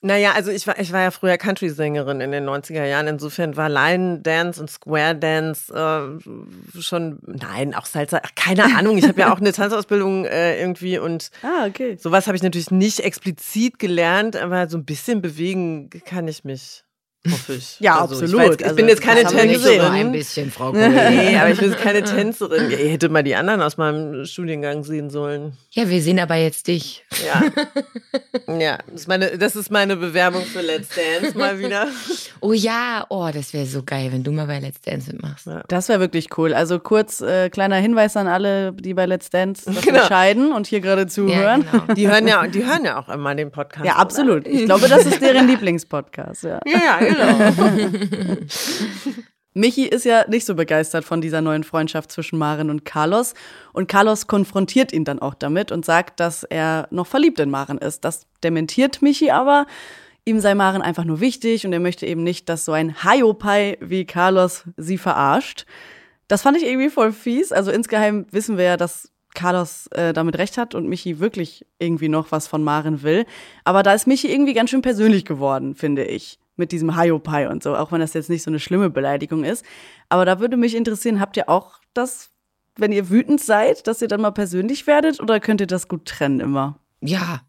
Naja, 0.00 0.32
also 0.34 0.52
ich 0.52 0.64
war, 0.66 0.78
ich 0.78 0.92
war 0.92 1.00
ja 1.02 1.10
früher 1.10 1.36
Country-Sängerin 1.38 2.20
in 2.20 2.30
den 2.30 2.48
90er 2.48 2.84
Jahren. 2.84 3.08
Insofern 3.08 3.56
war 3.56 3.68
Line 3.68 4.20
Dance 4.20 4.60
und 4.60 4.70
Square 4.70 5.16
Dance 5.16 5.72
äh, 5.74 6.80
schon, 6.80 7.18
nein, 7.26 7.74
auch 7.74 7.86
Salsa, 7.86 8.20
ach, 8.22 8.30
keine 8.36 8.64
Ahnung. 8.78 8.96
Ich 8.98 9.08
habe 9.08 9.20
ja 9.20 9.32
auch 9.32 9.40
eine 9.40 9.52
Tanzausbildung 9.52 10.24
äh, 10.24 10.60
irgendwie 10.60 10.98
und 10.98 11.30
Ah, 11.42 11.66
okay. 11.66 11.96
sowas 12.00 12.28
habe 12.28 12.36
ich 12.36 12.42
natürlich 12.44 12.70
nicht 12.70 13.00
explizit 13.00 13.80
gelernt, 13.80 14.36
aber 14.36 14.68
so 14.68 14.78
ein 14.78 14.84
bisschen 14.84 15.20
bewegen 15.20 15.90
kann 16.04 16.28
ich 16.28 16.44
mich, 16.44 16.84
hoffe 17.30 17.54
ich. 17.54 17.78
Ja, 17.80 18.00
Also, 18.00 18.14
absolut. 18.14 18.40
Ich, 18.42 18.46
jetzt, 18.50 18.60
ich 18.60 18.64
Also, 18.66 18.76
bin 18.76 18.88
jetzt 18.88 19.02
keine 19.02 19.22
das 19.22 19.32
haben 19.32 19.38
wir 19.38 19.44
nicht 19.46 19.56
Nicht 19.58 19.64
nur 19.66 19.72
Tänzerin. 19.76 20.06
ein 20.06 20.12
bisschen, 20.12 20.50
Frau. 20.50 20.72
Nee, 20.72 21.36
aber 21.40 21.50
ich 21.50 21.58
bin 21.58 21.70
jetzt 21.70 21.80
keine 21.82 22.02
Tänzerin. 22.02 22.70
Ja, 22.70 22.78
ihr 22.78 22.90
hättet 22.90 23.10
mal 23.12 23.22
die 23.22 23.34
anderen 23.34 23.60
aus 23.62 23.76
meinem 23.76 24.24
Studiengang 24.24 24.84
sehen 24.84 25.10
sollen. 25.10 25.52
Ja, 25.72 25.88
wir 25.88 26.00
sehen 26.02 26.18
aber 26.20 26.36
jetzt 26.36 26.68
dich. 26.68 27.04
Ja. 27.26 27.42
Ja, 28.58 28.78
das 28.86 29.02
ist 29.02 29.08
meine, 29.08 29.36
das 29.36 29.56
ist 29.56 29.70
meine 29.70 29.94
Bewerbung 29.96 30.42
für 30.42 30.62
Let's 30.62 30.88
Dance 30.94 31.36
mal 31.36 31.58
wieder. 31.58 31.86
Oh 32.40 32.54
ja, 32.54 33.04
oh, 33.10 33.28
das 33.32 33.52
wäre 33.52 33.66
so 33.66 33.82
geil, 33.82 34.08
wenn 34.10 34.24
du 34.24 34.32
mal 34.32 34.46
bei 34.46 34.58
Let's 34.58 34.80
Dance 34.80 35.12
mitmachst. 35.12 35.46
Ja. 35.46 35.62
Das 35.68 35.88
wäre 35.90 36.00
wirklich 36.00 36.38
cool. 36.38 36.54
Also 36.54 36.78
kurz 36.78 37.20
äh, 37.20 37.50
kleiner 37.50 37.76
Hinweis 37.76 38.16
an 38.16 38.26
alle, 38.26 38.72
die 38.72 38.94
bei 38.94 39.04
Let's 39.04 39.28
Dance 39.28 39.70
Genau. 39.82 39.98
entscheiden 40.00 40.52
und 40.52 40.66
hier 40.66 40.80
gerade 40.80 41.06
zuhören. 41.06 41.66
Ja, 41.70 41.78
genau. 41.80 41.94
Die 41.94 42.08
hören 42.08 42.26
ja, 42.26 42.46
die 42.46 42.64
hören 42.64 42.84
ja 42.86 42.98
auch 42.98 43.10
immer 43.10 43.34
den 43.34 43.50
Podcast. 43.50 43.84
Ja, 43.84 43.92
oder? 43.92 44.00
absolut. 44.00 44.46
Ich 44.46 44.64
glaube, 44.64 44.88
das 44.88 45.04
ist 45.04 45.20
deren 45.20 45.46
Lieblingspodcast. 45.46 46.44
Ja. 46.44 46.60
Ja, 46.64 46.78
ja, 47.02 47.07
genau. 47.08 48.38
Michi 49.54 49.86
ist 49.86 50.04
ja 50.04 50.24
nicht 50.28 50.44
so 50.44 50.54
begeistert 50.54 51.04
von 51.04 51.20
dieser 51.20 51.40
neuen 51.40 51.64
Freundschaft 51.64 52.12
zwischen 52.12 52.38
Maren 52.38 52.70
und 52.70 52.84
Carlos. 52.84 53.34
Und 53.72 53.88
Carlos 53.88 54.26
konfrontiert 54.26 54.92
ihn 54.92 55.04
dann 55.04 55.18
auch 55.18 55.34
damit 55.34 55.72
und 55.72 55.84
sagt, 55.84 56.20
dass 56.20 56.44
er 56.44 56.86
noch 56.90 57.06
verliebt 57.06 57.40
in 57.40 57.50
Maren 57.50 57.78
ist. 57.78 58.04
Das 58.04 58.26
dementiert 58.44 59.02
Michi 59.02 59.30
aber. 59.30 59.66
Ihm 60.24 60.40
sei 60.40 60.54
Maren 60.54 60.82
einfach 60.82 61.04
nur 61.04 61.20
wichtig 61.20 61.66
und 61.66 61.72
er 61.72 61.80
möchte 61.80 62.06
eben 62.06 62.22
nicht, 62.22 62.48
dass 62.48 62.64
so 62.64 62.72
ein 62.72 63.02
Haiopai 63.02 63.78
wie 63.80 64.04
Carlos 64.04 64.64
sie 64.76 64.98
verarscht. 64.98 65.64
Das 66.28 66.42
fand 66.42 66.56
ich 66.58 66.64
irgendwie 66.64 66.90
voll 66.90 67.12
fies. 67.12 67.50
Also 67.50 67.70
insgeheim 67.70 68.26
wissen 68.30 68.58
wir 68.58 68.64
ja, 68.64 68.76
dass 68.76 69.10
Carlos 69.34 69.86
äh, 69.92 70.12
damit 70.12 70.36
recht 70.36 70.58
hat 70.58 70.74
und 70.74 70.88
Michi 70.88 71.18
wirklich 71.18 71.66
irgendwie 71.78 72.08
noch 72.08 72.30
was 72.30 72.46
von 72.46 72.62
Maren 72.62 73.02
will. 73.02 73.24
Aber 73.64 73.82
da 73.82 73.94
ist 73.94 74.06
Michi 74.06 74.30
irgendwie 74.30 74.54
ganz 74.54 74.70
schön 74.70 74.82
persönlich 74.82 75.24
geworden, 75.24 75.74
finde 75.74 76.04
ich. 76.04 76.38
Mit 76.58 76.72
diesem 76.72 76.96
Haiopai 76.96 77.48
und 77.48 77.62
so, 77.62 77.74
auch 77.76 77.92
wenn 77.92 78.00
das 78.00 78.12
jetzt 78.14 78.28
nicht 78.28 78.42
so 78.42 78.50
eine 78.50 78.58
schlimme 78.60 78.90
Beleidigung 78.90 79.44
ist. 79.44 79.64
Aber 80.08 80.24
da 80.24 80.40
würde 80.40 80.56
mich 80.56 80.74
interessieren, 80.74 81.20
habt 81.20 81.36
ihr 81.36 81.48
auch 81.48 81.78
das, 81.94 82.30
wenn 82.76 82.92
ihr 82.92 83.08
wütend 83.10 83.40
seid, 83.40 83.86
dass 83.86 84.02
ihr 84.02 84.08
dann 84.08 84.20
mal 84.20 84.32
persönlich 84.32 84.86
werdet 84.86 85.20
oder 85.20 85.38
könnt 85.40 85.60
ihr 85.60 85.66
das 85.68 85.88
gut 85.88 86.04
trennen 86.06 86.40
immer? 86.40 86.78
Ja. 87.00 87.42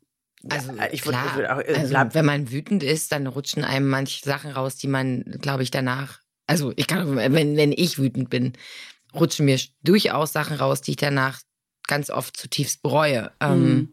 Also 0.50 0.72
ich 0.92 1.02
würd- 1.02 1.10
klar, 1.10 1.26
ich 1.28 1.36
würd 1.36 1.50
auch, 1.50 1.60
äh, 1.60 1.76
also, 1.76 1.96
wenn 2.16 2.26
man 2.26 2.52
wütend 2.52 2.84
ist, 2.84 3.12
dann 3.12 3.28
rutschen 3.28 3.64
einem 3.66 3.90
manche 3.90 4.24
Sachen 4.24 4.52
raus, 4.52 4.78
die 4.78 4.88
man, 4.88 5.24
glaube 5.42 5.64
ich, 5.64 5.72
danach, 5.72 6.20
also 6.48 6.72
ich 6.78 6.88
kann, 6.88 7.16
wenn, 7.16 7.58
wenn 7.58 7.72
ich 7.74 7.98
wütend 8.00 8.30
bin, 8.30 8.54
rutschen 9.14 9.46
mir 9.46 9.60
durchaus 9.84 10.32
Sachen 10.34 10.56
raus, 10.58 10.82
die 10.82 10.92
ich 10.92 10.98
danach 10.98 11.40
ganz 11.88 12.10
oft 12.12 12.38
zutiefst 12.38 12.82
bereue. 12.84 13.32
Ähm, 13.42 13.60
Mhm. 13.74 13.90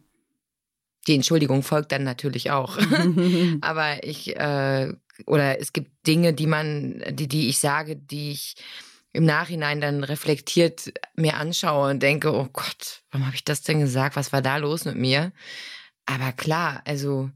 die 1.08 1.14
Entschuldigung 1.14 1.62
folgt 1.62 1.90
dann 1.92 2.04
natürlich 2.04 2.50
auch. 2.50 2.76
Aber 3.62 4.04
ich, 4.04 4.36
äh, 4.36 4.92
oder 5.26 5.60
es 5.60 5.72
gibt 5.72 5.90
Dinge, 6.06 6.32
die 6.34 6.46
man, 6.46 7.02
die, 7.10 7.28
die 7.28 7.48
ich 7.48 7.58
sage, 7.58 7.96
die 7.96 8.32
ich 8.32 8.56
im 9.12 9.24
Nachhinein 9.24 9.80
dann 9.80 10.04
reflektiert 10.04 10.92
mir 11.14 11.36
anschaue 11.36 11.90
und 11.90 12.02
denke, 12.02 12.34
oh 12.34 12.48
Gott, 12.52 13.02
warum 13.10 13.26
habe 13.26 13.34
ich 13.36 13.44
das 13.44 13.62
denn 13.62 13.80
gesagt? 13.80 14.14
Was 14.16 14.32
war 14.32 14.42
da 14.42 14.56
los 14.58 14.84
mit 14.84 14.96
mir? 14.96 15.32
Aber 16.04 16.32
klar, 16.32 16.82
also 16.84 17.30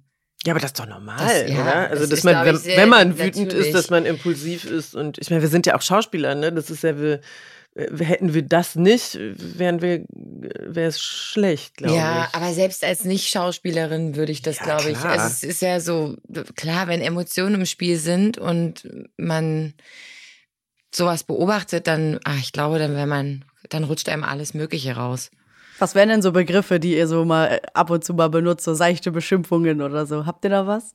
Ja, 0.45 0.53
aber 0.53 0.61
das 0.61 0.71
ist 0.73 0.79
doch 0.79 0.87
normal, 0.87 1.19
Das- 1.27 1.51
ja, 1.51 1.61
oder? 1.63 1.75
Also, 1.89 2.01
das 2.03 2.09
dass 2.11 2.19
ist, 2.19 2.25
man, 2.25 2.45
wenn, 2.47 2.57
sehr 2.57 2.77
wenn 2.77 2.89
man 2.91 3.19
wütend 3.19 3.47
natürlich. 3.49 3.67
ist, 3.69 3.75
dass 3.75 3.91
man 3.91 4.05
impulsiv 4.07 4.65
ist. 4.65 4.95
Und 4.95 5.19
ich 5.19 5.31
meine, 5.31 5.43
wir 5.43 5.49
sind 5.49 5.65
ja 5.67 5.75
auch 5.75 5.83
Schauspieler, 5.83 6.35
ne? 6.35 6.53
Das 6.53 6.71
ist 6.71 6.83
ja, 6.85 6.99
wir, 6.99 7.21
hätten 7.99 8.35
wir 8.35 8.43
das 8.43 8.77
nicht, 8.77 9.19
wären 9.19 9.83
wir, 9.83 10.05
wäre 10.11 10.89
es 10.89 11.01
schlecht, 11.01 11.77
glaube 11.77 11.97
ja, 11.97 12.29
ich. 12.29 12.35
aber 12.35 12.53
selbst 12.53 12.85
als 12.85 13.05
Nicht-Schauspielerin 13.05 14.17
würde 14.17 14.33
ich 14.33 14.43
das, 14.43 14.59
Ja, 14.59 14.65
glaube 14.65 14.91
ich. 14.91 14.99
Also 14.99 15.27
es 15.27 15.43
ist 15.43 15.63
ja 15.63 15.81
so, 15.81 16.17
klar, 16.57 16.89
wenn 16.89 17.01
Emotionen 17.01 17.57
im 17.57 17.67
Spiel 17.67 17.99
sind 17.99 18.39
und 18.39 18.89
man 19.17 19.75
sowas 20.95 21.25
beobachtet, 21.25 21.87
dann, 21.87 22.19
ach, 22.25 22.39
ich 22.39 22.53
glaube, 22.53 22.79
dann 22.79 22.95
wäre 22.95 23.07
man, 23.07 23.45
dann 23.69 23.85
rutscht 23.85 24.09
einem 24.09 24.25
alles 24.25 24.55
Mögliche 24.55 24.97
raus. 24.97 25.31
Was 25.79 25.95
wären 25.95 26.11
denn 26.11 26.23
so 26.23 26.33
Begriffe, 26.33 26.79
die 26.79 26.97
ihr 26.97 27.07
so 27.07 27.25
mal 27.25 27.61
ab 27.73 27.91
und 27.91 28.05
zu 28.05 28.13
mal 28.13 28.29
benutzt, 28.29 28.65
so 28.65 28.75
seichte 28.75 29.13
Beschimpfungen 29.13 29.81
oder 29.81 30.05
so? 30.05 30.27
Habt 30.27 30.45
ihr 30.45 30.51
da 30.51 30.67
was? 30.67 30.95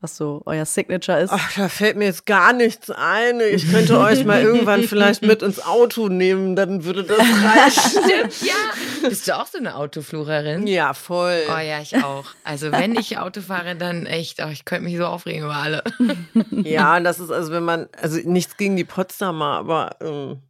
Was 0.00 0.16
so 0.18 0.42
euer 0.44 0.66
Signature 0.66 1.20
ist? 1.20 1.30
Ach, 1.32 1.52
da 1.56 1.70
fällt 1.70 1.96
mir 1.96 2.04
jetzt 2.04 2.26
gar 2.26 2.52
nichts 2.52 2.90
ein. 2.90 3.40
Ich 3.40 3.70
könnte 3.70 3.98
euch 3.98 4.26
mal 4.26 4.42
irgendwann 4.42 4.82
vielleicht 4.82 5.22
mit 5.22 5.40
ins 5.42 5.64
Auto 5.64 6.08
nehmen, 6.08 6.54
dann 6.54 6.84
würde 6.84 7.02
das 7.04 7.18
reichen. 7.18 8.02
Stimmt, 8.02 8.42
ja. 8.42 9.08
Bist 9.08 9.26
du 9.26 9.34
auch 9.36 9.46
so 9.46 9.56
eine 9.56 9.74
Autoflucherin? 9.74 10.66
Ja, 10.66 10.92
voll. 10.92 11.40
Oh 11.48 11.58
ja, 11.58 11.80
ich 11.80 11.96
auch. 12.04 12.26
Also 12.44 12.72
wenn 12.72 12.94
ich 12.94 13.16
Auto 13.18 13.40
fahre, 13.40 13.74
dann 13.74 14.04
echt, 14.04 14.42
oh, 14.44 14.48
ich 14.52 14.66
könnte 14.66 14.84
mich 14.84 14.98
so 14.98 15.06
aufregen 15.06 15.44
über 15.44 15.56
alle. 15.56 15.82
Ja, 16.50 17.00
das 17.00 17.18
ist 17.18 17.30
also, 17.30 17.50
wenn 17.52 17.64
man, 17.64 17.88
also 18.00 18.18
nichts 18.24 18.56
gegen 18.58 18.76
die 18.76 18.84
Potsdamer, 18.84 19.56
aber 19.58 19.96
ähm, 20.02 20.42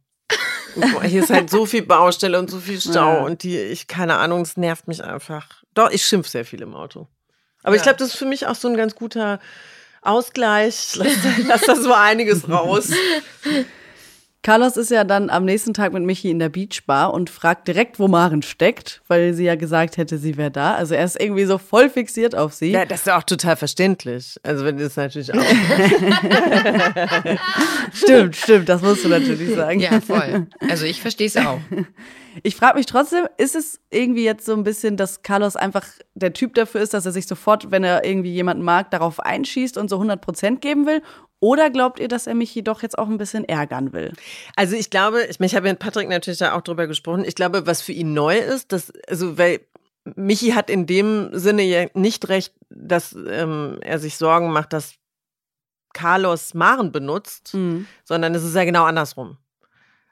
boah, 0.75 1.03
hier 1.03 1.23
ist 1.23 1.29
halt 1.29 1.49
so 1.49 1.65
viel 1.65 1.83
Baustelle 1.83 2.37
und 2.39 2.49
so 2.49 2.59
viel 2.59 2.79
Stau 2.81 3.13
Ja. 3.17 3.21
und 3.21 3.43
die, 3.43 3.57
ich, 3.57 3.87
keine 3.87 4.17
Ahnung, 4.17 4.41
es 4.41 4.57
nervt 4.57 4.87
mich 4.87 5.03
einfach. 5.03 5.63
Doch, 5.73 5.89
ich 5.91 6.05
schimpf 6.05 6.27
sehr 6.27 6.43
viel 6.45 6.61
im 6.61 6.75
Auto. 6.75 7.07
Aber 7.63 7.75
ich 7.75 7.79
Ja. 7.81 7.83
glaube, 7.83 7.99
das 7.99 8.09
ist 8.09 8.17
für 8.17 8.25
mich 8.25 8.47
auch 8.47 8.55
so 8.55 8.67
ein 8.67 8.77
ganz 8.77 8.95
guter 8.95 9.39
Ausgleich. 10.01 10.91
Lass, 10.95 11.09
lass 11.47 11.61
da 11.61 11.75
so 11.75 11.93
einiges 11.93 12.47
raus. 12.49 12.89
Carlos 14.43 14.77
ist 14.77 14.91
ja 14.91 15.03
dann 15.03 15.29
am 15.29 15.43
nächsten 15.43 15.73
Tag 15.73 15.91
mit 15.91 16.03
Michi 16.03 16.29
in 16.31 16.39
der 16.39 16.47
Beachbar 16.47 17.13
und 17.13 17.29
fragt 17.29 17.67
direkt, 17.67 17.99
wo 17.99 18.07
Maren 18.07 18.41
steckt, 18.43 19.01
weil 19.09 19.33
sie 19.33 19.43
ja 19.43 19.55
gesagt 19.55 19.97
hätte, 19.97 20.17
sie 20.17 20.37
wäre 20.37 20.51
da. 20.51 20.75
Also 20.75 20.95
er 20.95 21.03
ist 21.03 21.19
irgendwie 21.19 21.43
so 21.43 21.57
voll 21.57 21.89
fixiert 21.89 22.33
auf 22.33 22.53
sie. 22.53 22.71
Ja, 22.71 22.85
das 22.85 23.01
ist 23.01 23.07
ja 23.07 23.17
auch 23.17 23.23
total 23.23 23.57
verständlich. 23.57 24.39
Also 24.43 24.63
wenn 24.63 24.77
das 24.77 24.95
natürlich 24.95 25.33
auch. 25.33 25.41
Stimmt, 27.93 28.35
stimmt, 28.37 28.69
das 28.69 28.81
musst 28.81 29.03
du 29.03 29.09
natürlich 29.09 29.53
sagen. 29.53 29.79
Ja, 29.81 29.99
voll. 29.99 30.47
Also 30.69 30.85
ich 30.85 31.01
verstehe 31.01 31.27
es 31.27 31.35
auch. 31.37 31.59
Ich 32.43 32.55
frage 32.55 32.77
mich 32.77 32.85
trotzdem, 32.85 33.27
ist 33.37 33.55
es 33.55 33.79
irgendwie 33.89 34.23
jetzt 34.23 34.45
so 34.45 34.53
ein 34.53 34.63
bisschen, 34.63 34.97
dass 34.97 35.21
Carlos 35.21 35.55
einfach 35.55 35.85
der 36.13 36.33
Typ 36.33 36.53
dafür 36.55 36.81
ist, 36.81 36.93
dass 36.93 37.05
er 37.05 37.11
sich 37.11 37.27
sofort, 37.27 37.71
wenn 37.71 37.83
er 37.83 38.05
irgendwie 38.05 38.33
jemanden 38.33 38.63
mag, 38.63 38.91
darauf 38.91 39.19
einschießt 39.19 39.77
und 39.77 39.89
so 39.89 39.95
100 39.97 40.21
Prozent 40.21 40.61
geben 40.61 40.85
will? 40.85 41.01
Oder 41.39 41.69
glaubt 41.69 41.99
ihr, 41.99 42.07
dass 42.07 42.25
er 42.25 42.33
Michi 42.33 42.63
doch 42.63 42.81
jetzt 42.81 42.97
auch 42.97 43.07
ein 43.07 43.17
bisschen 43.17 43.45
ärgern 43.45 43.93
will? 43.93 44.13
Also 44.55 44.75
ich 44.75 44.89
glaube, 44.89 45.23
ich, 45.23 45.39
ich 45.39 45.55
habe 45.55 45.69
mit 45.69 45.79
Patrick 45.79 46.09
natürlich 46.09 46.39
da 46.39 46.53
auch 46.53 46.61
drüber 46.61 46.87
gesprochen. 46.87 47.23
Ich 47.25 47.35
glaube, 47.35 47.67
was 47.67 47.81
für 47.81 47.91
ihn 47.91 48.13
neu 48.13 48.37
ist, 48.37 48.71
dass, 48.71 48.91
also 49.07 49.37
weil 49.37 49.59
Michi 50.15 50.51
hat 50.51 50.69
in 50.69 50.85
dem 50.85 51.29
Sinne 51.33 51.63
ja 51.63 51.85
nicht 51.93 52.29
recht, 52.29 52.53
dass 52.69 53.15
ähm, 53.27 53.77
er 53.81 53.99
sich 53.99 54.17
Sorgen 54.17 54.51
macht, 54.51 54.73
dass 54.73 54.95
Carlos 55.93 56.53
Maren 56.53 56.91
benutzt, 56.91 57.55
sondern 58.03 58.35
es 58.35 58.43
ist 58.43 58.55
ja 58.55 58.65
genau 58.65 58.83
andersrum. 58.83 59.37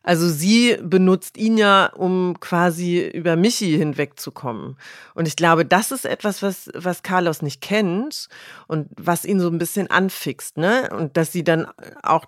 Also 0.05 0.29
sie 0.29 0.77
benutzt 0.83 1.35
ihn 1.35 1.57
ja, 1.57 1.87
um 1.87 2.39
quasi 2.39 2.99
über 3.07 3.35
Michi 3.35 3.75
hinwegzukommen. 3.75 4.77
Und 5.15 5.27
ich 5.27 5.35
glaube, 5.35 5.65
das 5.65 5.91
ist 5.91 6.05
etwas, 6.05 6.43
was, 6.43 6.69
was 6.75 7.01
Carlos 7.01 7.41
nicht 7.41 7.59
kennt 7.59 8.27
und 8.67 8.87
was 8.97 9.25
ihn 9.25 9.39
so 9.39 9.49
ein 9.49 9.57
bisschen 9.57 9.89
anfixt, 9.89 10.57
ne? 10.57 10.89
Und 10.95 11.17
dass 11.17 11.31
sie 11.31 11.43
dann 11.43 11.65
auch, 12.03 12.25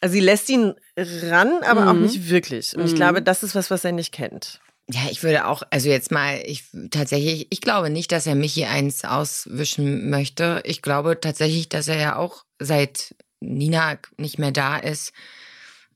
also 0.00 0.14
sie 0.14 0.20
lässt 0.20 0.48
ihn 0.48 0.74
ran, 0.96 1.62
aber 1.62 1.88
auch 1.88 1.94
Mhm. 1.94 2.02
nicht 2.02 2.28
wirklich. 2.28 2.76
Und 2.76 2.84
ich 2.86 2.92
Mhm. 2.92 2.96
glaube, 2.96 3.22
das 3.22 3.44
ist 3.44 3.54
was, 3.54 3.70
was 3.70 3.84
er 3.84 3.92
nicht 3.92 4.12
kennt. 4.12 4.60
Ja, 4.90 5.02
ich 5.08 5.22
würde 5.22 5.46
auch, 5.46 5.62
also 5.70 5.88
jetzt 5.88 6.10
mal, 6.10 6.42
ich 6.44 6.64
tatsächlich, 6.90 7.46
ich 7.50 7.60
glaube 7.60 7.88
nicht, 7.88 8.10
dass 8.10 8.26
er 8.26 8.34
Michi 8.34 8.64
eins 8.64 9.04
auswischen 9.04 10.10
möchte. 10.10 10.60
Ich 10.64 10.82
glaube 10.82 11.20
tatsächlich, 11.20 11.68
dass 11.68 11.86
er 11.86 11.98
ja 11.98 12.16
auch 12.16 12.44
seit 12.58 13.14
Nina 13.40 13.98
nicht 14.16 14.38
mehr 14.40 14.52
da 14.52 14.76
ist, 14.76 15.12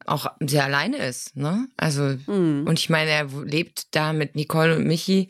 auch 0.06 0.26
sehr 0.40 0.64
alleine 0.64 0.96
ist, 0.98 1.36
ne? 1.36 1.68
Also, 1.76 2.16
Mhm. 2.26 2.64
und 2.66 2.78
ich 2.78 2.90
meine, 2.90 3.10
er 3.10 3.26
lebt 3.44 3.94
da 3.94 4.12
mit 4.12 4.34
Nicole 4.36 4.76
und 4.76 4.86
Michi, 4.86 5.28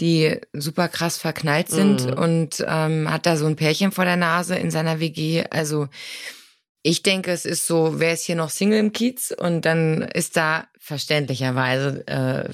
die 0.00 0.36
super 0.52 0.88
krass 0.88 1.18
verknallt 1.18 1.68
sind 1.68 2.06
Mhm. 2.06 2.12
und 2.22 2.64
ähm, 2.66 3.10
hat 3.10 3.26
da 3.26 3.36
so 3.36 3.46
ein 3.46 3.56
Pärchen 3.56 3.92
vor 3.92 4.04
der 4.04 4.16
Nase 4.16 4.56
in 4.56 4.70
seiner 4.70 5.00
WG. 5.00 5.44
Also, 5.50 5.88
ich 6.84 7.02
denke, 7.02 7.30
es 7.30 7.44
ist 7.44 7.66
so, 7.66 8.00
wer 8.00 8.12
ist 8.12 8.24
hier 8.24 8.34
noch 8.34 8.50
Single 8.50 8.80
im 8.80 8.92
Kiez? 8.92 9.32
Und 9.36 9.64
dann 9.64 10.02
ist 10.02 10.36
da 10.36 10.66
verständlicherweise, 10.80 12.04
äh, 12.08 12.48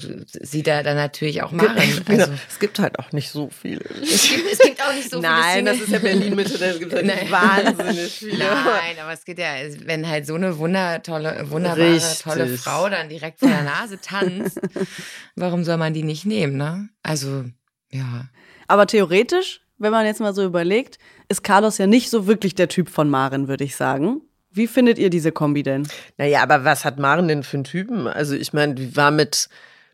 sieht 0.45 0.67
er 0.67 0.83
dann 0.83 0.97
natürlich 0.97 1.41
auch 1.41 1.51
Maren. 1.51 1.75
Also, 2.07 2.31
es 2.47 2.59
gibt 2.59 2.77
halt 2.77 2.99
auch 2.99 3.11
nicht 3.11 3.29
so 3.31 3.49
viele. 3.49 3.79
es, 3.79 4.29
gibt, 4.29 4.51
es 4.51 4.59
gibt 4.59 4.81
auch 4.83 4.93
nicht 4.93 5.09
so 5.09 5.17
viele 5.21 5.31
Nein, 5.33 5.65
das 5.65 5.81
ist 5.81 5.91
ja 5.91 5.97
Berlin-Mitte, 5.97 6.59
da 6.59 6.73
gibt 6.73 6.93
es 6.93 6.97
halt 6.97 7.07
Nein. 7.07 7.31
wahnsinnig 7.31 8.11
viele. 8.11 8.37
Nein, 8.37 8.99
aber 9.01 9.13
es 9.13 9.25
geht 9.25 9.39
ja, 9.39 9.53
wenn 9.85 10.07
halt 10.07 10.27
so 10.27 10.35
eine 10.35 10.59
wundertolle, 10.59 11.49
wunderbare, 11.49 11.95
Richtig. 11.95 12.19
tolle 12.19 12.47
Frau 12.49 12.87
dann 12.87 13.09
direkt 13.09 13.39
vor 13.39 13.49
der 13.49 13.63
Nase 13.63 13.99
tanzt, 13.99 14.59
warum 15.35 15.63
soll 15.63 15.77
man 15.77 15.95
die 15.95 16.03
nicht 16.03 16.27
nehmen, 16.27 16.55
ne? 16.55 16.89
Also, 17.01 17.45
ja. 17.89 18.29
Aber 18.67 18.85
theoretisch, 18.85 19.61
wenn 19.79 19.91
man 19.91 20.05
jetzt 20.05 20.21
mal 20.21 20.35
so 20.35 20.45
überlegt, 20.45 20.99
ist 21.29 21.43
Carlos 21.43 21.77
ja 21.77 21.87
nicht 21.87 22.09
so 22.09 22.27
wirklich 22.27 22.55
der 22.55 22.67
Typ 22.67 22.89
von 22.89 23.09
Maren, 23.09 23.47
würde 23.47 23.63
ich 23.63 23.75
sagen. 23.75 24.21
Wie 24.51 24.67
findet 24.67 24.97
ihr 24.97 25.11
diese 25.11 25.31
Kombi 25.31 25.61
denn? 25.61 25.87
Naja, 26.17 26.41
aber 26.41 26.65
was 26.65 26.83
hat 26.83 26.97
Maren 26.97 27.27
denn 27.27 27.43
für 27.43 27.57
einen 27.57 27.63
Typen? 27.63 28.07
Also 28.07 28.35
ich 28.35 28.51
meine, 28.51 28.73
die 28.73 28.95
war 28.97 29.11
mit, 29.11 29.47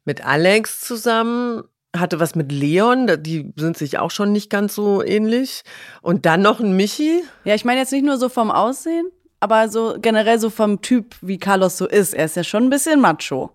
mit 0.06 0.26
Alex 0.26 0.80
zusammen, 0.80 1.64
hatte 1.96 2.22
was 2.22 2.36
mit 2.36 2.52
Leon, 2.52 3.12
die 3.20 3.54
sind 3.58 3.78
sich 3.78 4.00
auch 4.00 4.12
schon 4.12 4.32
nicht 4.32 4.50
ganz 4.50 4.74
so 4.76 5.04
ähnlich. 5.04 5.64
Und 6.02 6.26
dann 6.26 6.42
noch 6.42 6.62
ein 6.62 6.76
Michi. 6.78 7.24
Ja, 7.44 7.54
ich 7.54 7.66
meine 7.66 7.82
jetzt 7.82 7.92
nicht 7.92 8.06
nur 8.06 8.18
so 8.18 8.30
vom 8.30 8.50
Aussehen, 8.50 9.08
aber 9.42 9.68
so 9.68 9.98
generell 10.00 10.40
so 10.40 10.50
vom 10.50 10.82
Typ, 10.82 11.16
wie 11.22 11.38
Carlos 11.38 11.78
so 11.78 11.86
ist. 11.86 12.14
Er 12.14 12.26
ist 12.26 12.38
ja 12.38 12.46
schon 12.46 12.64
ein 12.64 12.70
bisschen 12.70 13.02
macho. 13.02 13.52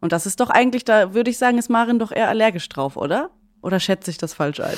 Und 0.00 0.12
das 0.12 0.26
ist 0.26 0.40
doch 0.40 0.50
eigentlich, 0.50 0.84
da 0.84 1.14
würde 1.14 1.30
ich 1.30 1.38
sagen, 1.38 1.56
ist 1.56 1.70
Maren 1.70 1.98
doch 1.98 2.12
eher 2.12 2.28
allergisch 2.28 2.68
drauf, 2.68 2.98
oder? 2.98 3.30
Oder 3.62 3.80
schätze 3.80 4.10
ich 4.10 4.18
das 4.18 4.34
falsch 4.34 4.60
ein? 4.60 4.76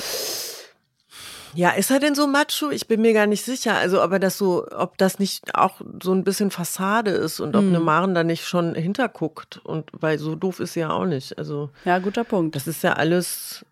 Ja, 1.55 1.71
ist 1.71 1.91
er 1.91 2.01
denn 2.01 2.15
so 2.15 2.27
macho? 2.27 2.71
Ich 2.71 2.87
bin 2.89 3.01
mir 3.01 3.13
gar 3.13 3.27
nicht 3.27 3.45
sicher. 3.45 3.75
Also, 3.77 4.03
ob 4.03 4.13
er 4.13 4.19
das 4.19 4.37
so, 4.39 4.67
ob 4.71 4.99
das 4.99 5.19
nicht 5.19 5.55
auch 5.55 5.81
so 6.03 6.13
ein 6.13 6.25
bisschen 6.25 6.51
Fassade 6.51 7.11
ist 7.11 7.41
und 7.41 7.57
ob 7.57 7.63
Mhm. 7.65 7.69
eine 7.69 7.81
Maren 7.81 8.15
da 8.15 8.25
nicht 8.25 8.47
schon 8.47 8.75
hinterguckt. 8.75 9.59
Und 9.65 9.91
weil 9.93 10.19
so 10.19 10.35
doof 10.35 10.61
ist 10.61 10.75
sie 10.75 10.81
ja 10.81 10.91
auch 10.91 11.07
nicht. 11.07 11.39
Also, 11.39 11.71
Ja, 11.85 11.99
guter 11.99 12.25
Punkt. 12.25 12.55
das 12.57 12.67
ist 12.67 12.83
ja 12.83 12.95
alles 12.95 13.65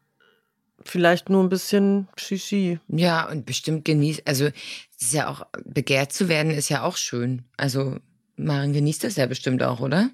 vielleicht 0.85 1.31
nur 1.31 1.43
ein 1.43 1.49
bisschen 1.49 2.09
Shishi. 2.17 2.79
Ja, 2.89 3.29
und 3.31 3.47
bestimmt 3.47 3.85
genießt, 3.85 4.23
also, 4.27 4.47
es 4.47 5.07
ist 5.07 5.13
ja 5.15 5.29
auch, 5.29 5.47
begehrt 5.65 6.13
zu 6.13 6.29
werden 6.29 6.51
ist 6.53 6.69
ja 6.69 6.83
auch 6.83 6.97
schön. 6.97 7.43
Also, 7.57 7.97
Maren 8.37 8.73
genießt 8.73 9.05
das 9.05 9.17
ja 9.17 9.27
bestimmt 9.27 9.63
auch, 9.63 9.81
oder? 9.81 10.11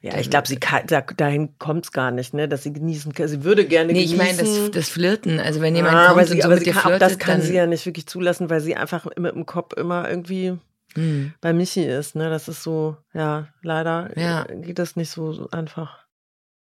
Ja, 0.00 0.16
ich 0.18 0.30
glaube, 0.30 0.46
sie 0.46 0.56
kann, 0.56 0.82
da, 0.86 1.00
dahin 1.00 1.58
kommt 1.58 1.86
es 1.86 1.92
gar 1.92 2.10
nicht, 2.12 2.34
ne, 2.34 2.48
dass 2.48 2.62
sie 2.62 2.72
genießen 2.72 3.12
kann. 3.14 3.26
Sie 3.28 3.42
würde 3.42 3.64
gerne 3.66 3.92
Nee, 3.92 4.02
ich 4.02 4.16
genießen. 4.16 4.36
meine, 4.46 4.60
das, 4.66 4.70
das 4.70 4.88
Flirten. 4.88 5.40
Also, 5.40 5.60
wenn 5.60 5.74
jemand 5.74 5.94
ah, 5.94 6.06
kommt 6.06 6.10
aber 6.18 6.26
sie, 6.26 6.34
und 6.34 6.40
so 6.42 6.46
aber 6.46 6.54
mit 6.54 6.64
sie 6.64 6.70
dir 6.70 6.72
kann, 6.72 6.80
auch 6.82 6.86
flirtet, 6.98 7.02
das 7.10 7.18
kann 7.18 7.38
dann, 7.40 7.46
sie 7.46 7.54
ja 7.54 7.66
nicht 7.66 7.84
wirklich 7.86 8.06
zulassen, 8.06 8.48
weil 8.50 8.60
sie 8.60 8.76
einfach 8.76 9.06
mit 9.16 9.34
dem 9.34 9.46
Kopf 9.46 9.72
immer 9.76 10.08
irgendwie 10.08 10.56
Hm. 10.94 11.32
bei 11.40 11.52
Michi 11.52 11.82
ist. 11.84 12.14
Ne? 12.16 12.28
Das 12.30 12.48
ist 12.48 12.62
so, 12.62 12.96
ja, 13.14 13.48
leider 13.62 14.10
Ja. 14.16 14.44
äh, 14.48 14.56
geht 14.60 14.78
das 14.78 14.94
nicht 14.94 15.10
so 15.10 15.48
einfach. 15.50 15.98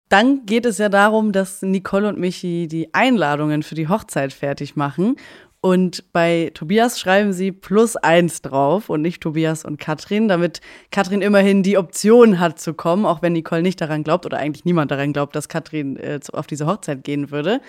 Dann 0.09 0.45
geht 0.45 0.65
es 0.65 0.77
ja 0.77 0.89
darum, 0.89 1.31
dass 1.33 1.61
Nicole 1.61 2.07
und 2.07 2.19
Michi 2.19 2.67
die 2.67 2.93
Einladungen 2.93 3.63
für 3.63 3.75
die 3.75 3.87
Hochzeit 3.89 4.31
fertig 4.31 4.75
machen. 4.75 5.17
Und 5.65 6.11
bei 6.11 6.51
Tobias 6.53 6.99
schreiben 6.99 7.31
sie 7.31 7.53
plus 7.53 7.95
eins 7.95 8.41
drauf 8.41 8.89
und 8.89 9.01
nicht 9.01 9.23
Tobias 9.23 9.63
und 9.63 9.79
Katrin, 9.79 10.27
damit 10.27 10.59
Katrin 10.91 11.21
immerhin 11.21 11.63
die 11.63 11.77
Option 11.77 12.41
hat 12.41 12.59
zu 12.59 12.73
kommen, 12.73 13.05
auch 13.05 13.21
wenn 13.21 13.31
Nicole 13.31 13.61
nicht 13.61 13.79
daran 13.79 14.03
glaubt 14.03 14.25
oder 14.25 14.39
eigentlich 14.39 14.65
niemand 14.65 14.91
daran 14.91 15.13
glaubt, 15.13 15.37
dass 15.37 15.47
Katrin 15.47 15.95
äh, 15.95 16.19
auf 16.33 16.47
diese 16.47 16.67
Hochzeit 16.67 17.05
gehen 17.05 17.31
würde. 17.31 17.61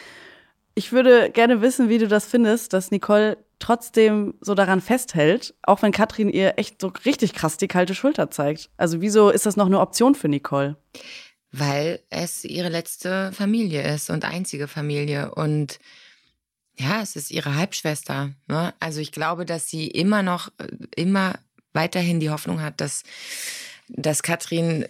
Ich 0.74 0.90
würde 0.90 1.30
gerne 1.30 1.60
wissen, 1.60 1.88
wie 1.88 1.98
du 1.98 2.08
das 2.08 2.26
findest, 2.26 2.72
dass 2.72 2.90
Nicole 2.90 3.38
trotzdem 3.60 4.34
so 4.40 4.56
daran 4.56 4.80
festhält, 4.80 5.54
auch 5.62 5.82
wenn 5.82 5.92
Katrin 5.92 6.28
ihr 6.28 6.54
echt 6.58 6.80
so 6.80 6.90
richtig 7.04 7.32
krass 7.32 7.58
die 7.58 7.68
kalte 7.68 7.94
Schulter 7.94 8.28
zeigt. 8.28 8.70
Also 8.76 9.02
wieso 9.02 9.30
ist 9.30 9.46
das 9.46 9.54
noch 9.54 9.66
eine 9.66 9.78
Option 9.78 10.16
für 10.16 10.28
Nicole? 10.28 10.76
weil 11.56 12.00
es 12.10 12.44
ihre 12.44 12.68
letzte 12.68 13.30
Familie 13.30 13.82
ist 13.94 14.10
und 14.10 14.24
einzige 14.24 14.66
Familie. 14.66 15.32
Und 15.36 15.78
ja, 16.76 17.02
es 17.02 17.16
ist 17.16 17.30
ihre 17.30 17.54
Halbschwester. 17.54 18.32
Ne? 18.46 18.74
Also 18.80 19.00
ich 19.00 19.12
glaube, 19.12 19.44
dass 19.44 19.68
sie 19.68 19.86
immer 19.86 20.22
noch, 20.22 20.48
äh, 20.58 20.68
immer 20.96 21.38
weiterhin 21.72 22.20
die 22.20 22.30
Hoffnung 22.30 22.60
hat, 22.60 22.80
dass, 22.80 23.02
dass 23.88 24.22
Katrin 24.22 24.86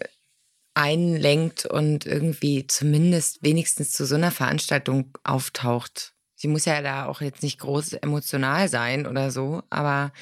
einlenkt 0.75 1.67
und 1.67 2.05
irgendwie 2.05 2.67
zumindest 2.67 3.43
wenigstens 3.43 3.93
zu 3.93 4.07
so 4.07 4.17
einer 4.17 4.31
Veranstaltung 4.31 5.17
auftaucht. 5.23 6.15
Sie 6.35 6.49
muss 6.49 6.65
ja 6.65 6.83
da 6.83 7.07
auch 7.07 7.21
jetzt 7.21 7.43
nicht 7.43 7.61
groß 7.61 7.95
emotional 7.95 8.69
sein 8.69 9.07
oder 9.07 9.31
so, 9.31 9.63
aber 9.71 10.13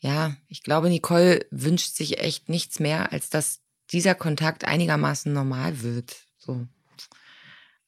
ja, 0.00 0.36
ich 0.48 0.62
glaube, 0.62 0.88
Nicole 0.90 1.46
wünscht 1.50 1.94
sich 1.94 2.18
echt 2.18 2.48
nichts 2.48 2.80
mehr, 2.80 3.12
als 3.12 3.30
dass 3.30 3.60
dieser 3.92 4.14
Kontakt 4.14 4.64
einigermaßen 4.64 5.32
normal 5.32 5.82
wird. 5.82 6.26
So. 6.38 6.66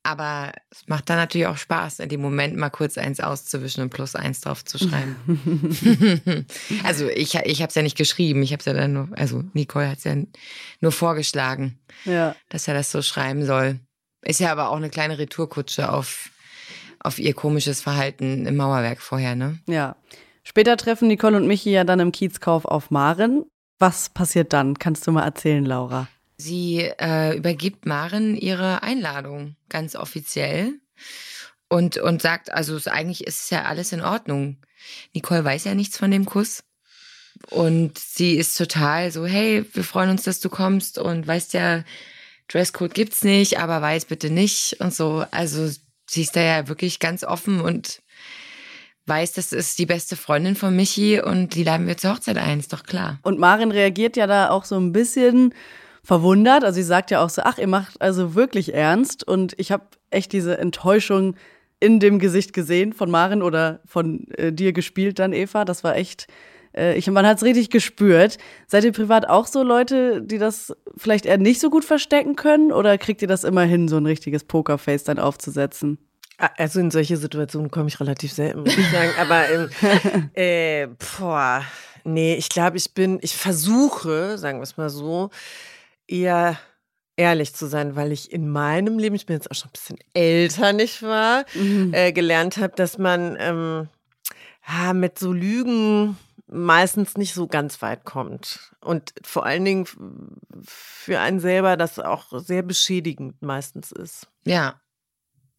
Aber 0.06 0.52
es 0.70 0.86
macht 0.86 1.08
dann 1.08 1.16
natürlich 1.16 1.46
auch 1.46 1.56
Spaß, 1.56 2.00
in 2.00 2.10
dem 2.10 2.20
Moment 2.20 2.56
mal 2.56 2.68
kurz 2.68 2.98
eins 2.98 3.20
auszuwischen 3.20 3.82
und 3.82 3.88
plus 3.90 4.14
eins 4.14 4.42
drauf 4.42 4.62
zu 4.62 4.76
schreiben. 4.78 5.16
also 6.84 7.08
ich, 7.08 7.34
ich 7.34 7.62
habe 7.62 7.70
es 7.70 7.74
ja 7.74 7.82
nicht 7.82 7.96
geschrieben, 7.96 8.42
ich 8.42 8.52
habe 8.52 8.60
es 8.60 8.66
ja 8.66 8.74
dann 8.74 8.92
nur, 8.92 9.08
also 9.12 9.42
Nicole 9.54 9.88
hat 9.88 9.98
es 9.98 10.04
ja 10.04 10.14
nur 10.80 10.92
vorgeschlagen, 10.92 11.78
Ja. 12.04 12.36
dass 12.50 12.68
er 12.68 12.74
das 12.74 12.92
so 12.92 13.00
schreiben 13.00 13.46
soll. 13.46 13.80
Ist 14.22 14.40
ja 14.40 14.52
aber 14.52 14.68
auch 14.70 14.76
eine 14.76 14.90
kleine 14.90 15.18
Retourkutsche 15.18 15.90
auf, 15.90 16.30
auf 17.00 17.18
ihr 17.18 17.32
komisches 17.34 17.80
Verhalten 17.80 18.46
im 18.46 18.56
Mauerwerk 18.56 19.00
vorher, 19.00 19.34
ne? 19.34 19.58
Ja. 19.66 19.96
Später 20.42 20.76
treffen 20.76 21.08
Nicole 21.08 21.38
und 21.38 21.46
Michi 21.46 21.70
ja 21.70 21.84
dann 21.84 22.00
im 22.00 22.12
Kiezkauf 22.12 22.66
auf 22.66 22.90
Maren. 22.90 23.44
Was 23.78 24.10
passiert 24.10 24.52
dann? 24.52 24.78
Kannst 24.78 25.06
du 25.06 25.12
mal 25.12 25.24
erzählen, 25.24 25.64
Laura? 25.64 26.08
Sie 26.36 26.80
äh, 26.80 27.36
übergibt 27.36 27.86
Maren 27.86 28.36
ihre 28.36 28.82
Einladung 28.82 29.56
ganz 29.68 29.94
offiziell 29.94 30.80
und, 31.68 31.96
und 31.98 32.22
sagt, 32.22 32.52
also 32.52 32.76
es, 32.76 32.88
eigentlich 32.88 33.26
ist 33.26 33.44
es 33.44 33.50
ja 33.50 33.64
alles 33.64 33.92
in 33.92 34.00
Ordnung. 34.00 34.58
Nicole 35.12 35.44
weiß 35.44 35.64
ja 35.64 35.74
nichts 35.74 35.96
von 35.96 36.10
dem 36.10 36.24
Kuss. 36.24 36.64
Und 37.50 37.98
sie 37.98 38.36
ist 38.36 38.56
total 38.56 39.10
so, 39.10 39.26
hey, 39.26 39.64
wir 39.72 39.84
freuen 39.84 40.10
uns, 40.10 40.22
dass 40.22 40.40
du 40.40 40.48
kommst 40.48 40.98
und 40.98 41.26
weißt 41.26 41.52
ja, 41.54 41.84
Dresscode 42.48 42.94
gibt's 42.94 43.24
nicht, 43.24 43.58
aber 43.58 43.80
weiß 43.82 44.04
bitte 44.06 44.30
nicht 44.30 44.76
und 44.80 44.94
so. 44.94 45.24
Also 45.30 45.68
sie 46.08 46.22
ist 46.22 46.36
da 46.36 46.40
ja 46.40 46.68
wirklich 46.68 46.98
ganz 47.00 47.24
offen 47.24 47.60
und 47.60 48.02
weiß, 49.06 49.32
das 49.32 49.52
ist 49.52 49.78
die 49.78 49.86
beste 49.86 50.16
Freundin 50.16 50.56
von 50.56 50.74
Michi 50.74 51.20
und 51.20 51.54
die 51.54 51.64
laden 51.64 51.86
wir 51.86 51.96
zur 51.96 52.14
Hochzeit 52.14 52.38
ein, 52.38 52.60
ist 52.60 52.72
doch 52.72 52.84
klar. 52.84 53.18
Und 53.22 53.38
Maren 53.38 53.70
reagiert 53.70 54.16
ja 54.16 54.26
da 54.26 54.50
auch 54.50 54.64
so 54.64 54.78
ein 54.78 54.92
bisschen 54.92 55.54
verwundert. 56.04 56.62
Also 56.62 56.76
sie 56.76 56.82
sagt 56.82 57.10
ja 57.10 57.24
auch 57.24 57.30
so, 57.30 57.42
ach, 57.42 57.58
ihr 57.58 57.66
macht 57.66 58.00
also 58.00 58.34
wirklich 58.34 58.74
ernst. 58.74 59.26
Und 59.26 59.54
ich 59.56 59.72
habe 59.72 59.84
echt 60.10 60.32
diese 60.32 60.58
Enttäuschung 60.58 61.34
in 61.80 61.98
dem 61.98 62.18
Gesicht 62.18 62.52
gesehen 62.52 62.92
von 62.92 63.10
Maren 63.10 63.42
oder 63.42 63.80
von 63.86 64.28
äh, 64.36 64.52
dir 64.52 64.72
gespielt 64.72 65.18
dann, 65.18 65.32
Eva. 65.32 65.64
Das 65.64 65.82
war 65.82 65.96
echt, 65.96 66.28
äh, 66.76 66.96
ich, 66.96 67.10
man 67.10 67.26
hat 67.26 67.38
es 67.38 67.42
richtig 67.42 67.70
gespürt. 67.70 68.38
Seid 68.66 68.84
ihr 68.84 68.92
privat 68.92 69.28
auch 69.28 69.46
so 69.46 69.62
Leute, 69.62 70.22
die 70.22 70.38
das 70.38 70.76
vielleicht 70.96 71.26
eher 71.26 71.38
nicht 71.38 71.60
so 71.60 71.70
gut 71.70 71.84
verstecken 71.84 72.36
können? 72.36 72.70
Oder 72.70 72.98
kriegt 72.98 73.22
ihr 73.22 73.28
das 73.28 73.42
immer 73.42 73.62
hin, 73.62 73.88
so 73.88 73.96
ein 73.96 74.06
richtiges 74.06 74.44
Pokerface 74.44 75.04
dann 75.04 75.18
aufzusetzen? 75.18 75.98
Also 76.58 76.80
in 76.80 76.90
solche 76.90 77.16
Situationen 77.16 77.70
komme 77.70 77.88
ich 77.88 77.98
relativ 78.00 78.32
selten, 78.32 78.60
muss 78.60 78.76
ich 78.76 78.90
sagen. 78.90 79.10
Aber 79.18 79.48
ähm, 79.48 80.30
äh, 80.34 80.88
boah, 81.18 81.62
nee, 82.04 82.34
ich 82.34 82.48
glaube, 82.48 82.76
ich 82.76 82.92
bin, 82.92 83.18
ich 83.22 83.36
versuche, 83.36 84.36
sagen 84.36 84.58
wir 84.58 84.64
es 84.64 84.76
mal 84.76 84.90
so, 84.90 85.30
eher 86.06 86.58
ehrlich 87.16 87.54
zu 87.54 87.66
sein, 87.66 87.96
weil 87.96 88.12
ich 88.12 88.32
in 88.32 88.48
meinem 88.48 88.98
Leben, 88.98 89.14
ich 89.14 89.26
bin 89.26 89.36
jetzt 89.36 89.50
auch 89.50 89.54
schon 89.54 89.68
ein 89.68 89.72
bisschen 89.72 89.98
älter, 90.14 90.72
nicht 90.72 91.02
wahr, 91.02 91.44
äh, 91.92 92.12
gelernt 92.12 92.56
habe, 92.56 92.74
dass 92.76 92.98
man 92.98 93.36
ähm, 93.38 93.88
ja, 94.68 94.92
mit 94.92 95.18
so 95.18 95.32
Lügen 95.32 96.16
meistens 96.46 97.16
nicht 97.16 97.34
so 97.34 97.46
ganz 97.46 97.80
weit 97.82 98.04
kommt. 98.04 98.72
Und 98.80 99.14
vor 99.22 99.46
allen 99.46 99.64
Dingen 99.64 99.86
für 100.62 101.20
einen 101.20 101.40
selber 101.40 101.76
das 101.76 101.98
auch 101.98 102.26
sehr 102.40 102.62
beschädigend 102.62 103.40
meistens 103.42 103.92
ist. 103.92 104.28
Ja, 104.44 104.80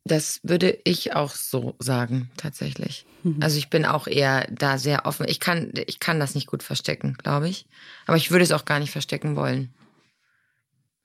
das 0.04 0.40
würde 0.44 0.78
ich 0.84 1.16
auch 1.16 1.32
so 1.32 1.76
sagen, 1.80 2.30
tatsächlich. 2.38 3.08
Also 3.42 3.58
ich 3.58 3.72
bin 3.72 3.86
auch 3.86 4.06
eher 4.06 4.48
da 4.52 4.78
sehr 4.78 5.08
offen. 5.08 5.28
Ich 5.28 5.40
kann, 5.40 5.72
ich 5.88 6.00
kann 6.00 6.20
das 6.20 6.36
nicht 6.36 6.46
gut 6.46 6.62
verstecken, 6.62 7.16
glaube 7.16 7.50
ich. 7.50 7.66
Aber 8.06 8.16
ich 8.16 8.30
würde 8.30 8.44
es 8.44 8.52
auch 8.52 8.66
gar 8.66 8.80
nicht 8.80 8.92
verstecken 8.92 9.36
wollen. 9.36 9.74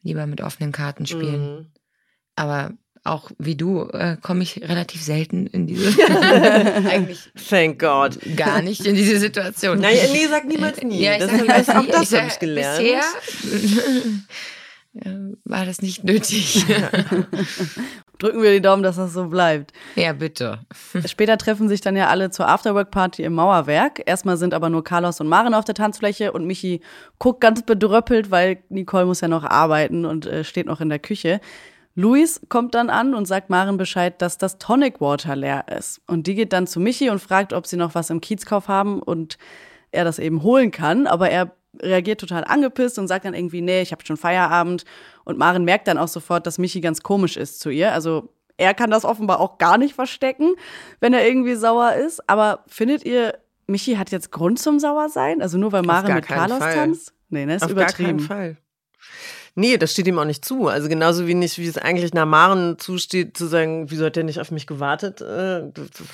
Lieber 0.03 0.27
mit 0.27 0.41
offenen 0.41 0.73
Karten 0.73 1.07
spielen. 1.07 1.55
Mhm. 1.55 1.67
Aber 2.37 2.73
auch 3.05 3.31
wie 3.39 3.57
du 3.57 3.89
äh, 3.89 4.17
komme 4.21 4.43
ich 4.43 4.61
relativ 4.63 5.03
selten 5.03 5.47
in 5.47 5.67
diese 5.67 5.91
eigentlich 6.89 7.31
Thank 7.49 7.79
God. 7.79 8.19
gar 8.37 8.63
nicht 8.63 8.85
in 8.85 8.95
diese 8.95 9.19
Situation. 9.19 9.81
Nein, 9.81 9.97
nee, 10.13 10.27
sag 10.27 10.47
niemals 10.47 10.83
nie. 10.83 11.03
Ja, 11.03 11.15
ich 11.15 11.21
das 11.21 11.31
sag 11.31 11.41
niemals 11.41 11.69
auch 11.71 11.87
das 11.87 12.03
Ich 12.03 12.09
sag, 12.11 12.29
ich 12.29 12.39
gelernt. 12.39 12.79
Bisher 12.79 13.03
äh, 15.13 15.35
war 15.45 15.65
das 15.65 15.81
nicht 15.81 16.05
nötig. 16.05 16.67
Drücken 18.21 18.43
wir 18.43 18.53
die 18.53 18.61
Daumen, 18.61 18.83
dass 18.83 18.97
das 18.97 19.13
so 19.13 19.27
bleibt. 19.27 19.73
ja, 19.97 20.13
bitte. 20.13 20.61
Später 21.07 21.39
treffen 21.39 21.69
sich 21.69 21.81
dann 21.81 21.97
ja 21.97 22.09
alle 22.09 22.31
zur 22.31 22.49
Afterwork-Party 22.49 23.25
im 23.25 23.35
Mauerwerk. 23.35 24.03
Erstmal 24.07 24.37
sind 24.37 24.55
aber 24.55 24.69
nur 24.69 24.85
Carlos 24.85 25.21
und 25.21 25.27
Maren 25.29 25.55
auf 25.55 25.65
der 25.65 25.75
Tanzfläche 25.75 26.33
und 26.33 26.47
Michi 26.47 26.83
guckt 27.19 27.41
ganz 27.41 27.63
bedröppelt, 27.63 28.31
weil 28.31 28.63
Nicole 28.69 29.07
muss 29.07 29.23
ja 29.23 29.29
noch 29.29 29.45
arbeiten 29.45 30.05
und 30.05 30.27
äh, 30.27 30.45
steht 30.45 30.67
noch 30.67 30.81
in 30.81 30.91
der 30.91 30.99
Küche. 30.99 31.41
Luis 31.95 32.41
kommt 32.49 32.75
dann 32.75 32.91
an 32.91 33.15
und 33.15 33.27
sagt 33.27 33.51
Maren 33.51 33.77
Bescheid, 33.77 34.21
dass 34.23 34.39
das 34.39 34.59
Tonic 34.59 35.01
Water 35.01 35.35
leer 35.35 35.65
ist. 35.77 36.01
Und 36.07 36.27
die 36.27 36.35
geht 36.35 36.53
dann 36.53 36.67
zu 36.67 36.79
Michi 36.79 37.11
und 37.11 37.19
fragt, 37.21 37.53
ob 37.53 37.67
sie 37.67 37.77
noch 37.77 37.95
was 37.95 38.11
im 38.11 38.21
Kiezkauf 38.21 38.69
haben 38.69 39.03
und 39.03 39.39
er 39.91 40.05
das 40.05 40.19
eben 40.19 40.43
holen 40.43 40.71
kann. 40.71 41.07
Aber 41.07 41.31
er 41.31 41.53
reagiert 41.81 42.21
total 42.21 42.45
angepisst 42.45 42.99
und 42.99 43.07
sagt 43.09 43.25
dann 43.25 43.35
irgendwie, 43.35 43.61
nee, 43.61 43.83
ich 43.83 43.93
habe 43.93 44.05
schon 44.05 44.17
Feierabend. 44.17 44.85
Und 45.25 45.39
Maren 45.39 45.65
merkt 45.65 45.87
dann 45.89 45.99
auch 45.99 46.09
sofort, 46.09 46.47
dass 46.47 46.59
Michi 46.59 46.81
ganz 46.81 47.03
komisch 47.03 47.37
ist 47.37 47.61
zu 47.61 47.71
ihr. 47.71 47.93
Also 47.93 48.33
er 48.57 48.75
kann 48.75 48.91
das 48.91 49.05
offenbar 49.05 49.41
auch 49.41 49.59
gar 49.59 49.79
nicht 49.79 49.95
verstecken, 49.95 50.55
wenn 51.01 51.15
er 51.15 51.27
irgendwie 51.27 51.55
sauer 51.55 51.95
ist. 51.95 52.29
Aber 52.29 52.65
findet 52.67 53.05
ihr, 53.05 53.39
Michi 53.67 53.95
hat 53.95 54.11
jetzt 54.11 54.33
Grund 54.33 54.59
zum 54.59 54.79
Sauersein? 54.81 55.41
Also 55.43 55.57
nur 55.59 55.73
weil 55.73 55.83
Maren 55.83 56.07
gar 56.09 56.17
mit 56.17 56.27
Carlos 56.27 56.59
Fall. 56.59 56.75
tanzt? 56.75 57.13
Nee, 57.29 57.47
ne, 57.47 57.55
ist 57.55 57.63
Auf 57.63 57.69
gar 57.69 57.77
übertrieben. 57.85 58.09
keinen 58.19 58.21
Fall. 58.21 58.57
Nee, 59.55 59.77
das 59.79 59.93
steht 59.93 60.07
ihm 60.07 60.19
auch 60.19 60.25
nicht 60.25 60.45
zu. 60.45 60.69
Also 60.69 60.89
genauso 60.89 61.27
wenig, 61.27 61.59
wie 61.59 61.67
es 61.67 61.79
eigentlich 61.79 62.15
nach 62.15 62.27
Maren 62.27 62.79
zusteht, 62.79 63.37
zu 63.37 63.47
sagen, 63.47 63.91
wieso 63.91 64.05
hat 64.07 64.17
der 64.17 64.25
nicht 64.25 64.41
auf 64.41 64.51
mich 64.51 64.67
gewartet, 64.67 65.21
äh, 65.21 65.63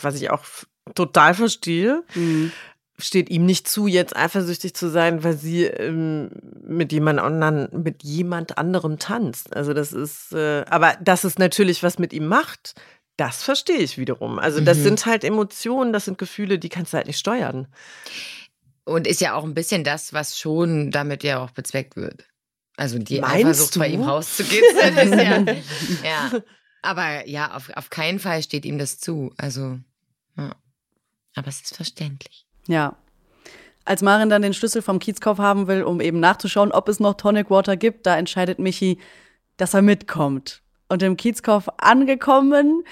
was 0.03 0.15
ich 0.17 0.31
auch 0.31 0.45
total 0.95 1.35
verstehe, 1.35 2.03
Mhm. 2.15 2.53
Steht 2.99 3.29
ihm 3.31 3.45
nicht 3.45 3.69
zu, 3.69 3.87
jetzt 3.87 4.17
eifersüchtig 4.17 4.75
zu 4.75 4.89
sein, 4.91 5.23
weil 5.23 5.37
sie 5.37 5.65
ähm, 5.65 6.31
mit 6.63 6.93
jemand 6.93 7.21
anderen, 7.21 7.69
mit 7.83 8.03
jemand 8.03 8.57
anderem 8.59 8.99
tanzt. 8.99 9.55
Also 9.55 9.75
das 9.75 9.93
ist, 9.93 10.33
äh, 10.33 10.65
aber 10.71 10.97
dass 11.01 11.25
es 11.25 11.39
natürlich 11.39 11.83
was 11.83 11.99
mit 11.99 12.13
ihm 12.13 12.27
macht, 12.27 12.75
das 13.19 13.43
verstehe 13.43 13.79
ich 13.79 13.99
wiederum. 13.99 14.39
Also 14.39 14.61
das 14.61 14.79
Mhm. 14.79 14.83
sind 14.83 15.07
halt 15.07 15.25
Emotionen, 15.25 15.93
das 15.93 16.05
sind 16.07 16.19
Gefühle, 16.19 16.59
die 16.59 16.69
kannst 16.69 16.93
du 16.93 16.97
halt 16.97 17.07
nicht 17.07 17.19
steuern. 17.19 17.67
Und 18.85 19.07
ist 19.07 19.21
ja 19.21 19.35
auch 19.35 19.45
ein 19.45 19.55
bisschen 19.55 19.85
das, 19.85 20.13
was 20.13 20.39
schon 20.39 20.91
damit 20.91 21.23
ja 21.25 21.43
auch 21.43 21.51
bezweckt 21.51 21.97
wird. 21.97 22.25
Also 22.77 22.99
die 22.99 23.21
Meinst 23.21 23.35
Eifersucht 23.37 23.79
bei 23.79 23.89
ihm 23.89 24.03
rauszukitzeln 24.03 24.97
ist 24.99 25.15
ja, 25.15 25.45
ja. 26.05 26.41
Aber 26.83 27.27
ja, 27.27 27.55
auf, 27.55 27.71
auf 27.75 27.91
keinen 27.91 28.21
Fall 28.21 28.43
steht 28.43 28.65
ihm 28.65 28.79
das 28.79 28.99
zu. 28.99 29.33
Also, 29.39 29.79
ja. 30.37 30.55
Aber 31.35 31.49
es 31.49 31.63
ist 31.63 31.75
verständlich. 31.77 32.46
Ja. 32.67 32.97
Als 33.85 34.03
Maren 34.03 34.29
dann 34.29 34.43
den 34.43 34.55
Schlüssel 34.55 34.83
vom 34.83 34.99
Kiezkauf 34.99 35.39
haben 35.39 35.69
will, 35.69 35.85
um 35.85 36.01
eben 36.01 36.19
nachzuschauen, 36.19 36.73
ob 36.73 36.89
es 36.89 36.99
noch 36.99 37.15
Tonic 37.15 37.51
Water 37.51 37.77
gibt, 37.77 38.07
da 38.07 38.17
entscheidet 38.17 38.59
Michi, 38.59 38.99
dass 39.57 39.75
er 39.75 39.83
mitkommt. 39.83 40.63
Und 40.89 41.03
im 41.03 41.17
Kiezkauf 41.17 41.69
angekommen, 41.79 42.83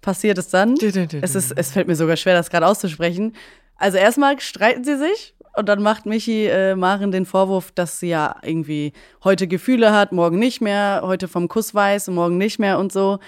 passiert 0.00 0.38
es 0.38 0.48
dann. 0.48 0.74
Es, 1.22 1.34
ist, 1.34 1.52
es 1.52 1.72
fällt 1.72 1.86
mir 1.86 1.96
sogar 1.96 2.16
schwer, 2.16 2.34
das 2.34 2.50
gerade 2.50 2.66
auszusprechen. 2.66 3.34
Also 3.76 3.98
erstmal 3.98 4.40
streiten 4.40 4.84
sie 4.84 4.96
sich 4.96 5.34
und 5.56 5.68
dann 5.68 5.82
macht 5.82 6.06
Michi 6.06 6.46
äh, 6.46 6.74
Maren 6.74 7.10
den 7.12 7.26
Vorwurf, 7.26 7.72
dass 7.72 8.00
sie 8.00 8.08
ja 8.08 8.36
irgendwie 8.42 8.92
heute 9.24 9.46
Gefühle 9.48 9.92
hat, 9.92 10.12
morgen 10.12 10.38
nicht 10.38 10.60
mehr, 10.60 11.02
heute 11.04 11.28
vom 11.28 11.48
Kuss 11.48 11.74
weiß 11.74 12.08
und 12.08 12.14
morgen 12.14 12.38
nicht 12.38 12.58
mehr 12.58 12.78
und 12.78 12.92
so. 12.92 13.18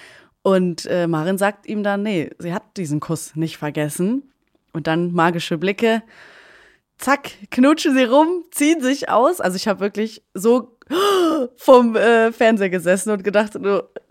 Und 0.42 0.86
äh, 0.86 1.06
Maren 1.06 1.38
sagt 1.38 1.66
ihm 1.66 1.82
dann, 1.82 2.02
nee, 2.02 2.30
sie 2.38 2.52
hat 2.52 2.76
diesen 2.76 3.00
Kuss 3.00 3.36
nicht 3.36 3.58
vergessen. 3.58 4.31
Und 4.72 4.86
dann 4.86 5.12
magische 5.12 5.58
Blicke. 5.58 6.02
Zack, 6.98 7.30
knutschen 7.50 7.94
sie 7.94 8.04
rum, 8.04 8.44
ziehen 8.52 8.80
sich 8.80 9.08
aus. 9.08 9.40
Also 9.40 9.56
ich 9.56 9.66
habe 9.66 9.80
wirklich 9.80 10.22
so 10.34 10.78
vom 11.56 11.96
äh, 11.96 12.32
Fernseher 12.32 12.70
gesessen 12.70 13.10
und 13.10 13.24
gedacht, 13.24 13.52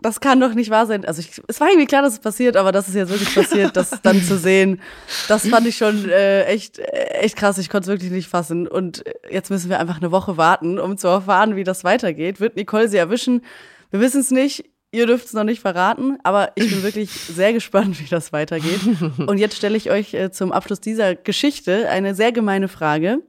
das 0.00 0.20
kann 0.20 0.40
doch 0.40 0.54
nicht 0.54 0.70
wahr 0.70 0.86
sein. 0.86 1.04
Also 1.04 1.20
ich, 1.20 1.40
es 1.46 1.60
war 1.60 1.68
irgendwie 1.68 1.86
klar, 1.86 2.02
dass 2.02 2.14
es 2.14 2.18
passiert, 2.18 2.56
aber 2.56 2.72
dass 2.72 2.88
es 2.88 2.94
jetzt 2.94 3.10
wirklich 3.10 3.34
passiert, 3.34 3.76
das 3.76 3.90
dann 4.02 4.22
zu 4.22 4.36
sehen, 4.38 4.80
das 5.28 5.46
fand 5.48 5.66
ich 5.66 5.76
schon 5.76 6.08
äh, 6.08 6.44
echt, 6.44 6.78
äh, 6.78 7.20
echt 7.20 7.36
krass. 7.36 7.58
Ich 7.58 7.70
konnte 7.70 7.84
es 7.90 7.94
wirklich 7.94 8.10
nicht 8.10 8.28
fassen. 8.28 8.66
Und 8.66 9.04
jetzt 9.30 9.50
müssen 9.50 9.70
wir 9.70 9.80
einfach 9.80 9.98
eine 9.98 10.10
Woche 10.10 10.36
warten, 10.36 10.78
um 10.78 10.98
zu 10.98 11.08
erfahren, 11.08 11.56
wie 11.56 11.64
das 11.64 11.84
weitergeht. 11.84 12.40
Wird 12.40 12.56
Nicole 12.56 12.88
sie 12.88 12.96
erwischen? 12.96 13.42
Wir 13.90 14.00
wissen 14.00 14.20
es 14.20 14.30
nicht. 14.30 14.64
Ihr 14.94 15.06
dürft 15.06 15.26
es 15.26 15.32
noch 15.32 15.44
nicht 15.44 15.60
verraten, 15.60 16.18
aber 16.22 16.52
ich 16.54 16.70
bin 16.70 16.82
wirklich 16.82 17.10
sehr 17.10 17.52
gespannt, 17.52 17.98
wie 17.98 18.08
das 18.08 18.32
weitergeht. 18.32 18.80
Und 19.18 19.38
jetzt 19.38 19.56
stelle 19.56 19.76
ich 19.76 19.90
euch 19.90 20.12
äh, 20.14 20.30
zum 20.30 20.52
Abschluss 20.52 20.80
dieser 20.80 21.14
Geschichte 21.14 21.88
eine 21.88 22.14
sehr 22.14 22.30
gemeine 22.30 22.68
Frage. 22.68 23.20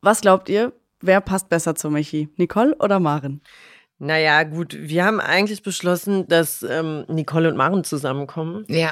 Was 0.00 0.22
glaubt 0.22 0.48
ihr, 0.48 0.72
wer 1.00 1.20
passt 1.20 1.48
besser 1.50 1.74
zu 1.74 1.90
Michi? 1.90 2.28
Nicole 2.36 2.74
oder 2.76 2.98
Maren? 2.98 3.42
Naja, 3.98 4.42
gut, 4.42 4.76
wir 4.76 5.04
haben 5.04 5.20
eigentlich 5.20 5.62
beschlossen, 5.62 6.26
dass 6.26 6.64
ähm, 6.68 7.04
Nicole 7.06 7.48
und 7.48 7.56
Maren 7.56 7.84
zusammenkommen. 7.84 8.64
Ja, 8.68 8.90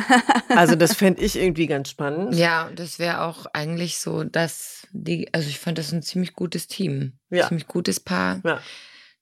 Also 0.50 0.76
das 0.76 0.94
fände 0.94 1.20
ich 1.22 1.36
irgendwie 1.36 1.66
ganz 1.66 1.88
spannend. 1.90 2.34
ja, 2.36 2.70
das 2.76 2.98
wäre 3.00 3.22
auch 3.22 3.46
eigentlich 3.54 3.98
so, 3.98 4.22
dass 4.22 4.86
die, 4.92 5.32
also 5.32 5.48
ich 5.48 5.58
fand 5.58 5.78
das 5.78 5.90
ein 5.90 6.02
ziemlich 6.02 6.34
gutes 6.34 6.68
Team. 6.68 7.14
Ja. 7.30 7.48
Ziemlich 7.48 7.66
gutes 7.66 7.98
Paar. 7.98 8.40
Ja. 8.44 8.60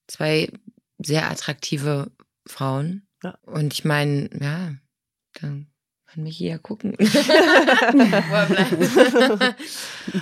Zwei 0.08 0.50
sehr 0.98 1.30
attraktive 1.30 2.10
Frauen. 2.46 3.06
Ja. 3.22 3.36
Und 3.46 3.72
ich 3.74 3.84
meine, 3.84 4.28
ja, 4.40 4.72
dann 5.40 5.66
kann 6.12 6.24
mich 6.24 6.36
hier 6.36 6.58
gucken. 6.58 6.94
Er. 6.98 7.06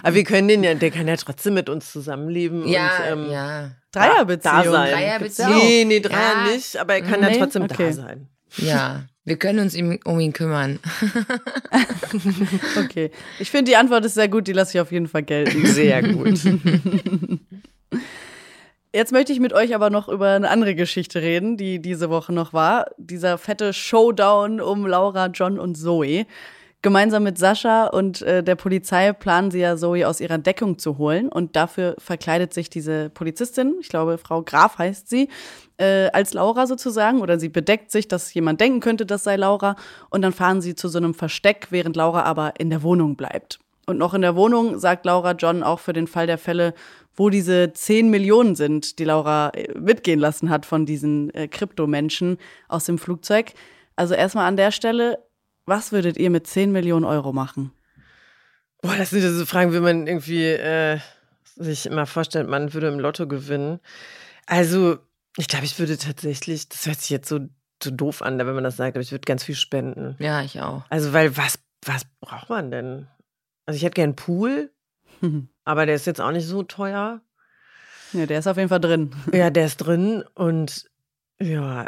Aber 0.02 0.14
wir 0.14 0.24
können 0.24 0.48
den 0.48 0.64
ja, 0.64 0.74
der 0.74 0.90
kann 0.90 1.08
ja 1.08 1.16
trotzdem 1.16 1.54
mit 1.54 1.68
uns 1.68 1.92
zusammenleben. 1.92 2.66
ja, 2.68 3.12
und, 3.12 3.24
ähm, 3.26 3.30
ja. 3.30 3.70
Dreierbeziehung. 3.92 4.64
Da 4.64 4.70
sein. 4.70 4.92
Dreierbeziehung. 4.92 5.56
Nee, 5.56 5.84
nee, 5.86 6.00
Dreier 6.00 6.46
Ja. 6.46 6.52
nicht, 6.52 6.76
aber 6.76 6.94
er 6.94 7.02
kann 7.02 7.22
ja 7.22 7.30
Nee? 7.30 7.38
trotzdem 7.38 7.62
Okay. 7.62 7.86
da 7.86 7.92
sein. 7.92 8.28
Ja, 8.56 9.04
wir 9.24 9.36
können 9.38 9.58
uns 9.60 9.74
ihm, 9.74 9.98
um 10.04 10.20
ihn 10.20 10.32
kümmern. 10.32 10.78
Okay. 12.76 13.10
Ich 13.38 13.50
finde, 13.50 13.70
die 13.70 13.76
Antwort 13.76 14.04
ist 14.04 14.14
sehr 14.14 14.28
gut, 14.28 14.46
die 14.46 14.52
lasse 14.52 14.76
ich 14.76 14.80
auf 14.80 14.92
jeden 14.92 15.08
Fall 15.08 15.22
gelten. 15.22 15.66
Sehr 15.66 16.02
gut. 16.02 16.40
Jetzt 18.94 19.12
möchte 19.12 19.34
ich 19.34 19.40
mit 19.40 19.52
euch 19.52 19.74
aber 19.74 19.90
noch 19.90 20.08
über 20.08 20.30
eine 20.30 20.48
andere 20.48 20.74
Geschichte 20.74 21.20
reden, 21.20 21.58
die 21.58 21.78
diese 21.78 22.08
Woche 22.08 22.32
noch 22.32 22.54
war. 22.54 22.86
Dieser 22.96 23.36
fette 23.36 23.74
Showdown 23.74 24.62
um 24.62 24.86
Laura, 24.86 25.26
John 25.26 25.58
und 25.58 25.74
Zoe. 25.74 26.24
Gemeinsam 26.80 27.24
mit 27.24 27.36
Sascha 27.36 27.88
und 27.88 28.22
äh, 28.22 28.42
der 28.42 28.54
Polizei 28.54 29.12
planen 29.12 29.50
sie 29.50 29.58
ja, 29.58 29.76
Zoe 29.76 30.06
aus 30.06 30.20
ihrer 30.20 30.38
Deckung 30.38 30.78
zu 30.78 30.96
holen. 30.96 31.28
Und 31.28 31.54
dafür 31.54 31.96
verkleidet 31.98 32.54
sich 32.54 32.70
diese 32.70 33.10
Polizistin, 33.10 33.74
ich 33.80 33.88
glaube, 33.88 34.16
Frau 34.16 34.42
Graf 34.42 34.78
heißt 34.78 35.06
sie, 35.10 35.28
äh, 35.76 36.08
als 36.12 36.32
Laura 36.32 36.66
sozusagen. 36.66 37.20
Oder 37.20 37.38
sie 37.38 37.50
bedeckt 37.50 37.90
sich, 37.90 38.08
dass 38.08 38.32
jemand 38.32 38.60
denken 38.60 38.80
könnte, 38.80 39.04
das 39.04 39.22
sei 39.22 39.36
Laura. 39.36 39.76
Und 40.08 40.22
dann 40.22 40.32
fahren 40.32 40.62
sie 40.62 40.74
zu 40.74 40.88
so 40.88 40.96
einem 40.96 41.12
Versteck, 41.12 41.66
während 41.70 41.94
Laura 41.94 42.22
aber 42.22 42.54
in 42.58 42.70
der 42.70 42.82
Wohnung 42.82 43.16
bleibt. 43.16 43.58
Und 43.88 43.96
noch 43.96 44.12
in 44.12 44.20
der 44.20 44.36
Wohnung 44.36 44.78
sagt 44.78 45.06
Laura 45.06 45.32
John 45.32 45.62
auch 45.62 45.80
für 45.80 45.94
den 45.94 46.06
Fall 46.06 46.26
der 46.26 46.36
Fälle, 46.36 46.74
wo 47.16 47.30
diese 47.30 47.72
10 47.72 48.10
Millionen 48.10 48.54
sind, 48.54 48.98
die 48.98 49.04
Laura 49.04 49.48
äh, 49.54 49.72
mitgehen 49.78 50.20
lassen 50.20 50.50
hat 50.50 50.66
von 50.66 50.84
diesen 50.84 51.32
äh, 51.32 51.48
Kryptomenschen 51.48 52.36
aus 52.68 52.84
dem 52.84 52.98
Flugzeug. 52.98 53.54
Also 53.96 54.12
erstmal 54.12 54.46
an 54.46 54.56
der 54.56 54.72
Stelle, 54.72 55.18
was 55.64 55.90
würdet 55.90 56.18
ihr 56.18 56.28
mit 56.28 56.46
10 56.46 56.70
Millionen 56.70 57.06
Euro 57.06 57.32
machen? 57.32 57.72
Boah, 58.82 58.94
das 58.94 59.08
sind 59.08 59.22
ja 59.22 59.30
so 59.30 59.46
Fragen, 59.46 59.72
wie 59.72 59.80
man 59.80 60.06
irgendwie 60.06 60.44
äh, 60.44 60.98
sich 61.56 61.86
immer 61.86 62.04
vorstellt, 62.04 62.46
man 62.46 62.74
würde 62.74 62.88
im 62.88 63.00
Lotto 63.00 63.26
gewinnen. 63.26 63.80
Also, 64.44 64.98
ich 65.38 65.48
glaube, 65.48 65.64
ich 65.64 65.78
würde 65.78 65.96
tatsächlich, 65.96 66.68
das 66.68 66.84
hört 66.84 67.00
sich 67.00 67.08
jetzt 67.08 67.28
so, 67.30 67.40
so 67.82 67.90
doof 67.90 68.20
an, 68.20 68.36
wenn 68.36 68.54
man 68.54 68.64
das 68.64 68.76
sagt, 68.76 68.96
aber 68.98 69.02
ich 69.02 69.12
würde 69.12 69.24
ganz 69.24 69.44
viel 69.44 69.54
spenden. 69.54 70.14
Ja, 70.18 70.42
ich 70.42 70.60
auch. 70.60 70.82
Also, 70.90 71.14
weil 71.14 71.38
was, 71.38 71.58
was 71.86 72.02
braucht 72.20 72.50
man 72.50 72.70
denn? 72.70 73.08
Also, 73.68 73.76
ich 73.76 73.82
hätte 73.84 73.96
gern 73.96 74.04
einen 74.10 74.16
Pool, 74.16 74.70
aber 75.66 75.84
der 75.84 75.94
ist 75.94 76.06
jetzt 76.06 76.22
auch 76.22 76.30
nicht 76.32 76.46
so 76.46 76.62
teuer. 76.62 77.20
ja, 78.14 78.24
der 78.24 78.38
ist 78.38 78.46
auf 78.46 78.56
jeden 78.56 78.70
Fall 78.70 78.80
drin. 78.80 79.10
Ja, 79.34 79.50
der 79.50 79.66
ist 79.66 79.76
drin 79.76 80.24
und 80.34 80.86
ja, 81.38 81.86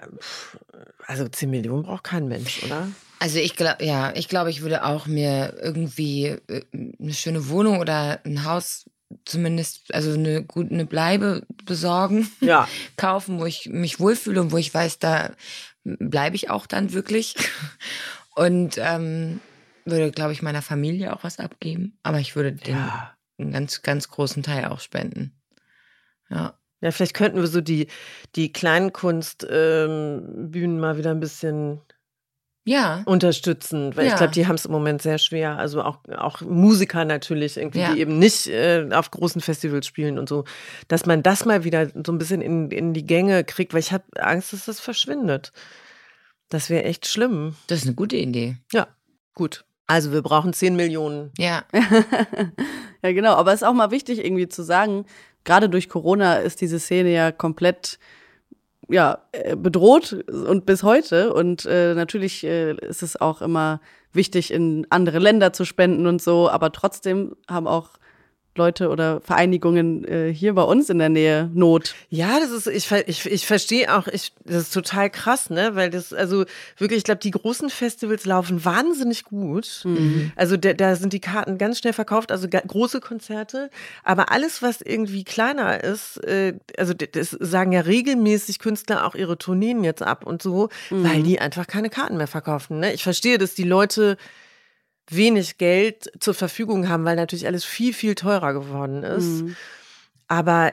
also 1.07 1.27
10 1.27 1.49
Millionen 1.49 1.85
braucht 1.85 2.05
kein 2.05 2.29
Mensch, 2.29 2.63
oder? 2.63 2.87
Also 3.19 3.39
ich 3.39 3.57
glaube, 3.57 3.83
ja, 3.83 4.13
ich 4.15 4.29
glaube, 4.29 4.51
ich 4.51 4.61
würde 4.61 4.85
auch 4.85 5.07
mir 5.07 5.55
irgendwie 5.63 6.27
äh, 6.49 6.63
eine 7.01 7.15
schöne 7.15 7.49
Wohnung 7.49 7.79
oder 7.81 8.21
ein 8.27 8.45
Haus 8.45 8.85
zumindest, 9.25 9.95
also 9.95 10.13
eine 10.13 10.45
gute 10.45 10.75
eine 10.75 10.85
Bleibe 10.85 11.47
besorgen, 11.65 12.31
Ja. 12.41 12.69
kaufen, 12.99 13.41
wo 13.41 13.47
ich 13.47 13.71
mich 13.71 13.99
wohlfühle 14.01 14.43
und 14.43 14.53
wo 14.53 14.59
ich 14.59 14.73
weiß, 14.75 14.99
da 14.99 15.31
bleibe 15.85 16.37
ich 16.37 16.51
auch 16.51 16.67
dann 16.67 16.93
wirklich. 16.93 17.35
Und 18.35 18.77
ähm, 18.79 19.41
würde, 19.85 20.11
glaube 20.13 20.33
ich, 20.33 20.43
meiner 20.43 20.63
Familie 20.63 21.13
auch 21.15 21.25
was 21.25 21.39
abgeben. 21.39 21.99
Aber 22.03 22.21
ich 22.21 22.37
würde 22.37 22.53
den 22.53 22.77
Ja. 22.77 23.15
einen 23.39 23.53
ganz, 23.53 23.83
ganz 23.83 24.09
großen 24.09 24.43
Teil 24.43 24.67
auch 24.67 24.81
spenden. 24.81 25.33
Ja. 26.29 26.55
Ja, 26.83 26.91
vielleicht 26.93 27.15
könnten 27.15 27.39
wir 27.39 27.47
so 27.47 27.61
die, 27.61 27.89
die 28.37 28.53
Kleinkunstbühnen 28.53 30.55
ähm, 30.55 30.81
mal 30.81 30.97
wieder 30.97 31.11
ein 31.11 31.21
bisschen 31.21 31.81
Ja. 32.65 33.03
unterstützen, 33.05 33.95
weil 33.97 34.07
ich 34.07 34.13
Ja. 34.13 34.17
glaube, 34.19 34.33
die 34.33 34.47
haben 34.47 34.55
es 34.55 34.65
im 34.65 34.73
Moment 34.73 35.03
sehr 35.03 35.19
schwer. 35.19 35.59
Also 35.59 35.83
auch, 35.83 35.99
auch 36.17 36.41
Musiker 36.41 37.05
natürlich, 37.05 37.59
irgendwie, 37.59 37.81
Ja. 37.81 37.93
die 37.93 38.01
eben 38.01 38.19
nicht 38.19 38.47
äh, 38.47 38.89
auf 38.93 39.11
großen 39.11 39.43
Festivals 39.43 39.87
spielen 39.87 40.19
und 40.19 40.29
so, 40.29 40.45
dass 40.89 41.05
man 41.05 41.23
das 41.23 41.45
mal 41.45 41.65
wieder 41.65 41.89
so 41.89 42.13
ein 42.13 42.19
bisschen 42.19 42.41
in, 42.41 42.71
in 42.71 42.95
die 42.95 43.05
Gänge 43.07 43.45
kriegt, 43.45 43.75
weil 43.75 43.81
ich 43.81 43.93
habe 43.93 44.05
Angst, 44.19 44.53
dass 44.55 44.65
das 44.67 44.81
verschwindet. 44.81 45.53
Das 46.49 46.71
wäre 46.71 46.85
echt 46.85 47.07
schlimm. 47.07 47.57
Das 47.67 47.81
ist 47.81 47.87
eine 47.87 47.95
gute 47.95 48.17
Idee. 48.17 48.57
Ja, 48.73 48.89
gut. 49.35 49.65
Also 49.91 50.13
wir 50.13 50.23
brauchen 50.23 50.53
10 50.53 50.77
Millionen. 50.77 51.33
Ja. 51.37 51.65
ja, 53.03 53.13
genau. 53.13 53.35
Aber 53.35 53.53
es 53.53 53.63
ist 53.63 53.67
auch 53.67 53.75
mal 53.75 53.91
wichtig, 53.91 54.25
irgendwie 54.25 54.47
zu 54.47 54.63
sagen, 54.63 55.05
gerade 55.43 55.69
durch 55.69 55.89
Corona 55.89 56.37
ist 56.37 56.61
diese 56.61 56.79
Szene 56.79 57.13
ja 57.13 57.33
komplett 57.33 57.99
ja, 58.89 59.19
äh, 59.33 59.57
bedroht 59.57 60.13
und 60.31 60.65
bis 60.65 60.85
heute. 60.85 61.35
Und 61.35 61.67
äh, 61.67 61.95
natürlich 61.95 62.45
äh, 62.45 62.75
ist 62.75 63.03
es 63.03 63.21
auch 63.21 63.43
immer 63.43 63.81
wichtig, 64.13 64.53
in 64.53 64.87
andere 64.91 65.19
Länder 65.19 65.53
zu 65.53 65.65
spenden 65.65 66.07
und 66.07 66.23
so. 66.23 66.49
Aber 66.49 66.71
trotzdem 66.71 67.35
haben 67.49 67.67
auch 67.67 67.89
Leute 68.57 68.89
oder 68.89 69.21
Vereinigungen 69.21 70.05
äh, 70.05 70.33
hier 70.33 70.55
bei 70.55 70.63
uns 70.63 70.91
in 70.91 70.99
der 70.99 71.09
Nähe 71.09 71.51
Not. 71.55 71.95
Ja, 72.09 72.41
das 72.41 72.51
ist, 72.51 72.67
ich, 72.67 72.91
ich, 73.07 73.27
ich 73.27 73.47
verstehe 73.47 73.97
auch, 73.97 74.09
ich, 74.09 74.33
das 74.45 74.63
ist 74.65 74.75
total 74.75 75.09
krass, 75.09 75.51
ne? 75.51 75.77
Weil 75.77 75.91
das, 75.91 76.13
also 76.13 76.45
wirklich, 76.77 76.99
ich 76.99 77.05
glaube, 77.05 77.21
die 77.21 77.31
großen 77.31 77.71
Festivals 77.71 78.27
laufen 78.27 78.65
wahnsinnig 78.65 79.25
gut. 79.25 79.85
Also 80.37 80.57
da, 80.57 80.73
da 80.73 80.97
sind 80.97 81.13
die 81.13 81.21
Karten 81.21 81.59
ganz 81.59 81.79
schnell 81.79 81.93
verkauft, 81.93 82.33
also 82.33 82.49
große 82.49 83.01
Konzerte. 83.01 83.71
Aber 84.03 84.33
alles, 84.33 84.63
was 84.63 84.81
irgendwie 84.81 85.23
kleiner 85.23 85.83
ist, 85.85 86.17
äh, 86.25 86.55
also 86.77 86.93
das 86.93 87.31
sagen 87.31 87.73
ja 87.73 87.83
regelmäßig 87.83 88.59
Künstler 88.59 89.07
auch 89.07 89.15
ihre 89.15 89.39
Tourneen 89.39 89.85
jetzt 89.85 90.03
ab 90.03 90.27
und 90.27 90.43
so, 90.43 90.71
weil 90.91 91.23
die 91.23 91.41
einfach 91.41 91.67
keine 91.67 91.89
Karten 91.89 92.17
mehr 92.17 92.27
verkaufen. 92.27 92.81
Ne? 92.81 92.93
Ich 92.93 93.05
verstehe, 93.05 93.39
dass 93.39 93.55
die 93.55 93.63
Leute 93.63 94.17
wenig 95.11 95.59
Geld 95.59 96.11
zur 96.21 96.35
Verfügung 96.35 96.89
haben, 96.89 97.05
weil 97.05 97.17
natürlich 97.17 97.47
alles 97.47 97.65
viel, 97.65 97.93
viel 97.93 98.15
teurer 98.15 98.53
geworden 98.53 99.03
ist. 99.03 99.43
Mhm. 99.43 99.57
Aber 100.29 100.73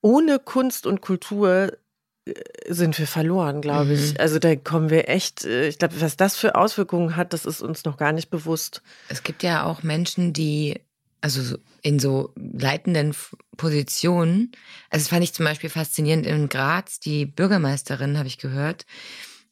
ohne 0.00 0.38
Kunst 0.38 0.86
und 0.86 1.00
Kultur 1.00 1.76
äh, 2.24 2.32
sind 2.68 2.98
wir 2.98 3.06
verloren, 3.06 3.60
glaube 3.60 3.94
ich. 3.94 4.12
Mhm. 4.12 4.16
Also 4.18 4.38
da 4.38 4.54
kommen 4.56 4.90
wir 4.90 5.08
echt, 5.08 5.44
äh, 5.44 5.68
ich 5.68 5.78
glaube, 5.78 6.00
was 6.00 6.16
das 6.16 6.36
für 6.36 6.54
Auswirkungen 6.54 7.16
hat, 7.16 7.32
das 7.32 7.44
ist 7.44 7.60
uns 7.62 7.84
noch 7.84 7.96
gar 7.96 8.12
nicht 8.12 8.30
bewusst. 8.30 8.82
Es 9.08 9.22
gibt 9.22 9.42
ja 9.42 9.64
auch 9.64 9.82
Menschen, 9.82 10.32
die, 10.32 10.80
also 11.20 11.42
so- 11.42 11.58
in 11.82 11.98
so 11.98 12.32
leitenden 12.36 13.14
Positionen, 13.56 14.52
also 14.90 15.02
das 15.04 15.08
fand 15.08 15.24
ich 15.24 15.32
zum 15.32 15.44
Beispiel 15.44 15.70
faszinierend 15.70 16.26
in 16.26 16.48
Graz, 16.48 17.00
die 17.00 17.26
Bürgermeisterin, 17.26 18.18
habe 18.18 18.28
ich 18.28 18.38
gehört, 18.38 18.86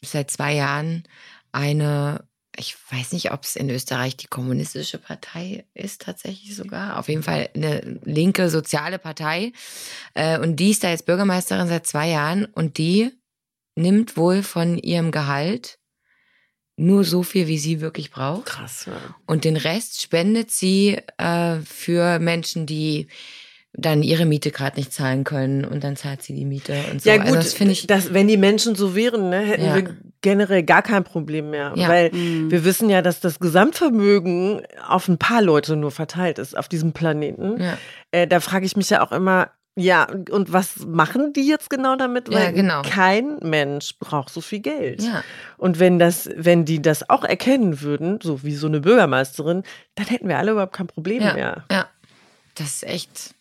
seit 0.02 0.30
zwei 0.30 0.54
Jahren 0.54 1.04
eine, 1.52 2.24
ich 2.60 2.76
weiß 2.90 3.12
nicht, 3.12 3.32
ob 3.32 3.42
es 3.42 3.56
in 3.56 3.70
Österreich 3.70 4.16
die 4.16 4.26
kommunistische 4.26 4.98
Partei 4.98 5.64
ist, 5.74 6.02
tatsächlich 6.02 6.54
sogar, 6.54 6.98
auf 6.98 7.08
jeden 7.08 7.22
Fall 7.22 7.48
eine 7.54 7.98
linke 8.04 8.50
soziale 8.50 8.98
Partei. 8.98 9.52
Äh, 10.14 10.38
Und 10.38 10.56
die 10.56 10.70
ist 10.70 10.84
da 10.84 10.90
jetzt 10.90 11.06
Bürgermeisterin 11.06 11.68
seit 11.68 11.86
zwei 11.86 12.08
Jahren 12.08 12.44
und 12.44 12.78
die 12.78 13.10
nimmt 13.74 14.16
wohl 14.16 14.42
von 14.42 14.78
ihrem 14.78 15.10
Gehalt 15.10 15.78
nur 16.76 17.04
so 17.04 17.22
viel, 17.22 17.46
wie 17.46 17.58
sie 17.58 17.80
wirklich 17.80 18.10
braucht. 18.10 18.46
Krass. 18.46 18.86
Ja. 18.86 18.98
Und 19.26 19.44
den 19.44 19.56
Rest 19.56 20.00
spendet 20.00 20.50
sie 20.50 20.98
äh, 21.18 21.58
für 21.60 22.18
Menschen, 22.18 22.66
die 22.66 23.08
dann 23.72 24.02
ihre 24.02 24.26
Miete 24.26 24.50
gerade 24.50 24.76
nicht 24.78 24.92
zahlen 24.92 25.22
können 25.24 25.64
und 25.64 25.84
dann 25.84 25.94
zahlt 25.96 26.22
sie 26.22 26.34
die 26.34 26.44
Miete 26.44 26.74
und 26.90 27.00
so. 27.02 27.08
Ja 27.08 27.16
gut, 27.18 27.26
also 27.26 27.36
das 27.36 27.54
finde 27.54 27.72
ich. 27.72 27.86
dass, 27.86 28.12
wenn 28.12 28.26
die 28.26 28.36
Menschen 28.36 28.74
so 28.74 28.96
wären, 28.96 29.30
ne, 29.30 29.38
hätten 29.40 29.64
Ja. 29.64 29.76
wir 29.76 29.96
generell 30.22 30.64
gar 30.64 30.82
kein 30.82 31.04
Problem 31.04 31.50
mehr. 31.50 31.72
Ja. 31.76 31.88
Weil 31.88 32.10
Mhm. 32.12 32.50
wir 32.50 32.64
wissen 32.64 32.90
ja, 32.90 33.00
dass 33.00 33.20
das 33.20 33.38
Gesamtvermögen 33.38 34.62
auf 34.88 35.08
ein 35.08 35.18
paar 35.18 35.40
Leute 35.42 35.76
nur 35.76 35.90
verteilt 35.90 36.38
ist 36.38 36.56
auf 36.56 36.68
diesem 36.68 36.92
Planeten. 36.92 37.60
ja, 37.60 37.78
Äh, 38.12 38.26
da 38.26 38.40
frage 38.40 38.66
ich 38.66 38.76
mich 38.76 38.90
ja 38.90 39.02
auch 39.06 39.12
immer, 39.12 39.50
ja, 39.76 40.08
und 40.30 40.52
was 40.52 40.84
machen 40.84 41.32
die 41.32 41.46
jetzt 41.46 41.70
genau 41.70 41.94
damit? 41.94 42.28
Ja, 42.28 42.40
Weil 42.40 42.52
genau. 42.52 42.82
kein 42.82 43.38
Mensch 43.40 43.96
braucht 44.00 44.32
so 44.32 44.40
viel 44.40 44.58
Geld. 44.58 45.00
ja, 45.02 45.22
Und 45.58 45.78
wenn 45.78 46.00
das, 46.00 46.28
wenn 46.36 46.64
die 46.64 46.82
das 46.82 47.08
auch 47.08 47.22
erkennen 47.22 47.80
würden, 47.80 48.18
so 48.20 48.42
wie 48.42 48.54
so 48.56 48.66
eine 48.66 48.80
Bürgermeisterin, 48.80 49.62
dann 49.94 50.06
hätten 50.06 50.28
wir 50.28 50.38
alle 50.38 50.50
überhaupt 50.52 50.74
kein 50.74 50.88
Problem 50.88 51.22
ja, 51.22 51.34
mehr. 51.34 51.64
ja. 51.70 51.86
Das 52.56 52.66
ist 52.66 52.82
echt. 52.84 53.34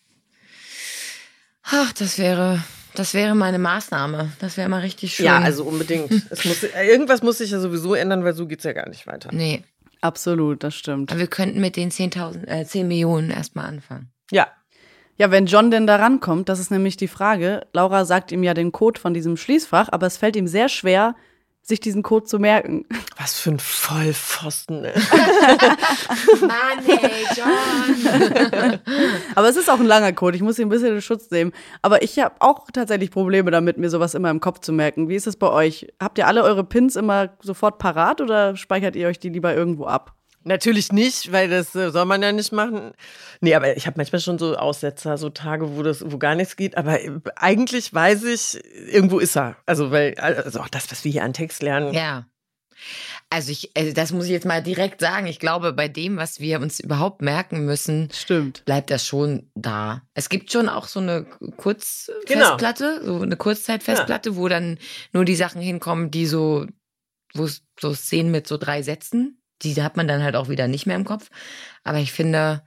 Ach, 1.62 1.92
das 1.92 2.18
wäre, 2.18 2.62
das 2.94 3.14
wäre 3.14 3.34
meine 3.34 3.58
Maßnahme. 3.58 4.32
Das 4.40 4.56
wäre 4.56 4.68
mal 4.68 4.80
richtig 4.80 5.14
schön. 5.14 5.26
Ja, 5.26 5.38
also 5.38 5.64
unbedingt. 5.64 6.10
es 6.30 6.44
muss, 6.44 6.62
äh, 6.62 6.86
irgendwas 6.86 7.22
muss 7.22 7.38
sich 7.38 7.50
ja 7.50 7.60
sowieso 7.60 7.94
ändern, 7.94 8.24
weil 8.24 8.34
so 8.34 8.46
geht's 8.46 8.64
ja 8.64 8.72
gar 8.72 8.88
nicht 8.88 9.06
weiter. 9.06 9.30
Nee, 9.32 9.62
Absolut, 10.02 10.64
das 10.64 10.74
stimmt. 10.74 11.10
aber 11.10 11.20
wir 11.20 11.26
könnten 11.26 11.60
mit 11.60 11.76
den 11.76 11.90
10.000, 11.90 12.46
äh, 12.48 12.64
10 12.64 12.88
Millionen 12.88 13.30
erstmal 13.30 13.66
anfangen. 13.66 14.10
Ja. 14.30 14.48
Ja, 15.18 15.30
wenn 15.30 15.44
John 15.44 15.70
denn 15.70 15.86
da 15.86 15.96
rankommt, 15.96 16.48
das 16.48 16.58
ist 16.58 16.70
nämlich 16.70 16.96
die 16.96 17.08
Frage. 17.08 17.66
Laura 17.74 18.06
sagt 18.06 18.32
ihm 18.32 18.42
ja 18.42 18.54
den 18.54 18.72
Code 18.72 18.98
von 18.98 19.12
diesem 19.12 19.36
Schließfach, 19.36 19.90
aber 19.92 20.06
es 20.06 20.16
fällt 20.16 20.36
ihm 20.36 20.46
sehr 20.46 20.70
schwer, 20.70 21.14
sich 21.62 21.80
diesen 21.80 22.02
Code 22.02 22.26
zu 22.26 22.38
merken. 22.38 22.84
Was 23.16 23.38
für 23.38 23.50
ein 23.50 23.58
Vollpfosten. 23.58 24.82
Ne? 24.82 24.92
Mann, 26.40 26.86
ey, 26.86 27.26
John. 27.36 28.80
Aber 29.34 29.48
es 29.48 29.56
ist 29.56 29.70
auch 29.70 29.78
ein 29.78 29.86
langer 29.86 30.12
Code. 30.12 30.36
Ich 30.36 30.42
muss 30.42 30.56
hier 30.56 30.66
ein 30.66 30.70
bisschen 30.70 30.94
in 30.94 31.02
Schutz 31.02 31.30
nehmen. 31.30 31.52
Aber 31.82 32.02
ich 32.02 32.18
habe 32.18 32.34
auch 32.40 32.66
tatsächlich 32.72 33.10
Probleme 33.10 33.50
damit, 33.50 33.78
mir 33.78 33.90
sowas 33.90 34.14
immer 34.14 34.30
im 34.30 34.40
Kopf 34.40 34.60
zu 34.60 34.72
merken. 34.72 35.08
Wie 35.08 35.16
ist 35.16 35.26
es 35.26 35.36
bei 35.36 35.50
euch? 35.50 35.88
Habt 36.00 36.18
ihr 36.18 36.26
alle 36.26 36.42
eure 36.42 36.64
Pins 36.64 36.96
immer 36.96 37.30
sofort 37.40 37.78
parat 37.78 38.20
oder 38.20 38.56
speichert 38.56 38.96
ihr 38.96 39.08
euch 39.08 39.18
die 39.18 39.28
lieber 39.30 39.54
irgendwo 39.54 39.86
ab? 39.86 40.19
Natürlich 40.42 40.90
nicht, 40.90 41.32
weil 41.32 41.50
das 41.50 41.74
äh, 41.74 41.90
soll 41.90 42.06
man 42.06 42.22
ja 42.22 42.32
nicht 42.32 42.50
machen. 42.52 42.92
Nee, 43.40 43.54
aber 43.54 43.76
ich 43.76 43.86
habe 43.86 43.98
manchmal 43.98 44.20
schon 44.20 44.38
so 44.38 44.56
Aussetzer, 44.56 45.18
so 45.18 45.28
Tage, 45.28 45.76
wo 45.76 45.82
das, 45.82 46.02
wo 46.10 46.16
gar 46.16 46.34
nichts 46.34 46.56
geht. 46.56 46.78
Aber 46.78 47.00
äh, 47.00 47.20
eigentlich 47.36 47.92
weiß 47.92 48.24
ich, 48.24 48.62
irgendwo 48.90 49.18
ist 49.18 49.36
er. 49.36 49.56
Also, 49.66 49.90
weil, 49.90 50.14
also 50.14 50.60
auch 50.60 50.68
das, 50.68 50.90
was 50.90 51.04
wir 51.04 51.12
hier 51.12 51.24
an 51.24 51.34
Text 51.34 51.62
lernen. 51.62 51.92
Ja. 51.92 52.26
Also 53.28 53.52
ich, 53.52 53.70
also 53.76 53.92
das 53.92 54.12
muss 54.12 54.24
ich 54.24 54.30
jetzt 54.30 54.46
mal 54.46 54.62
direkt 54.62 55.00
sagen. 55.00 55.26
Ich 55.26 55.38
glaube, 55.38 55.72
bei 55.72 55.88
dem, 55.88 56.16
was 56.16 56.40
wir 56.40 56.60
uns 56.60 56.80
überhaupt 56.80 57.20
merken 57.20 57.66
müssen, 57.66 58.08
Stimmt. 58.12 58.64
bleibt 58.64 58.90
das 58.90 59.06
schon 59.06 59.50
da. 59.54 60.02
Es 60.14 60.30
gibt 60.30 60.50
schon 60.50 60.68
auch 60.68 60.86
so 60.86 61.00
eine 61.00 61.26
Kurzfestplatte, 61.56 63.02
so 63.04 63.20
eine 63.20 63.36
Kurzzeitfestplatte, 63.36 64.36
wo 64.36 64.48
dann 64.48 64.78
nur 65.12 65.24
die 65.24 65.36
Sachen 65.36 65.60
hinkommen, 65.60 66.10
die 66.10 66.26
so, 66.26 66.66
wo 67.34 67.46
so 67.78 67.94
Szenen 67.94 68.30
mit 68.30 68.48
so 68.48 68.56
drei 68.56 68.82
Sätzen, 68.82 69.39
die 69.62 69.82
hat 69.82 69.96
man 69.96 70.08
dann 70.08 70.22
halt 70.22 70.36
auch 70.36 70.48
wieder 70.48 70.68
nicht 70.68 70.86
mehr 70.86 70.96
im 70.96 71.04
Kopf. 71.04 71.28
Aber 71.84 71.98
ich 71.98 72.12
finde, 72.12 72.62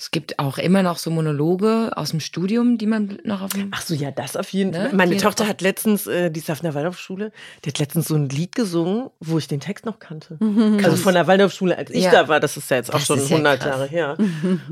es 0.00 0.12
gibt 0.12 0.38
auch 0.38 0.58
immer 0.58 0.84
noch 0.84 0.96
so 0.98 1.10
Monologe 1.10 1.90
aus 1.96 2.10
dem 2.10 2.20
Studium, 2.20 2.78
die 2.78 2.86
man 2.86 3.18
noch 3.24 3.42
auf 3.42 3.52
dem. 3.52 3.68
Ach 3.72 3.82
so, 3.82 3.94
ja, 3.94 4.12
das 4.12 4.36
auf 4.36 4.48
jeden 4.50 4.72
Fall. 4.72 4.90
Ne? 4.90 4.94
Meine 4.94 5.16
Tochter 5.16 5.48
hat 5.48 5.60
letztens, 5.60 6.06
äh, 6.06 6.30
die 6.30 6.38
ist 6.38 6.48
auf 6.50 6.62
einer 6.62 6.72
Waldorfschule, 6.74 7.32
die 7.64 7.70
hat 7.70 7.78
letztens 7.80 8.06
so 8.06 8.14
ein 8.14 8.28
Lied 8.28 8.54
gesungen, 8.54 9.10
wo 9.18 9.38
ich 9.38 9.48
den 9.48 9.58
Text 9.58 9.86
noch 9.86 9.98
kannte. 9.98 10.38
Also 10.84 10.96
von 10.96 11.14
der 11.14 11.26
Waldorfschule, 11.26 11.76
als 11.76 11.90
ich 11.90 12.04
Ja. 12.04 12.12
da 12.12 12.28
war, 12.28 12.38
das 12.38 12.56
ist 12.56 12.70
ja 12.70 12.76
jetzt 12.76 12.90
auch 12.90 12.98
Das 12.98 13.06
schon 13.06 13.18
ist 13.18 13.28
ja 13.30 13.36
100 13.36 13.58
krass. 13.58 13.68
Jahre 13.70 13.86
her. 13.86 14.16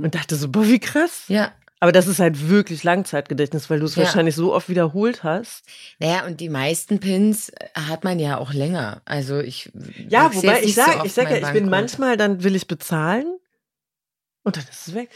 Und 0.01 0.15
dachte 0.15 0.37
so, 0.37 0.49
boah, 0.49 0.65
wie 0.67 0.79
krass. 0.79 1.25
Ja. 1.27 1.51
Aber 1.79 1.93
das 1.93 2.07
ist 2.07 2.21
halt 2.21 2.49
wirklich 2.49 2.85
Langzeitgedächtnis, 2.85 3.69
weil 3.69 3.81
du 3.81 3.87
es 3.87 3.97
Ja. 3.97 4.05
wahrscheinlich 4.05 4.35
so 4.35 4.55
oft 4.55 4.69
wiederholt 4.69 5.23
hast. 5.25 5.65
Naja, 5.99 6.25
und 6.27 6.41
die 6.41 6.49
meisten 6.49 7.01
Pins 7.01 7.51
äh, 7.51 7.69
hat 7.75 8.03
man 8.03 8.19
ja 8.19 8.39
auch 8.39 8.53
länger. 8.53 9.03
Also 9.05 9.41
ich. 9.41 9.71
Ja, 10.09 10.35
wobei 10.35 10.63
ich 10.63 10.75
so 10.75 10.83
sage, 10.83 10.97
oft 10.99 11.07
ich 11.07 11.13
sage 11.13 11.39
ja, 11.39 11.47
ich 11.47 11.53
bin 11.53 11.69
manchmal, 11.69 12.17
dann 12.17 12.43
will 12.43 12.57
ich 12.57 12.67
bezahlen 12.67 13.27
und 14.43 14.57
dann 14.57 14.65
ist 14.65 14.89
es 14.89 14.95
weg. 14.95 15.11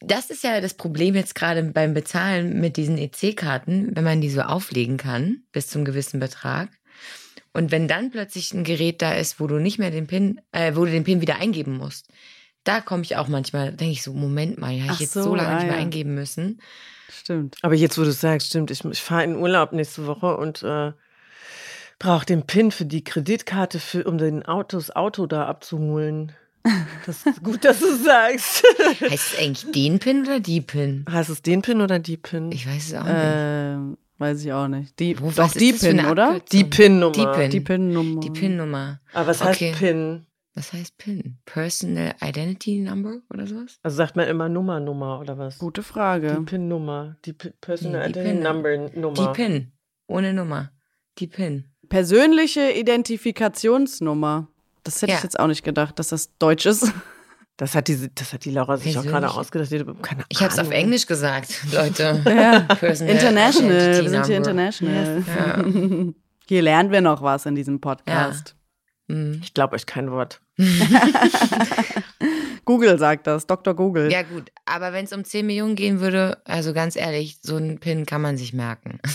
Das 0.00 0.30
ist 0.30 0.42
ja 0.44 0.60
das 0.60 0.74
Problem 0.74 1.14
jetzt 1.14 1.34
gerade 1.34 1.62
beim 1.62 1.94
Bezahlen 1.94 2.60
mit 2.60 2.76
diesen 2.76 2.98
EC-Karten, 2.98 3.94
wenn 3.94 4.04
man 4.04 4.20
die 4.20 4.30
so 4.30 4.42
auflegen 4.42 4.96
kann 4.96 5.42
bis 5.52 5.68
zum 5.68 5.84
gewissen 5.84 6.20
Betrag. 6.20 6.68
Und 7.52 7.70
wenn 7.70 7.88
dann 7.88 8.10
plötzlich 8.10 8.52
ein 8.52 8.64
Gerät 8.64 9.00
da 9.00 9.14
ist, 9.14 9.40
wo 9.40 9.46
du 9.46 9.58
nicht 9.58 9.78
mehr 9.78 9.90
den 9.90 10.06
PIN, 10.06 10.40
äh, 10.52 10.74
wo 10.74 10.84
du 10.84 10.90
den 10.90 11.04
PIN 11.04 11.20
wieder 11.20 11.36
eingeben 11.36 11.76
musst, 11.76 12.08
da 12.66 12.80
komme 12.80 13.02
ich 13.02 13.16
auch 13.16 13.28
manchmal, 13.28 13.72
denke 13.72 13.92
ich 13.92 14.02
so, 14.02 14.12
Moment 14.12 14.58
mal, 14.58 14.70
habe 14.82 14.92
ich 14.92 15.00
jetzt 15.00 15.12
so, 15.12 15.22
so, 15.22 15.34
lange 15.34 15.48
ah, 15.48 15.54
nicht 15.54 15.66
mehr 15.66 15.76
ja. 15.76 15.80
eingeben 15.80 16.14
müssen. 16.14 16.60
Stimmt. 17.08 17.56
Aber 17.62 17.74
jetzt, 17.74 17.96
wo 17.98 18.02
du 18.02 18.12
sagst, 18.12 18.48
stimmt, 18.48 18.70
ich, 18.70 18.84
ich 18.84 19.00
fahre 19.00 19.24
in 19.24 19.36
Urlaub 19.36 19.72
nächste 19.72 20.06
Woche 20.06 20.36
und 20.36 20.62
äh, 20.62 20.92
brauche 21.98 22.26
den 22.26 22.42
PIN 22.42 22.70
für 22.72 22.84
die 22.84 23.04
Kreditkarte, 23.04 23.78
für, 23.78 24.04
um 24.04 24.18
den 24.18 24.44
Auto, 24.44 24.76
das 24.76 24.94
Auto 24.94 25.26
da 25.26 25.46
abzuholen. 25.46 26.32
Das 27.06 27.24
ist 27.24 27.44
gut, 27.44 27.64
dass 27.64 27.78
du 27.78 27.94
sagst. 27.94 28.64
Heißt 29.00 29.34
es 29.34 29.38
eigentlich 29.38 29.70
den 29.70 30.00
PIN 30.00 30.22
oder 30.22 30.40
die 30.40 30.60
PIN? 30.60 31.04
Heißt 31.08 31.30
es 31.30 31.42
den 31.42 31.62
PIN 31.62 31.80
oder 31.80 32.00
die 32.00 32.16
PIN? 32.16 32.50
Ich 32.50 32.66
weiß 32.66 32.88
es 32.88 32.94
auch 32.94 33.04
nicht. 33.04 33.14
Ähm, 33.16 33.96
weiß 34.18 34.44
ich 34.44 34.52
auch 34.52 34.66
nicht. 34.66 34.98
Die, 34.98 35.20
Wo- 35.20 35.30
doch, 35.30 35.52
die 35.52 35.72
PIN, 35.72 36.04
oder? 36.04 36.40
Die 36.50 36.64
PIN-Nummer. 36.64 37.12
Die 37.12 37.26
PIN. 37.26 37.50
Die 37.50 37.60
PIN-Nummer. 37.60 38.20
Die 38.20 38.30
PIN-Nummer. 38.30 39.00
Aber 39.12 39.26
was 39.28 39.42
Okay. 39.42 39.70
heißt 39.70 39.78
PIN? 39.78 40.26
Was 40.58 40.72
heißt 40.72 40.96
PIN? 40.96 41.36
Personal 41.44 42.14
Identity 42.24 42.80
Number 42.80 43.18
oder 43.28 43.46
sowas? 43.46 43.78
Also 43.82 43.98
sagt 43.98 44.16
man 44.16 44.26
immer 44.26 44.48
Nummer, 44.48 44.80
Nummer 44.80 45.20
oder 45.20 45.36
was? 45.36 45.58
Gute 45.58 45.82
Die 45.82 45.86
Frage. 45.86 46.42
PIN-Nummer. 46.46 47.16
Die 47.26 47.34
P 47.34 47.52
Personal 47.60 48.06
Nee, 48.06 48.12
die 48.14 48.18
Identity 48.20 48.34
PIN. 48.34 48.42
Number 48.42 48.98
Nummer. 49.00 49.14
Die 49.32 49.32
PIN. 49.36 49.72
Ohne 50.06 50.32
Nummer. 50.32 50.70
Die 51.18 51.26
PIN. 51.26 51.64
Persönliche 51.90 52.72
Identifikationsnummer. 52.72 54.48
Das 54.82 55.02
hätte 55.02 55.12
Ja. 55.12 55.18
ich 55.18 55.24
jetzt 55.24 55.38
auch 55.38 55.46
nicht 55.46 55.62
gedacht, 55.62 55.98
dass 55.98 56.08
das 56.08 56.36
Deutsch 56.38 56.66
ist. 56.66 56.92
Das 57.58 57.74
hat 57.74 57.88
die, 57.88 58.10
das 58.14 58.34
hat 58.34 58.44
die 58.44 58.50
Laura 58.50 58.76
sich 58.76 58.98
auch 58.98 59.02
gerade 59.02 59.30
ausgedacht. 59.30 59.70
Die 59.70 59.82
Ich 60.28 60.42
habe 60.42 60.52
es 60.52 60.58
auf. 60.58 60.70
Englisch 60.70 61.06
gesagt, 61.06 61.64
Leute. 61.72 62.20
Ja. 62.26 62.60
Personal 62.74 63.14
International. 63.14 64.02
Wir 64.02 64.10
sind 64.10 64.26
hier 64.26 64.36
international. 64.36 65.24
Ja. 65.26 65.64
Hier 66.46 66.60
lernen 66.60 66.90
wir 66.90 67.00
noch 67.00 67.22
was 67.22 67.46
in 67.46 67.54
diesem 67.54 67.80
Podcast. 67.80 68.54
Hm. 69.08 69.40
Ich 69.42 69.54
glaube 69.54 69.74
euch 69.74 69.86
kein 69.86 70.10
Wort. 70.10 70.42
Google 72.64 72.98
sagt 72.98 73.26
das, 73.26 73.46
Dr. 73.46 73.74
Google. 73.74 74.10
Ja 74.10 74.22
gut, 74.22 74.50
aber 74.64 74.92
wenn 74.92 75.04
es 75.04 75.12
um 75.12 75.24
10 75.24 75.46
Millionen 75.46 75.76
gehen 75.76 76.00
würde, 76.00 76.38
also 76.44 76.72
ganz 76.72 76.96
ehrlich, 76.96 77.38
so 77.42 77.56
ein 77.56 77.78
PIN 77.78 78.06
kann 78.06 78.22
man 78.22 78.36
sich 78.36 78.52
merken. 78.52 78.98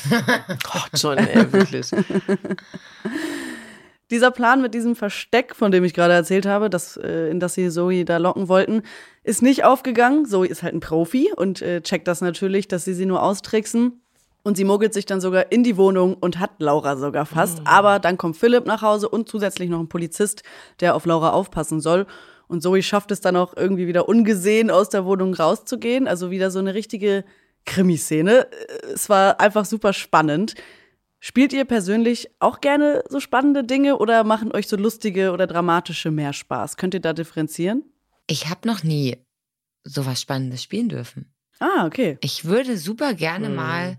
Oh, 0.73 0.79
John, 0.95 1.17
ey, 1.17 1.51
wirklich. 1.51 1.91
Dieser 4.11 4.31
Plan 4.31 4.61
mit 4.61 4.73
diesem 4.73 4.95
Versteck, 4.95 5.55
von 5.55 5.71
dem 5.71 5.83
ich 5.83 5.93
gerade 5.93 6.13
erzählt 6.13 6.45
habe, 6.45 6.69
das, 6.69 6.97
äh, 6.97 7.29
in 7.29 7.39
das 7.39 7.55
sie 7.55 7.69
Zoe 7.69 8.05
da 8.05 8.17
locken 8.17 8.49
wollten, 8.49 8.83
ist 9.23 9.41
nicht 9.41 9.63
aufgegangen. 9.63 10.25
Zoe 10.25 10.47
ist 10.47 10.63
halt 10.63 10.73
ein 10.73 10.81
Profi 10.81 11.31
und 11.35 11.61
äh, 11.61 11.81
checkt 11.81 12.07
das 12.07 12.21
natürlich, 12.21 12.67
dass 12.67 12.85
sie 12.85 12.93
sie 12.93 13.05
nur 13.05 13.23
austricksen. 13.23 14.01
Und 14.43 14.57
sie 14.57 14.63
mogelt 14.63 14.93
sich 14.93 15.05
dann 15.05 15.21
sogar 15.21 15.51
in 15.51 15.63
die 15.63 15.77
Wohnung 15.77 16.15
und 16.15 16.39
hat 16.39 16.51
Laura 16.59 16.97
sogar 16.97 17.25
fast. 17.25 17.61
Aber 17.65 17.99
dann 17.99 18.17
kommt 18.17 18.37
Philipp 18.37 18.65
nach 18.65 18.81
Hause 18.81 19.07
und 19.07 19.29
zusätzlich 19.29 19.69
noch 19.69 19.79
ein 19.79 19.89
Polizist, 19.89 20.43
der 20.79 20.95
auf 20.95 21.05
Laura 21.05 21.31
aufpassen 21.31 21.79
soll. 21.79 22.07
Und 22.47 22.61
Zoe 22.61 22.81
schafft 22.81 23.11
es 23.11 23.21
dann 23.21 23.35
auch 23.35 23.55
irgendwie 23.55 23.87
wieder 23.87 24.09
ungesehen 24.09 24.71
aus 24.71 24.89
der 24.89 25.05
Wohnung 25.05 25.33
rauszugehen. 25.33 26.07
Also 26.07 26.31
wieder 26.31 26.49
so 26.49 26.59
eine 26.59 26.73
richtige 26.73 27.23
Krimiszene. 27.65 28.47
Es 28.93 29.09
war 29.09 29.39
einfach 29.39 29.65
super 29.65 29.93
spannend. 29.93 30.55
Spielt 31.19 31.53
ihr 31.53 31.65
persönlich 31.65 32.31
auch 32.39 32.61
gerne 32.61 33.03
so 33.07 33.19
spannende 33.19 33.63
Dinge 33.63 33.99
oder 33.99 34.23
machen 34.23 34.51
euch 34.53 34.67
so 34.67 34.75
lustige 34.75 35.31
oder 35.33 35.45
dramatische 35.45 36.09
mehr 36.09 36.33
Spaß? 36.33 36.77
Könnt 36.77 36.95
ihr 36.95 36.99
da 36.99 37.13
differenzieren? 37.13 37.83
Ich 38.25 38.49
habe 38.49 38.67
noch 38.67 38.83
nie 38.83 39.17
sowas 39.83 40.19
Spannendes 40.19 40.63
spielen 40.63 40.89
dürfen. 40.89 41.31
Ah, 41.61 41.85
okay. 41.85 42.17
Ich 42.21 42.43
würde 42.45 42.77
super 42.77 43.13
gerne 43.13 43.47
Hm. 43.47 43.55
mal 43.55 43.97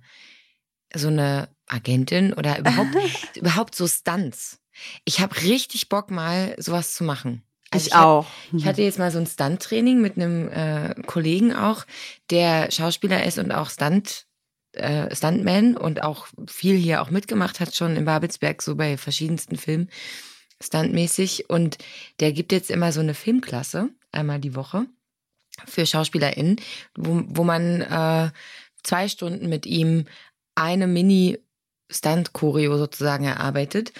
so 0.94 1.08
eine 1.08 1.48
Agentin 1.68 2.32
oder 2.34 2.58
überhaupt, 2.58 2.94
überhaupt 3.36 3.74
so 3.74 3.86
Stunts. 3.88 4.58
Ich 5.04 5.20
habe 5.20 5.40
richtig 5.42 5.88
Bock, 5.88 6.10
mal 6.10 6.54
sowas 6.58 6.94
zu 6.94 7.04
machen. 7.04 7.42
Also 7.70 7.86
ich 7.86 7.94
hab- 7.94 8.04
auch. 8.06 8.26
Ich 8.52 8.66
hatte 8.66 8.82
jetzt 8.82 8.98
mal 8.98 9.10
so 9.10 9.18
ein 9.18 9.26
Stunt-Training 9.26 10.02
mit 10.02 10.16
einem 10.16 10.48
äh, 10.50 10.94
Kollegen 11.06 11.54
auch, 11.54 11.86
der 12.30 12.70
Schauspieler 12.70 13.24
ist 13.24 13.38
und 13.38 13.52
auch 13.52 13.70
Stunt, 13.70 14.26
äh, 14.72 15.14
Stuntman 15.14 15.76
und 15.76 16.02
auch 16.02 16.26
viel 16.48 16.76
hier 16.76 17.00
auch 17.00 17.10
mitgemacht 17.10 17.60
hat, 17.60 17.74
schon 17.74 17.96
in 17.96 18.04
Babelsberg, 18.04 18.60
so 18.60 18.74
bei 18.76 18.96
verschiedensten 18.98 19.56
Filmen, 19.56 19.88
stuntmäßig. 20.62 21.48
Und 21.48 21.78
der 22.20 22.32
gibt 22.32 22.52
jetzt 22.52 22.70
immer 22.70 22.92
so 22.92 23.00
eine 23.00 23.14
Filmklasse, 23.14 23.88
einmal 24.10 24.38
die 24.40 24.54
Woche, 24.54 24.86
für 25.66 25.86
SchauspielerInnen, 25.86 26.56
wo, 26.96 27.22
wo 27.26 27.44
man 27.44 27.80
äh, 27.82 28.30
zwei 28.82 29.08
Stunden 29.08 29.48
mit 29.48 29.66
ihm 29.66 30.06
eine 30.54 30.86
Mini-Stunt-Choreo 30.86 32.76
sozusagen 32.78 33.24
erarbeitet. 33.24 33.92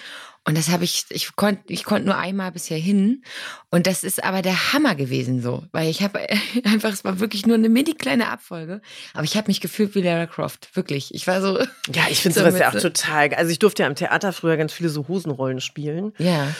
Und 0.45 0.57
das 0.57 0.69
habe 0.69 0.83
ich, 0.83 1.05
ich 1.09 1.37
konnte 1.37 1.71
ich 1.71 1.85
konnte 1.85 2.05
nur 2.05 2.17
einmal 2.17 2.51
bisher 2.51 2.77
hin. 2.77 3.23
Und 3.69 3.87
das 3.87 4.03
ist 4.03 4.21
aber 4.21 4.41
der 4.41 4.73
Hammer 4.73 4.93
gewesen 4.93 5.41
so. 5.41 5.63
Weil 5.71 5.89
ich 5.89 6.03
habe 6.03 6.19
einfach, 6.65 6.91
es 6.91 7.05
war 7.05 7.21
wirklich 7.21 7.45
nur 7.45 7.55
eine 7.55 7.69
mini 7.69 7.93
kleine 7.93 8.27
Abfolge. 8.27 8.81
Aber 9.13 9.23
ich 9.23 9.37
habe 9.37 9.47
mich 9.47 9.61
gefühlt 9.61 9.95
wie 9.95 10.01
Lara 10.01 10.25
Croft. 10.25 10.75
Wirklich. 10.75 11.15
Ich 11.15 11.27
war 11.27 11.41
so, 11.41 11.59
Ja, 11.93 12.03
ich 12.09 12.19
finde 12.19 12.37
So 12.37 12.41
sowas 12.45 12.59
ja 12.59 12.69
auch 12.69 12.79
total. 12.79 13.33
Also 13.35 13.51
ich 13.51 13.59
durfte 13.59 13.83
ja 13.83 13.87
im 13.87 13.95
Theater 13.95 14.33
früher 14.33 14.57
ganz 14.57 14.73
viele 14.73 14.89
so 14.89 15.07
Hosenrollen 15.07 15.61
spielen. 15.61 16.11
ja. 16.17 16.53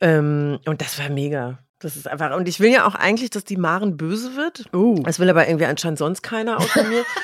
Ähm, 0.00 0.58
und 0.64 0.80
das 0.80 0.98
war 0.98 1.08
mega. 1.08 1.58
Das 1.80 1.96
ist 1.96 2.08
einfach. 2.08 2.34
Und 2.36 2.48
ich 2.48 2.60
will 2.60 2.70
ja 2.70 2.86
auch 2.86 2.94
eigentlich, 2.94 3.30
dass 3.30 3.44
die 3.44 3.56
Maren 3.56 3.96
böse 3.96 4.36
wird. 4.36 4.64
Uh. 4.74 5.02
Das 5.02 5.18
will 5.18 5.30
aber 5.30 5.46
irgendwie 5.46 5.66
anscheinend 5.66 5.98
sonst 5.98 6.22
keiner 6.22 6.58
außer 6.58 6.84
mir. 6.84 7.04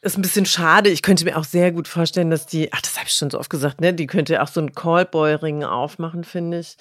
Ist 0.00 0.16
ein 0.16 0.22
bisschen 0.22 0.46
schade. 0.46 0.90
Ich 0.90 1.02
könnte 1.02 1.24
mir 1.24 1.36
auch 1.36 1.44
sehr 1.44 1.72
gut 1.72 1.88
vorstellen, 1.88 2.30
dass 2.30 2.46
die, 2.46 2.72
ach, 2.72 2.80
das 2.80 2.96
habe 2.96 3.08
ich 3.08 3.14
schon 3.14 3.30
so 3.30 3.38
oft 3.40 3.50
gesagt, 3.50 3.80
ne? 3.80 3.92
Die 3.92 4.06
könnte 4.06 4.40
auch 4.40 4.46
so 4.46 4.60
einen 4.60 4.72
Callboy-Ring 4.72 5.64
aufmachen, 5.64 6.22
finde 6.22 6.60
ich. 6.60 6.76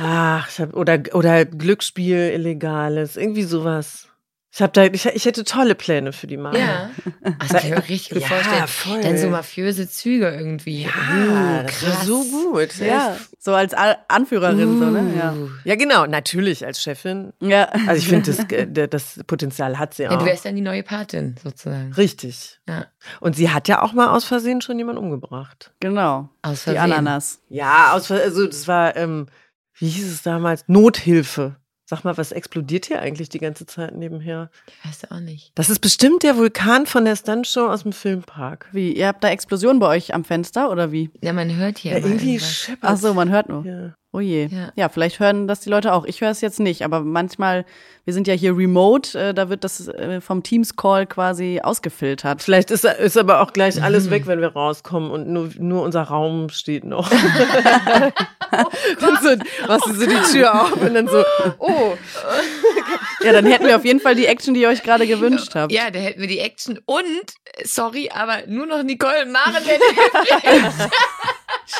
Ach, 0.00 0.48
ich 0.48 0.58
hab, 0.58 0.74
oder, 0.74 1.00
oder 1.12 1.44
Glücksspiel, 1.44 2.32
Illegales, 2.34 3.16
irgendwie 3.16 3.44
sowas. 3.44 4.08
Ich, 4.54 4.60
hab 4.60 4.74
da, 4.74 4.84
ich, 4.84 5.06
ich 5.06 5.24
hätte 5.24 5.44
tolle 5.44 5.74
Pläne 5.74 6.12
für 6.12 6.26
die 6.26 6.36
Mara. 6.36 6.58
Ja. 6.58 6.90
Also, 7.38 7.56
ich 7.56 7.62
kann 7.62 7.70
mir 7.70 7.88
richtig 7.88 8.10
gut 8.10 8.20
Ja, 8.20 8.28
vorstellen. 8.28 8.66
voll. 8.68 9.00
Dann 9.00 9.16
so 9.16 9.28
mafiöse 9.30 9.88
Züge 9.88 10.28
irgendwie. 10.28 10.82
Ja, 10.82 11.62
uh, 11.62 11.66
krass. 11.66 12.04
so 12.04 12.22
gut. 12.22 12.76
Ja, 12.78 13.16
so 13.38 13.54
als 13.54 13.72
Anführerin, 14.08 14.78
so, 14.78 14.84
ne? 14.90 15.14
Ja. 15.16 15.34
Ja, 15.64 15.74
genau, 15.76 16.04
natürlich 16.04 16.66
als 16.66 16.82
Chefin. 16.82 17.32
ja. 17.40 17.64
Also 17.86 17.94
ich 18.02 18.08
finde, 18.08 18.30
das, 18.70 18.90
das 18.90 19.24
Potenzial 19.26 19.78
hat 19.78 19.94
sie 19.94 20.02
Ja, 20.02 20.10
auch. 20.10 20.18
du 20.18 20.26
wärst 20.26 20.44
dann 20.44 20.54
die 20.54 20.60
neue 20.60 20.82
Patin, 20.82 21.36
sozusagen. 21.42 21.94
Richtig. 21.94 22.60
Ja. 22.68 22.84
Und 23.20 23.34
sie 23.36 23.48
hat 23.48 23.68
ja 23.68 23.80
auch 23.80 23.94
mal 23.94 24.08
aus 24.10 24.26
Versehen 24.26 24.60
schon 24.60 24.76
jemanden 24.76 25.00
umgebracht. 25.02 25.72
Genau. 25.80 26.28
Aus 26.42 26.58
Die 26.58 26.64
Versehen. 26.64 26.82
Ananas. 26.92 27.40
Ja, 27.48 27.92
aus 27.94 28.06
Versehen, 28.08 28.26
also 28.28 28.46
das 28.46 28.68
war, 28.68 28.96
ähm, 28.96 29.28
wie 29.78 29.88
hieß 29.88 30.12
es 30.12 30.22
damals? 30.22 30.64
Nothilfe. 30.66 31.56
Sag 31.92 32.04
mal, 32.04 32.16
was 32.16 32.32
explodiert 32.32 32.86
hier 32.86 33.02
eigentlich 33.02 33.28
die 33.28 33.38
ganze 33.38 33.66
Zeit 33.66 33.94
nebenher? 33.94 34.48
Ich 34.66 34.88
weiß 34.88 35.10
auch 35.10 35.20
nicht. 35.20 35.52
Das 35.54 35.68
ist 35.68 35.80
bestimmt 35.80 36.22
der 36.22 36.38
Vulkan 36.38 36.86
von 36.86 37.04
der 37.04 37.16
Stuntshow 37.16 37.66
aus 37.66 37.82
dem 37.82 37.92
Filmpark. 37.92 38.70
Wie, 38.72 38.96
ihr 38.96 39.08
habt 39.08 39.22
da 39.22 39.28
Explosionen 39.28 39.78
bei 39.78 39.88
euch 39.88 40.14
am 40.14 40.24
Fenster 40.24 40.70
oder 40.70 40.90
wie? 40.90 41.10
Ja, 41.22 41.34
man 41.34 41.54
hört 41.54 41.76
hier 41.76 41.92
Ja, 41.92 41.98
irgendwie 41.98 42.40
scheppert. 42.40 42.90
Ach 42.90 42.96
so, 42.96 43.12
man 43.12 43.28
hört 43.28 43.50
nur. 43.50 43.66
Ja. 43.66 43.94
Oh 44.14 44.20
je. 44.20 44.46
Ja. 44.50 44.72
Ja. 44.76 44.88
vielleicht 44.90 45.20
hören 45.20 45.48
das 45.48 45.60
die 45.60 45.70
Leute 45.70 45.92
auch. 45.94 46.04
Ich 46.04 46.20
höre 46.20 46.30
es 46.30 46.42
jetzt 46.42 46.60
nicht, 46.60 46.82
aber 46.84 47.00
manchmal, 47.00 47.64
wir 48.04 48.12
sind 48.12 48.26
ja 48.28 48.34
hier 48.34 48.54
remote, 48.56 49.18
äh, 49.18 49.32
da 49.34 49.48
wird 49.48 49.64
das 49.64 49.88
äh, 49.88 50.20
vom 50.20 50.42
Teams-Call 50.42 51.06
quasi 51.06 51.60
ausgefiltert. 51.62 52.42
Vielleicht 52.42 52.70
ist, 52.70 52.84
ist 52.84 53.16
aber 53.16 53.40
auch 53.40 53.54
gleich 53.54 53.76
Mhm. 53.76 53.84
alles 53.84 54.10
weg, 54.10 54.26
wenn 54.26 54.40
wir 54.42 54.52
rauskommen 54.52 55.10
und 55.10 55.28
nur, 55.28 55.48
nur 55.58 55.82
unser 55.82 56.02
Raum 56.02 56.50
steht 56.50 56.84
noch. 56.84 57.10
Oh 58.54 58.64
dann 59.00 59.16
so, 59.22 59.66
machst 59.66 59.86
du 59.86 59.94
so 59.94 60.04
die 60.06 60.30
Tür 60.30 60.52
auf 60.64 60.76
und 60.76 60.92
dann 60.92 61.08
so, 61.08 61.24
oh. 61.58 61.94
Ja, 63.24 63.32
dann 63.32 63.46
hätten 63.46 63.64
wir 63.66 63.76
auf 63.76 63.84
jeden 63.86 63.98
Fall 63.98 64.14
die 64.14 64.26
Action, 64.26 64.52
die 64.52 64.60
ihr 64.60 64.68
euch 64.68 64.82
gerade 64.82 65.06
gewünscht 65.06 65.54
habt. 65.54 65.72
Ja, 65.72 65.90
da 65.90 65.98
hätten 65.98 66.20
wir 66.20 66.28
die 66.28 66.38
Action 66.38 66.78
und, 66.84 67.02
äh, 67.06 67.64
sorry, 67.64 68.10
aber 68.14 68.46
nur 68.48 68.66
noch 68.66 68.82
Nicole 68.82 69.22
und 69.24 69.32
Maren 69.32 69.54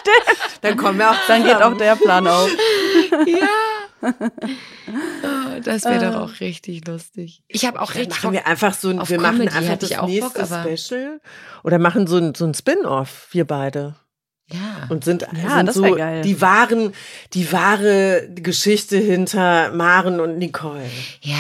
übrig. 0.01 0.61
Dann 0.61 0.77
kommen 0.77 0.99
wir 0.99 1.11
auch 1.11 1.17
Dann 1.27 1.45
geht 1.45 1.63
auch 1.63 1.77
der 1.77 1.97
Plan 1.97 2.27
auf. 2.27 2.51
ja. 3.27 3.49
Oh, 4.05 5.61
das 5.63 5.85
wäre 5.85 6.11
doch 6.11 6.21
auch 6.23 6.41
richtig 6.41 6.87
lustig. 6.87 7.43
Ich 7.47 7.65
habe 7.65 7.81
auch 7.81 7.95
richtig 7.95 8.11
machen 8.11 8.33
wir 8.33 8.47
einfach 8.47 8.75
so 8.75 8.89
ein, 8.89 9.09
wir 9.09 9.21
machen 9.21 9.49
einfach 9.49 9.79
das 9.79 9.91
nächste 9.91 10.47
Bock, 10.47 10.79
Special 10.79 11.21
oder 11.63 11.79
machen 11.79 12.07
so 12.09 12.17
ein, 12.17 12.35
so 12.35 12.45
ein 12.45 12.55
Spin-off, 12.55 13.29
wir 13.31 13.47
beide. 13.47 13.95
Ja. 14.53 14.87
Und 14.89 15.05
sind, 15.05 15.23
Ja, 15.23 15.57
sind 15.57 15.67
das 15.67 15.75
so 15.77 15.95
geil. 15.95 16.23
die 16.23 16.41
wahren, 16.41 16.93
die 17.33 17.51
wahre 17.53 18.29
Geschichte 18.35 18.99
hinter 18.99 19.73
Maren 19.73 20.21
und 20.21 20.39
Nicole. 20.39 20.83
Ja. 21.23 21.37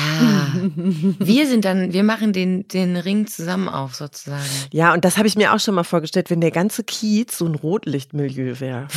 Wir 1.19 1.47
sind 1.47 1.65
dann, 1.65 1.93
wir 1.93 2.03
machen 2.05 2.33
den, 2.33 2.67
den 2.69 2.97
Ring 2.97 3.27
zusammen 3.27 3.69
auf, 3.69 3.95
sozusagen. 3.95 4.43
Ja, 4.71 4.93
und 4.93 5.05
das 5.05 5.19
habe 5.19 5.29
ich 5.29 5.37
mir 5.37 5.53
auch 5.53 5.61
schon 5.61 5.75
mal 5.75 5.85
vorgestellt, 5.85 6.31
wenn 6.31 6.41
der 6.41 6.51
ganze 6.51 6.85
Kiez 6.85 7.37
so 7.39 7.47
ein 7.47 7.55
Rotlichtmilieu 7.55 8.61
wäre. 8.61 8.89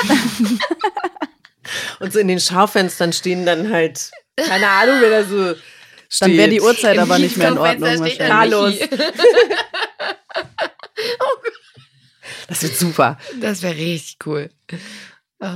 und 2.00 2.12
so 2.12 2.18
in 2.18 2.28
den 2.28 2.40
Schaufenstern 2.40 3.12
stehen 3.12 3.46
dann 3.46 3.72
halt, 3.72 4.10
keine 4.36 4.68
Ahnung, 4.68 4.96
wer 5.00 5.10
da 5.10 5.24
so 5.24 5.54
steht. 6.08 6.20
Dann 6.20 6.36
wäre 6.36 6.48
die 6.48 6.60
Uhrzeit 6.60 6.98
aber 6.98 7.18
nicht 7.18 7.36
mehr 7.36 7.48
in 7.48 7.58
Ordnung 7.58 7.82
wahrscheinlich. 7.88 8.18
dann 8.18 8.28
Carlos. 8.28 8.74
Michi. 8.74 8.88
Das 12.48 12.62
wird 12.62 12.76
super. 12.76 13.18
Das 13.40 13.62
wäre 13.62 13.74
richtig 13.76 14.18
cool. 14.26 14.50
Oh. 15.40 15.46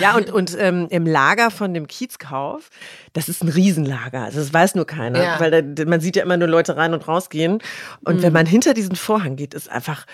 Ja, 0.00 0.16
und, 0.16 0.30
und 0.30 0.56
ähm, 0.58 0.86
im 0.90 1.06
Lager 1.06 1.50
von 1.50 1.74
dem 1.74 1.86
Kiezkauf, 1.86 2.70
das 3.12 3.28
ist 3.28 3.42
ein 3.42 3.48
Riesenlager. 3.48 4.22
Also 4.22 4.38
das 4.38 4.52
weiß 4.54 4.74
nur 4.74 4.86
keiner, 4.86 5.22
Ja. 5.22 5.40
weil 5.40 5.50
da, 5.74 5.84
man 5.84 6.00
sieht 6.00 6.16
ja 6.16 6.22
immer 6.22 6.36
nur 6.36 6.48
Leute 6.48 6.76
rein 6.76 6.94
und 6.94 7.06
rausgehen. 7.06 7.58
Und 8.04 8.22
wenn 8.22 8.32
man 8.32 8.46
hinter 8.46 8.72
diesen 8.74 8.96
Vorhang 8.96 9.36
geht, 9.36 9.52
ist 9.54 9.68
einfach 9.68 10.06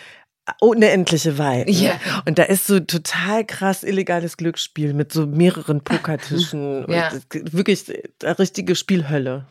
unendliche 0.61 1.39
Weite. 1.39 1.71
Ja. 1.71 1.93
Und 2.27 2.39
da 2.39 2.43
ist 2.45 2.67
so 2.67 2.81
total 2.81 3.45
krass 3.45 3.85
illegales 3.85 4.37
Glücksspiel 4.37 4.95
mit 4.95 5.13
so 5.13 5.27
mehreren 5.27 5.83
Pokertischen. 5.85 6.87
Ja. 6.91 7.13
Wirklich 7.33 7.85
eine 8.25 8.39
richtige 8.39 8.75
Spielhölle. 8.75 9.47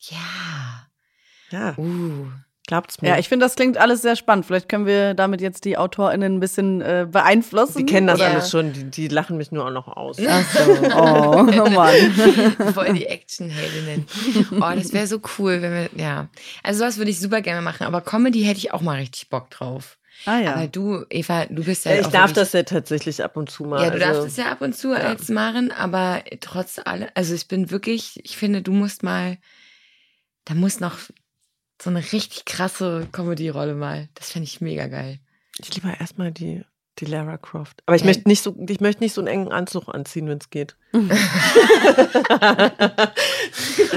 Ja. 0.00 0.88
Ja, 1.50 1.74
Uh. 1.78 2.26
Glaubt's 2.72 3.02
mir. 3.02 3.08
Ja, 3.08 3.18
ich 3.18 3.28
finde, 3.28 3.44
das 3.44 3.54
klingt 3.54 3.76
alles 3.76 4.00
sehr 4.02 4.16
spannend. 4.16 4.46
Vielleicht 4.46 4.68
können 4.68 4.86
wir 4.86 5.12
damit 5.14 5.40
jetzt 5.42 5.64
die 5.64 5.76
AutorInnen 5.76 6.36
ein 6.36 6.40
bisschen 6.40 6.80
äh, 6.80 7.06
beeinflussen. 7.10 7.84
die 7.84 7.92
kennen 7.92 8.06
das 8.06 8.18
Ja. 8.20 8.28
alles 8.28 8.50
schon, 8.50 8.72
die, 8.72 8.84
die 8.84 9.08
lachen 9.08 9.36
mich 9.36 9.52
nur 9.52 9.66
auch 9.66 9.70
noch 9.70 9.88
aus. 9.88 10.16
Ach 10.26 10.50
so. 10.50 10.70
Oh, 10.96 11.46
oh 11.66 11.70
Mann. 11.70 11.94
Voll 12.74 12.94
die 12.94 13.06
Actionheldinnen. 13.06 14.06
Oh, 14.52 14.72
das 14.74 14.92
wäre 14.92 15.06
so 15.06 15.20
cool, 15.38 15.60
wenn 15.60 15.72
wir, 15.72 15.90
ja. 15.96 16.28
Also 16.62 16.80
sowas 16.80 16.96
würde 16.96 17.10
ich 17.10 17.20
super 17.20 17.42
gerne 17.42 17.60
machen, 17.62 17.86
aber 17.86 18.00
Comedy 18.00 18.42
hätte 18.44 18.58
ich 18.58 18.72
auch 18.72 18.80
mal 18.80 18.96
richtig 18.98 19.28
Bock 19.28 19.50
drauf. 19.50 19.98
Ah 20.24 20.38
ja. 20.38 20.54
Aber 20.54 20.66
du, 20.68 21.04
Eva, 21.10 21.46
du 21.46 21.64
bist 21.64 21.84
ja 21.84 21.92
Ja, 21.92 22.00
ich 22.00 22.06
auch 22.06 22.10
darf 22.12 22.22
wirklich- 22.30 22.34
das 22.36 22.52
ja 22.52 22.62
tatsächlich 22.62 23.24
ab 23.24 23.36
und 23.36 23.50
zu 23.50 23.64
mal. 23.64 23.82
Ja, 23.82 23.90
du 23.90 23.98
darfst 23.98 24.14
also- 24.16 24.26
es 24.28 24.36
ja 24.36 24.50
ab 24.52 24.60
und 24.60 24.74
zu 24.76 24.92
als 24.92 25.28
Maren, 25.28 25.72
aber 25.72 26.22
trotz 26.40 26.78
allem, 26.84 27.08
also 27.14 27.34
ich 27.34 27.48
bin 27.48 27.70
wirklich, 27.70 28.20
ich 28.24 28.36
finde, 28.36 28.62
du 28.62 28.72
musst 28.72 29.02
mal, 29.02 29.36
da 30.44 30.54
muss 30.54 30.80
noch 30.80 30.96
so 31.82 31.90
eine 31.90 32.00
richtig 32.12 32.44
krasse 32.44 33.08
Comedy-Rolle 33.12 33.74
mal. 33.74 34.08
Das 34.14 34.30
fände 34.30 34.44
ich 34.44 34.60
mega 34.60 34.86
geil. 34.86 35.18
Ich 35.58 35.74
liebe 35.74 35.92
erstmal 35.98 36.30
die, 36.30 36.62
die 36.98 37.06
Lara 37.06 37.38
Croft. 37.38 37.82
Aber 37.86 37.96
ich 37.96 38.02
Ja. 38.02 38.06
möchte 38.06 38.28
nicht 38.28 38.42
so, 38.42 38.54
ich 38.68 38.80
möchte 38.80 39.02
nicht 39.02 39.14
so 39.14 39.20
einen 39.20 39.28
engen 39.28 39.50
Anzug 39.52 39.88
anziehen, 39.88 40.28
wenn 40.28 40.38
es 40.38 40.50
geht. 40.50 40.76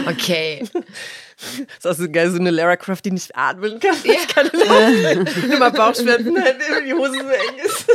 Okay. 0.08 0.64
ist 1.78 1.88
auch 1.88 1.94
so 1.96 2.10
geil, 2.10 2.32
so 2.32 2.38
eine 2.38 2.52
Lara 2.52 2.76
Croft, 2.78 3.06
die 3.06 3.12
nicht 3.12 3.36
atmen 3.36 3.80
kann. 3.80 3.96
Ja. 4.04 4.14
Ich 4.14 4.28
kann 4.28 4.46
nicht 4.54 5.44
immer 5.54 5.72
Bauchschmerzen 5.72 6.36
wenn 6.36 6.86
die 6.86 6.94
Hose 6.94 7.14
so 7.14 7.20
eng 7.20 7.58
ist. 7.66 7.88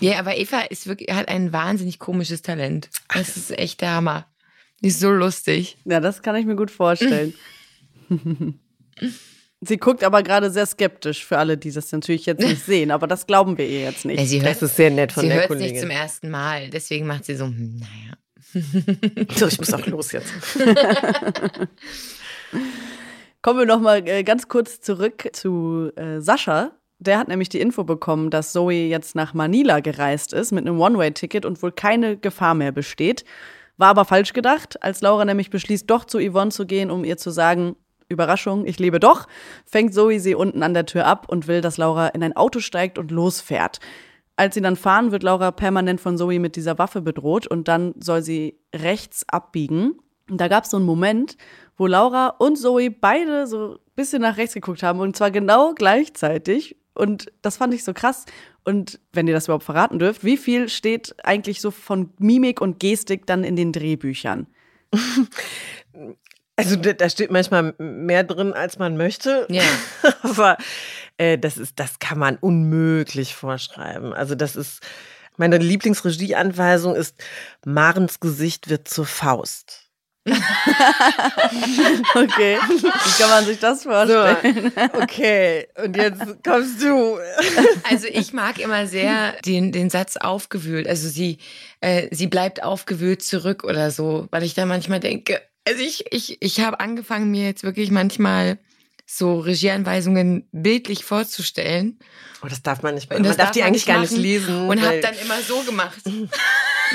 Ja, 0.00 0.18
aber 0.18 0.36
Eva 0.36 0.60
ist 0.62 0.86
wirklich, 0.86 1.14
hat 1.14 1.28
ein 1.28 1.52
wahnsinnig 1.52 1.98
komisches 1.98 2.42
Talent. 2.42 2.90
Das 3.12 3.36
ist 3.36 3.56
echt 3.58 3.80
der 3.80 3.92
Hammer. 3.92 4.26
Die 4.82 4.88
ist 4.88 5.00
so 5.00 5.10
lustig. 5.10 5.76
Ja, 5.84 6.00
das 6.00 6.22
kann 6.22 6.36
ich 6.36 6.46
mir 6.46 6.56
gut 6.56 6.70
vorstellen. 6.70 7.34
Sie 9.62 9.76
guckt 9.76 10.02
aber 10.04 10.22
gerade 10.22 10.50
sehr 10.50 10.64
skeptisch 10.64 11.24
für 11.26 11.36
alle, 11.36 11.58
die 11.58 11.70
das 11.70 11.92
natürlich 11.92 12.24
jetzt 12.24 12.40
nicht 12.42 12.64
sehen, 12.64 12.90
aber 12.90 13.06
das 13.06 13.26
glauben 13.26 13.58
wir 13.58 13.66
ihr 13.68 13.80
jetzt 13.82 14.04
Ja, 14.04 14.10
nicht. 14.12 14.26
sie 14.28 14.40
hört 14.40 14.52
Das 14.52 14.62
ist 14.62 14.76
sehr 14.76 14.90
nett 14.90 15.12
von 15.12 15.20
sie 15.22 15.28
der 15.28 15.36
hört 15.36 15.50
es 15.50 15.56
nicht 15.58 15.60
Kollegin. 15.68 15.80
zum 15.82 15.90
ersten 15.90 16.30
Mal. 16.30 16.70
Deswegen 16.70 17.06
macht 17.06 17.26
sie 17.26 17.34
so, 17.34 17.44
hm, 17.44 17.76
naja. 17.80 18.16
So, 19.36 19.46
ich 19.48 19.58
muss 19.58 19.72
auch 19.74 19.86
los 19.86 20.12
jetzt. 20.12 20.32
Kommen 23.42 23.58
wir 23.58 23.66
noch 23.66 23.80
mal 23.80 24.06
äh, 24.08 24.22
ganz 24.24 24.48
kurz 24.48 24.80
zurück 24.80 25.28
zu 25.32 25.90
äh, 25.96 26.20
Sascha. 26.20 26.72
Der 26.98 27.18
hat 27.18 27.28
nämlich 27.28 27.48
die 27.48 27.60
Info 27.60 27.84
bekommen, 27.84 28.28
dass 28.30 28.52
Zoe 28.52 28.72
jetzt 28.88 29.14
nach 29.14 29.32
Manila 29.32 29.80
gereist 29.80 30.32
ist 30.34 30.52
mit 30.52 30.66
einem 30.66 30.78
One-Way-Ticket 30.80 31.46
und 31.46 31.62
wohl 31.62 31.72
keine 31.72 32.16
Gefahr 32.18 32.54
mehr 32.54 32.72
besteht. 32.72 33.24
War 33.78 33.88
aber 33.88 34.04
falsch 34.04 34.34
gedacht, 34.34 34.82
als 34.82 35.00
Laura 35.00 35.24
nämlich 35.24 35.48
beschließt, 35.48 35.88
doch 35.88 36.04
zu 36.04 36.18
Yvonne 36.18 36.50
zu 36.50 36.66
gehen, 36.66 36.90
um 36.90 37.02
ihr 37.04 37.16
zu 37.16 37.30
sagen, 37.30 37.76
Überraschung, 38.10 38.66
ich 38.66 38.78
lebe 38.78 39.00
doch, 39.00 39.26
fängt 39.64 39.94
Zoe 39.94 40.20
sie 40.20 40.34
unten 40.34 40.62
an 40.62 40.74
der 40.74 40.84
Tür 40.84 41.06
ab 41.06 41.26
und 41.28 41.46
will, 41.46 41.60
dass 41.60 41.78
Laura 41.78 42.08
in 42.08 42.22
ein 42.22 42.36
Auto 42.36 42.60
steigt 42.60 42.98
und 42.98 43.10
losfährt. 43.10 43.78
Als 44.36 44.54
sie 44.54 44.60
dann 44.60 44.76
fahren, 44.76 45.12
wird 45.12 45.22
Laura 45.22 45.50
permanent 45.50 46.00
von 46.00 46.16
Zoe 46.16 46.38
mit 46.38 46.56
dieser 46.56 46.78
Waffe 46.78 47.00
bedroht 47.00 47.46
und 47.46 47.68
dann 47.68 47.94
soll 47.98 48.22
sie 48.22 48.58
rechts 48.74 49.24
abbiegen. 49.28 49.98
Und 50.28 50.40
da 50.40 50.48
gab 50.48 50.64
es 50.64 50.70
so 50.70 50.76
einen 50.76 50.86
Moment, 50.86 51.36
wo 51.76 51.86
Laura 51.86 52.28
und 52.38 52.56
Zoe 52.56 52.90
beide 52.90 53.46
so 53.46 53.72
ein 53.72 53.78
bisschen 53.96 54.22
nach 54.22 54.36
rechts 54.36 54.54
geguckt 54.54 54.82
haben 54.82 55.00
und 55.00 55.16
zwar 55.16 55.30
genau 55.30 55.74
gleichzeitig. 55.74 56.76
Und 56.94 57.32
das 57.42 57.56
fand 57.56 57.74
ich 57.74 57.84
so 57.84 57.92
krass. 57.92 58.26
Und 58.64 58.98
wenn 59.12 59.28
ihr 59.28 59.34
das 59.34 59.46
überhaupt 59.46 59.64
verraten 59.64 59.98
dürft, 59.98 60.24
wie 60.24 60.36
viel 60.36 60.68
steht 60.68 61.14
eigentlich 61.24 61.60
so 61.60 61.70
von 61.70 62.10
Mimik 62.18 62.60
und 62.60 62.80
Gestik 62.80 63.26
dann 63.26 63.44
in 63.44 63.56
den 63.56 63.72
Drehbüchern? 63.72 64.46
Also 66.60 66.76
da, 66.76 66.92
da 66.92 67.08
steht 67.08 67.30
manchmal 67.30 67.74
mehr 67.78 68.24
drin, 68.24 68.52
als 68.52 68.78
man 68.78 68.96
möchte. 68.96 69.46
Ja. 69.48 69.62
Aber 70.22 70.56
äh, 71.18 71.38
das 71.38 71.58
ist, 71.58 71.78
das 71.78 71.98
kann 71.98 72.18
man 72.18 72.36
unmöglich 72.36 73.34
vorschreiben. 73.34 74.12
Also 74.12 74.34
das 74.34 74.56
ist 74.56 74.80
meine 75.36 75.58
Lieblingsregieanweisung 75.58 76.94
ist: 76.94 77.16
Marens 77.64 78.20
Gesicht 78.20 78.68
wird 78.68 78.88
zur 78.88 79.06
Faust. 79.06 79.90
Okay, 82.14 82.58
wie 82.58 83.22
kann 83.22 83.30
man 83.30 83.44
sich 83.44 83.58
das 83.58 83.82
vorstellen? 83.84 84.72
So, 84.74 85.00
okay. 85.00 85.66
Und 85.82 85.96
jetzt 85.96 86.20
kommst 86.44 86.82
du. 86.82 87.18
Also 87.90 88.06
ich 88.06 88.32
mag 88.32 88.58
immer 88.58 88.86
sehr 88.86 89.32
den, 89.44 89.72
den 89.72 89.90
Satz 89.90 90.16
aufgewühlt. 90.16 90.86
Also 90.86 91.08
sie, 91.08 91.38
äh, 91.80 92.08
sie 92.10 92.26
bleibt 92.26 92.62
aufgewühlt 92.62 93.22
zurück 93.22 93.64
oder 93.64 93.90
so, 93.90 94.28
weil 94.30 94.42
ich 94.42 94.54
da 94.54 94.66
manchmal 94.66 95.00
denke, 95.00 95.40
also 95.66 95.80
ich, 95.82 96.04
ich, 96.10 96.38
ich 96.40 96.60
habe 96.60 96.80
angefangen, 96.80 97.30
mir 97.30 97.44
jetzt 97.46 97.62
wirklich 97.64 97.90
manchmal 97.90 98.58
so 99.06 99.40
Regieanweisungen 99.40 100.48
bildlich 100.52 101.04
vorzustellen 101.04 101.98
Oh, 102.42 102.46
das 102.48 102.62
darf 102.62 102.82
man 102.82 102.94
nicht. 102.94 103.10
Und 103.10 103.18
Man 103.18 103.24
das 103.24 103.36
darf, 103.36 103.46
darf 103.48 103.54
die 103.54 103.62
eigentlich 103.62 103.84
gar 103.84 104.00
nicht 104.00 104.16
lesen. 104.16 104.68
und 104.68 104.80
habe 104.80 105.00
dann 105.00 105.14
immer 105.22 105.40
so 105.40 105.62
gemacht. 105.62 106.00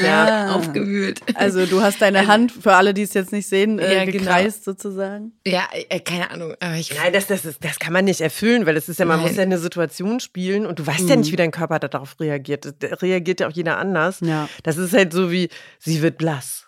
Ja. 0.04 0.54
aufgewühlt. 0.54 1.22
Also 1.36 1.66
du 1.66 1.82
hast 1.82 2.02
deine 2.02 2.28
Hand, 2.28 2.52
für 2.52 2.74
alle, 2.74 2.94
die 2.94 3.04
es 3.04 3.14
jetzt 3.14 3.32
nicht 3.32 3.48
sehen, 3.48 3.80
äh, 3.80 3.96
Ja, 3.96 4.04
genau. 4.04 4.18
gekreist 4.18 4.66
sozusagen. 4.66 5.32
Ja, 5.48 5.70
äh, 5.72 6.02
keine 6.02 6.32
Ahnung. 6.32 6.54
Aber 6.60 6.76
ich, 6.76 6.94
Nein, 6.94 7.14
das, 7.14 7.28
das, 7.28 7.46
ist, 7.46 7.64
das 7.64 7.80
kann 7.80 7.94
man 7.94 8.04
nicht 8.04 8.20
erfüllen, 8.20 8.66
weil 8.66 8.76
das 8.76 8.90
ist 8.90 9.00
ja, 9.00 9.06
man 9.06 9.20
Nein. 9.20 9.28
muss 9.30 9.38
ja 9.38 9.44
eine 9.44 9.58
Situation 9.58 10.20
spielen 10.20 10.66
und 10.66 10.80
du 10.80 10.86
weißt 10.86 11.08
ja 11.08 11.16
nicht, 11.16 11.32
wie 11.32 11.38
dein 11.38 11.52
Körper 11.52 11.80
darauf 11.80 12.20
reagiert. 12.20 12.74
Da 12.80 12.88
reagiert 12.96 13.40
ja 13.40 13.48
auch 13.48 13.54
jeder 13.54 13.78
anders. 13.78 14.20
Ja. 14.20 14.50
Das 14.64 14.76
ist 14.76 14.92
halt 14.94 15.14
so 15.14 15.32
wie, 15.32 15.48
sie 15.80 16.02
wird 16.02 16.18
blass. 16.18 16.65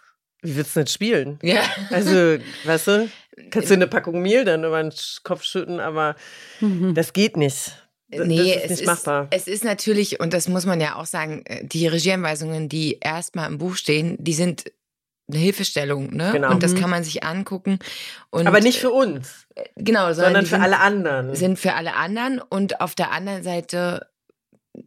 Wie 0.48 0.56
willst 0.56 0.76
du 0.76 0.80
nicht 0.82 0.92
spielen? 0.92 1.40
ja. 1.42 1.62
Also, 1.92 2.38
weißt 2.64 2.88
du, 2.88 3.10
kannst 3.52 3.70
du 3.70 3.74
eine 3.74 3.88
Packung 3.88 4.22
Mehl 4.22 4.46
dann 4.46 4.64
über 4.64 4.82
den 4.82 4.94
Kopf 5.24 5.44
schütten, 5.44 5.80
aber 5.80 6.16
das 6.94 7.14
geht 7.14 7.38
nicht. 7.38 7.84
D- 8.10 8.24
Nee, 8.26 8.54
das 8.56 8.64
ist 8.64 8.72
es 8.72 8.78
nicht 8.80 8.86
machbar. 8.88 9.28
es 9.32 9.48
ist 9.48 9.66
natürlich, 9.66 10.20
und 10.22 10.32
das 10.34 10.48
muss 10.48 10.66
man 10.66 10.80
ja 10.80 10.96
auch 10.96 11.06
sagen, 11.06 11.44
äh, 11.46 11.66
die 11.66 11.88
Regieanweisungen, 11.88 12.70
die 12.70 13.00
erstmal 13.02 13.48
im 13.50 13.58
Buch 13.58 13.76
stehen, 13.76 14.16
die 14.20 14.34
sind 14.34 14.64
eine 15.30 15.40
Hilfestellung, 15.40 16.14
ne? 16.16 16.30
Genau. 16.32 16.52
Und 16.52 16.64
das 16.64 16.72
Mhm. 16.72 16.80
kann 16.80 16.90
man 16.90 17.04
sich 17.04 17.26
angucken. 17.26 17.80
Und, 18.30 18.48
aber 18.48 18.62
nicht 18.62 18.80
für 18.80 18.92
uns, 18.92 19.46
äh, 19.56 19.66
genau, 19.76 20.14
sondern 20.14 20.46
die 20.46 20.50
für 20.50 20.56
sind, 20.56 20.64
alle 20.64 20.80
anderen. 20.80 21.36
sind 21.36 21.60
für 21.60 21.74
alle 21.74 21.96
anderen. 21.96 22.40
Und 22.40 22.80
auf 22.80 22.96
der 22.96 23.12
anderen 23.12 23.44
Seite, 23.44 24.08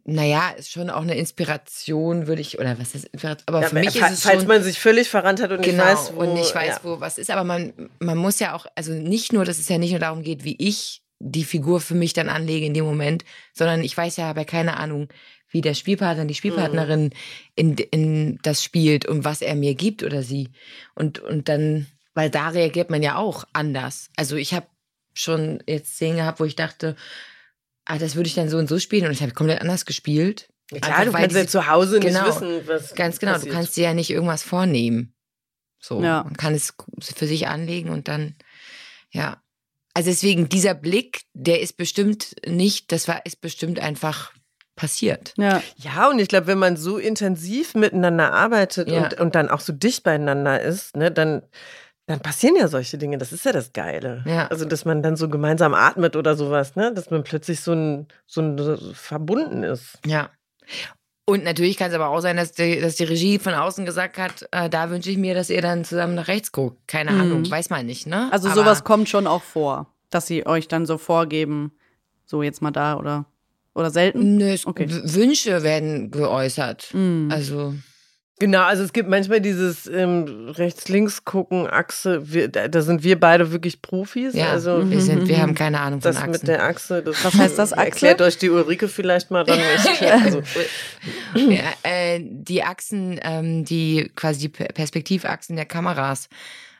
naja, 0.05 0.49
ist 0.51 0.71
schon 0.71 0.89
auch 0.89 1.01
eine 1.01 1.15
Inspiration, 1.17 2.27
würde 2.27 2.41
ich, 2.41 2.59
oder 2.59 2.79
was 2.79 2.95
ist 2.95 3.05
Inspiration? 3.05 3.43
Aber 3.47 3.61
Ja, 3.61 3.69
für 3.69 3.75
mich 3.79 3.99
fa- 3.99 4.07
ist 4.07 4.13
es 4.13 4.21
falls 4.23 4.39
schon. 4.39 4.47
man 4.47 4.63
sich 4.63 4.79
völlig 4.79 5.09
verrannt 5.09 5.41
hat 5.41 5.51
und 5.51 5.61
Genau, 5.61 5.83
nicht 5.83 5.93
weiß, 5.97 6.13
wo, 6.15 6.19
und 6.21 6.37
ich 6.37 6.55
weiß, 6.55 6.67
ja. 6.75 6.79
wo 6.83 6.99
was 6.99 7.17
ist, 7.17 7.29
aber 7.29 7.43
man, 7.43 7.73
man 7.99 8.17
muss 8.17 8.39
ja 8.39 8.53
auch, 8.55 8.65
also 8.75 8.93
nicht 8.93 9.33
nur, 9.33 9.43
dass 9.45 9.59
es 9.59 9.67
ja 9.69 9.77
nicht 9.77 9.91
nur 9.91 9.99
darum 9.99 10.23
geht, 10.23 10.43
wie 10.43 10.55
ich 10.59 11.03
die 11.19 11.43
Figur 11.43 11.81
für 11.81 11.93
mich 11.95 12.13
dann 12.13 12.29
anlege 12.29 12.65
in 12.65 12.73
dem 12.73 12.85
Moment, 12.85 13.25
sondern 13.53 13.83
ich 13.83 13.95
weiß 13.95 14.17
ja, 14.17 14.25
habe 14.25 14.39
ja 14.41 14.45
keine 14.45 14.77
Ahnung, 14.77 15.07
wie 15.49 15.61
der 15.61 15.73
Spielpartner, 15.73 16.25
die 16.25 16.33
Spielpartnerin 16.35 17.03
Mhm. 17.05 17.11
in, 17.55 17.75
in 17.77 18.39
das 18.41 18.63
spielt 18.63 19.05
und 19.05 19.25
was 19.25 19.41
er 19.41 19.55
mir 19.55 19.75
gibt 19.75 20.01
oder 20.03 20.23
sie. 20.23 20.49
Und, 20.95 21.19
und 21.19 21.49
dann, 21.49 21.87
weil 22.13 22.29
da 22.29 22.47
reagiert 22.49 22.89
man 22.89 23.03
ja 23.03 23.17
auch 23.17 23.43
anders. 23.53 24.09
Also 24.15 24.35
ich 24.37 24.53
habe 24.53 24.65
schon 25.13 25.61
jetzt 25.67 25.93
Szenen 25.95 26.15
gehabt, 26.17 26.39
wo 26.39 26.45
ich 26.45 26.55
dachte, 26.55 26.95
ah, 27.85 27.97
das 27.97 28.15
würde 28.15 28.27
ich 28.27 28.35
dann 28.35 28.49
so 28.49 28.57
und 28.57 28.67
so 28.67 28.79
spielen 28.79 29.05
und 29.05 29.11
ich 29.11 29.21
habe 29.21 29.33
komplett 29.33 29.61
anders 29.61 29.85
gespielt. 29.85 30.49
Ja, 30.71 30.79
klar, 30.79 30.97
Einfach 30.99 31.13
du 31.13 31.17
kannst 31.19 31.35
ja 31.35 31.47
zu 31.47 31.67
Hause 31.67 31.99
Genau. 31.99 32.25
nicht 32.25 32.35
wissen, 32.41 32.61
was 32.67 32.95
Ganz 32.95 33.19
genau, 33.19 33.33
passiert. 33.33 33.51
du 33.51 33.55
kannst 33.57 33.75
dir 33.77 33.83
ja 33.83 33.93
nicht 33.93 34.09
irgendwas 34.09 34.43
vornehmen. 34.43 35.13
So, 35.79 36.01
Ja. 36.01 36.23
man 36.23 36.37
kann 36.37 36.53
es 36.53 36.73
für 37.15 37.27
sich 37.27 37.47
anlegen 37.47 37.89
und 37.89 38.07
dann, 38.07 38.35
ja. 39.11 39.41
Also 39.93 40.09
deswegen, 40.09 40.47
dieser 40.47 40.73
Blick, 40.73 41.23
der 41.33 41.59
ist 41.59 41.75
bestimmt 41.75 42.35
nicht, 42.47 42.91
das 42.93 43.07
war, 43.09 43.25
ist 43.25 43.41
bestimmt 43.41 43.79
einfach 43.79 44.31
passiert. 44.77 45.33
Ja. 45.37 45.61
Ja, 45.75 46.09
und 46.09 46.19
ich 46.19 46.29
glaube, 46.29 46.47
wenn 46.47 46.57
man 46.59 46.77
so 46.77 46.97
intensiv 46.97 47.75
miteinander 47.75 48.31
arbeitet 48.31 48.89
Ja. 48.89 49.03
und, 49.03 49.19
und 49.19 49.35
dann 49.35 49.49
auch 49.49 49.59
so 49.59 49.73
dicht 49.73 50.03
beieinander 50.03 50.61
ist, 50.61 50.95
ne, 50.95 51.11
dann, 51.11 51.41
dann 52.11 52.19
passieren 52.21 52.55
ja 52.55 52.67
solche 52.67 52.97
Dinge. 52.97 53.17
Das 53.17 53.31
ist 53.33 53.45
ja 53.45 53.51
das 53.51 53.73
Geile. 53.73 54.23
Ja. 54.27 54.47
Also, 54.47 54.65
dass 54.65 54.85
man 54.85 55.01
dann 55.01 55.15
so 55.15 55.27
gemeinsam 55.29 55.73
atmet 55.73 56.15
oder 56.15 56.35
sowas, 56.35 56.75
ne? 56.75 56.93
Dass 56.93 57.09
man 57.09 57.23
plötzlich 57.23 57.61
so 57.61 57.73
ein, 57.73 58.07
so 58.27 58.41
ein 58.41 58.57
so 58.57 58.77
verbunden 58.93 59.63
ist. 59.63 59.97
Ja. 60.05 60.29
Und 61.25 61.43
natürlich 61.43 61.77
kann 61.77 61.89
es 61.89 61.95
aber 61.95 62.07
auch 62.09 62.19
sein, 62.19 62.35
dass 62.35 62.51
die, 62.51 62.81
dass 62.81 62.95
die 62.95 63.03
Regie 63.05 63.39
von 63.39 63.53
außen 63.53 63.85
gesagt 63.85 64.17
hat, 64.17 64.47
äh, 64.51 64.69
da 64.69 64.89
wünsche 64.89 65.09
ich 65.09 65.17
mir, 65.17 65.33
dass 65.33 65.49
ihr 65.49 65.61
dann 65.61 65.85
zusammen 65.85 66.15
nach 66.15 66.27
rechts 66.27 66.51
guckt. 66.51 66.87
Keine 66.87 67.11
Mhm. 67.11 67.21
Ahnung, 67.21 67.49
weiß 67.49 67.69
man 67.69 67.85
nicht, 67.85 68.07
ne? 68.07 68.27
Also 68.31 68.47
Aber- 68.49 68.55
sowas 68.61 68.83
kommt 68.83 69.07
schon 69.07 69.27
auch 69.27 69.43
vor, 69.43 69.87
dass 70.09 70.27
sie 70.27 70.45
euch 70.45 70.67
dann 70.67 70.85
so 70.85 70.97
vorgeben, 70.97 71.71
so 72.25 72.43
jetzt 72.43 72.61
mal 72.61 72.71
da 72.71 72.97
oder 72.97 73.25
oder 73.73 73.89
selten. 73.91 74.35
Nö, 74.35 74.49
es- 74.49 74.67
Okay. 74.67 74.87
Wünsche 74.89 75.63
werden 75.63 76.11
geäußert. 76.11 76.89
Mhm. 76.93 77.29
Also, 77.31 77.75
Genau, 78.41 78.63
also 78.63 78.81
es 78.83 78.91
gibt 78.91 79.07
manchmal 79.07 79.39
dieses 79.39 79.85
ähm, 79.85 80.49
Rechts-Links-Gucken, 80.49 81.67
Achse. 81.67 82.33
Wir, 82.33 82.47
da, 82.47 82.67
da 82.67 82.81
sind 82.81 83.03
wir 83.03 83.19
beide 83.19 83.51
wirklich 83.51 83.83
Profis. 83.83 84.33
ja, 84.33 84.49
Also 84.49 84.89
wir, 84.89 84.99
sind, 84.99 85.27
wir 85.27 85.37
Mhm. 85.37 85.41
haben 85.41 85.53
keine 85.55 85.79
Ahnung 85.79 86.01
von 86.01 86.11
das 86.11 86.17
Achsen. 86.17 86.31
mit 86.31 86.47
der 86.47 86.63
Achse. 86.63 87.03
Das 87.03 87.23
Was 87.23 87.33
heißt 87.35 87.59
das, 87.59 87.71
Achse? 87.73 87.85
Erklärt 87.85 88.21
euch 88.23 88.39
die 88.39 88.49
Ulrike 88.49 88.87
vielleicht 88.87 89.29
mal 89.29 89.43
dann. 89.43 89.59
Ich, 89.59 90.01
also, 90.11 90.41
ja, 91.35 91.59
äh, 91.83 92.19
die 92.23 92.63
Achsen, 92.63 93.19
ähm, 93.21 93.63
die 93.63 94.11
quasi 94.15 94.39
die 94.39 94.49
Per- 94.49 94.65
Perspektivachsen 94.73 95.55
der 95.55 95.65
Kameras. 95.65 96.27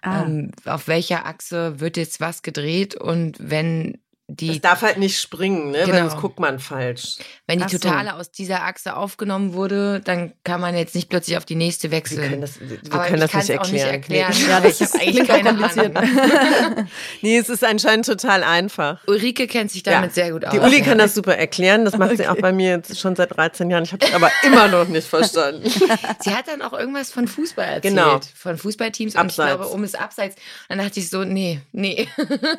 Ah. 0.01 0.23
Ähm, 0.23 0.49
auf 0.65 0.87
welcher 0.87 1.27
Achse 1.27 1.79
wird 1.79 1.95
jetzt 1.95 2.19
was 2.19 2.41
gedreht 2.41 2.95
und 2.95 3.37
wenn 3.39 3.99
die, 4.39 4.47
das 4.47 4.61
darf 4.61 4.81
halt 4.81 4.97
nicht 4.97 5.19
springen, 5.19 5.71
ne? 5.71 5.79
Weil 5.79 5.85
Genau. 5.87 6.09
sonst 6.09 6.21
guckt 6.21 6.39
man 6.39 6.59
falsch. 6.59 7.17
wenn 7.47 7.59
die 7.59 7.65
Ach 7.65 7.69
so. 7.69 7.77
Totale 7.79 8.15
aus 8.15 8.31
dieser 8.31 8.63
Achse 8.63 8.95
aufgenommen 8.95 9.53
wurde, 9.53 9.99
dann 10.03 10.33
kann 10.43 10.61
man 10.61 10.75
jetzt 10.75 10.95
nicht 10.95 11.09
plötzlich 11.09 11.37
auf 11.37 11.45
die 11.45 11.55
nächste 11.55 11.89
Wir 11.91 11.97
wechseln. 11.97 12.29
können 12.29 12.41
das, 12.41 12.59
wir 12.59 12.79
Aber 12.91 13.05
können 13.05 13.21
ich 13.23 13.31
das 13.31 13.47
nicht 13.47 13.59
auch 13.59 13.67
nicht 13.71 13.83
erklären. 13.83 14.31
erklären. 14.31 14.49
Ja, 14.49 14.59
das 14.61 14.79
ich 14.81 14.87
habe 14.87 14.99
eigentlich 15.03 15.27
keine 15.27 15.49
kompliziert. 15.49 15.95
Ahnung. 15.97 16.87
Nee, 17.21 17.37
es 17.37 17.49
ist 17.49 17.63
anscheinend 17.63 18.05
total 18.05 18.43
einfach. 18.43 18.99
Ulrike 19.07 19.47
kennt 19.47 19.71
sich 19.71 19.83
damit 19.83 20.13
sehr 20.13 20.31
gut 20.31 20.45
aus. 20.45 20.51
Die 20.53 20.59
Uli 20.59 20.79
ja. 20.79 20.85
kann 20.85 20.97
das 20.97 21.13
super 21.13 21.35
erklären. 21.37 21.85
Das 21.85 21.97
macht 21.97 22.17
sie 22.17 22.27
auch 22.27 22.35
bei 22.37 22.51
mir 22.51 22.71
jetzt 22.77 22.99
schon 22.99 23.15
seit 23.15 23.35
13 23.35 23.69
Jahren. 23.69 23.83
Ich 23.83 23.91
habe 23.93 24.05
es 24.05 24.13
aber 24.13 24.31
immer 24.43 24.67
noch 24.67 24.87
nicht 24.87 25.07
verstanden. 25.07 25.69
Sie 26.19 26.33
hat 26.33 26.47
dann 26.47 26.61
auch 26.61 26.73
irgendwas 26.73 27.11
von 27.11 27.27
Fußball 27.27 27.65
erzählt. 27.65 27.83
Genau. 27.95 28.19
Von 28.35 28.57
Fußballteams. 28.57 29.15
Und 29.15 29.21
Abseits. 29.21 29.51
ich 29.51 29.57
glaube, 29.57 29.73
um 29.73 29.83
es 29.83 29.95
abseits. 29.95 30.35
Dann 30.69 30.79
dachte 30.79 30.99
ich 30.99 31.09
so, 31.09 31.23
nee, 31.23 31.61
nee. 31.71 32.07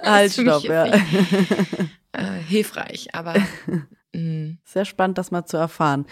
Halt, 0.05 0.33
stopp, 0.33 0.65
ja. 0.65 0.87
äh, 2.13 2.25
hilfreich. 2.47 3.15
Aber 3.15 3.35
mh, 4.15 4.57
Sehr 4.65 4.85
spannend, 4.85 5.19
das 5.19 5.31
mal 5.31 5.45
zu 5.45 5.57
erfahren. 5.57 6.07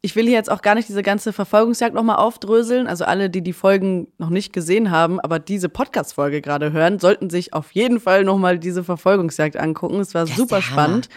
Ich 0.00 0.16
will 0.16 0.24
hier 0.26 0.34
jetzt 0.34 0.50
auch 0.50 0.60
gar 0.60 0.74
nicht 0.74 0.86
diese 0.88 1.02
ganze 1.02 1.32
Verfolgungsjagd 1.32 1.94
nochmal 1.94 2.16
aufdröseln. 2.16 2.86
Also 2.86 3.06
alle, 3.06 3.30
die 3.30 3.40
die 3.40 3.54
Folgen 3.54 4.08
noch 4.18 4.28
nicht 4.28 4.52
gesehen 4.52 4.90
haben, 4.90 5.18
aber 5.18 5.38
diese 5.38 5.70
Podcast-Folge 5.70 6.42
gerade 6.42 6.72
hören, 6.72 6.98
sollten 6.98 7.30
sich 7.30 7.54
auf 7.54 7.72
jeden 7.72 8.00
Fall 8.00 8.22
nochmal 8.24 8.58
diese 8.58 8.84
Verfolgungsjagd 8.84 9.56
angucken. 9.56 10.00
Es 10.00 10.12
war 10.12 10.26
Das 10.26 10.36
super 10.36 10.60
spannend. 10.60 11.08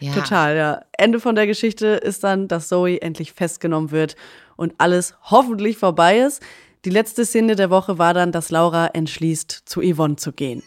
ja. 0.00 0.12
Total, 0.12 0.54
ja. 0.54 0.80
Ende 0.98 1.18
von 1.18 1.34
der 1.34 1.46
Geschichte 1.46 1.86
ist 1.86 2.24
dann, 2.24 2.46
dass 2.46 2.68
Zoe 2.68 3.00
endlich 3.00 3.32
festgenommen 3.32 3.90
wird 3.90 4.16
und 4.56 4.74
alles 4.76 5.14
hoffentlich 5.22 5.78
vorbei 5.78 6.18
ist. 6.18 6.42
Die 6.84 6.90
letzte 6.90 7.24
Szene 7.24 7.56
der 7.56 7.70
Woche 7.70 7.96
war 7.96 8.12
dann, 8.12 8.32
dass 8.32 8.50
Laura 8.50 8.88
entschließt, 8.88 9.62
zu 9.64 9.80
Yvonne 9.80 10.16
zu 10.16 10.32
gehen. 10.32 10.62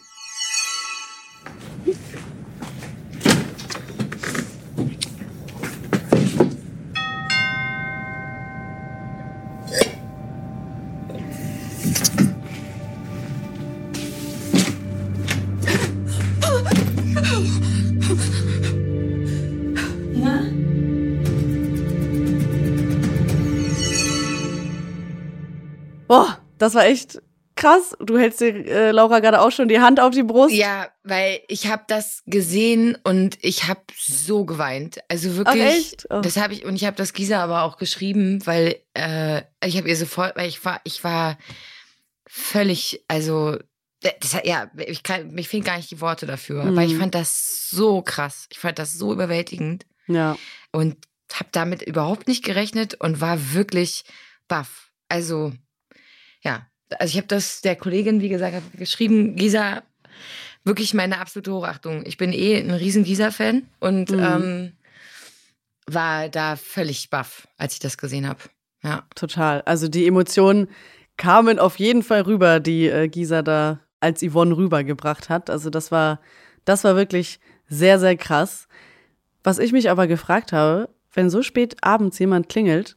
Das 26.72 26.74
war 26.82 26.86
echt 26.86 27.20
krass. 27.56 27.94
Du 28.00 28.16
hältst 28.18 28.40
dir, 28.40 28.54
äh, 28.66 28.90
Laura, 28.90 29.20
gerade 29.20 29.40
auch 29.40 29.50
schon 29.52 29.68
die 29.68 29.80
Hand 29.80 30.00
auf 30.00 30.12
die 30.14 30.22
Brust. 30.22 30.54
Ja, 30.54 30.88
weil 31.02 31.40
ich 31.48 31.66
habe 31.66 31.84
das 31.88 32.22
gesehen 32.26 32.96
und 33.04 33.36
ich 33.42 33.68
habe 33.68 33.80
so 33.98 34.44
geweint. 34.46 35.00
Also 35.08 35.36
wirklich. 35.36 35.62
Ach, 35.62 35.68
echt? 35.76 36.06
Oh. 36.10 36.20
Das 36.20 36.36
habe 36.38 36.54
ich 36.54 36.64
und 36.64 36.74
ich 36.76 36.84
habe 36.86 36.96
das 36.96 37.12
Gisa 37.12 37.42
aber 37.42 37.62
auch 37.64 37.76
geschrieben, 37.76 38.44
weil 38.46 38.76
äh, 38.94 39.42
ich 39.64 39.76
habe 39.76 39.88
ihr 39.88 39.96
sofort, 39.96 40.36
weil 40.36 40.48
ich 40.48 40.64
war, 40.64 40.80
ich 40.84 41.04
war 41.04 41.36
völlig, 42.26 43.04
also 43.08 43.58
das, 44.00 44.34
hat- 44.34 44.46
ja, 44.46 44.70
ich 44.86 45.02
kann, 45.02 45.30
mich 45.32 45.48
fehlen 45.48 45.64
gar 45.64 45.76
nicht 45.76 45.90
die 45.90 46.00
Worte 46.00 46.26
dafür, 46.26 46.64
Mhm. 46.64 46.76
weil 46.76 46.90
ich 46.90 46.96
fand 46.96 47.14
das 47.14 47.68
so 47.68 48.00
krass, 48.02 48.46
ich 48.50 48.58
fand 48.58 48.78
das 48.78 48.94
so 48.94 49.12
überwältigend 49.12 49.84
Ja. 50.06 50.38
und 50.72 50.96
habe 51.34 51.50
damit 51.52 51.82
überhaupt 51.82 52.26
nicht 52.26 52.44
gerechnet 52.44 52.94
und 52.94 53.20
war 53.20 53.52
wirklich 53.52 54.04
baff. 54.48 54.90
Also 55.08 55.52
ja, 56.42 56.66
also 56.98 57.10
ich 57.12 57.16
habe 57.16 57.26
das 57.28 57.60
der 57.60 57.76
Kollegin, 57.76 58.20
wie 58.20 58.28
gesagt, 58.28 58.62
geschrieben, 58.76 59.36
Gisa, 59.36 59.82
wirklich 60.64 60.92
meine 60.94 61.18
absolute 61.18 61.52
Hochachtung. 61.52 62.04
Ich 62.04 62.16
bin 62.16 62.32
eh 62.32 62.56
ein 62.58 62.70
riesen 62.70 63.04
Gisa-Fan 63.04 63.62
und 63.78 64.10
Mhm. 64.10 64.18
ähm, 64.20 64.72
war 65.86 66.28
da 66.28 66.56
völlig 66.56 67.10
baff, 67.10 67.48
als 67.56 67.74
ich 67.74 67.78
das 67.80 67.98
gesehen 67.98 68.28
habe. 68.28 68.40
Ja. 68.82 69.04
Total. 69.14 69.62
Also 69.62 69.88
die 69.88 70.06
Emotionen 70.06 70.68
kamen 71.16 71.58
auf 71.58 71.78
jeden 71.78 72.02
Fall 72.02 72.22
rüber, 72.22 72.60
die 72.60 72.86
äh, 72.88 73.08
Gisa 73.08 73.42
da 73.42 73.80
als 74.00 74.22
Yvonne 74.22 74.56
rübergebracht 74.56 75.28
hat. 75.28 75.50
Also 75.50 75.68
das 75.70 75.90
war, 75.92 76.20
das 76.64 76.84
war 76.84 76.96
wirklich 76.96 77.40
sehr, 77.68 77.98
sehr 77.98 78.16
krass. 78.16 78.68
Was 79.44 79.58
ich 79.58 79.72
mich 79.72 79.90
aber 79.90 80.06
gefragt 80.06 80.52
habe, 80.52 80.88
wenn 81.12 81.28
so 81.30 81.42
spät 81.42 81.76
abends 81.82 82.18
jemand 82.18 82.48
klingelt, 82.48 82.96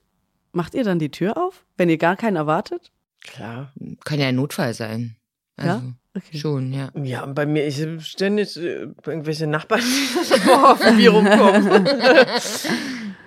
macht 0.51 0.73
ihr 0.75 0.83
dann 0.83 0.99
die 0.99 1.11
Tür 1.11 1.37
auf, 1.37 1.65
wenn 1.77 1.89
ihr 1.89 1.97
gar 1.97 2.15
keinen 2.15 2.35
erwartet? 2.37 2.91
Klar. 3.23 3.71
Kann 4.03 4.19
ja 4.19 4.27
ein 4.27 4.35
Notfall 4.35 4.73
sein. 4.73 5.15
Also, 5.55 5.69
Ja? 5.69 5.81
Okay. 6.15 6.37
Schon, 6.37 6.73
ja. 6.73 6.89
Ja, 7.01 7.25
bei 7.25 7.45
mir, 7.47 7.65
ich 7.65 7.83
ständig 8.05 8.55
äh, 8.57 8.87
irgendwelche 9.05 9.47
Nachbarn, 9.47 9.81
die 10.45 10.49
auf 10.51 10.93
mich 10.93 11.09
rumkommen. 11.09 11.87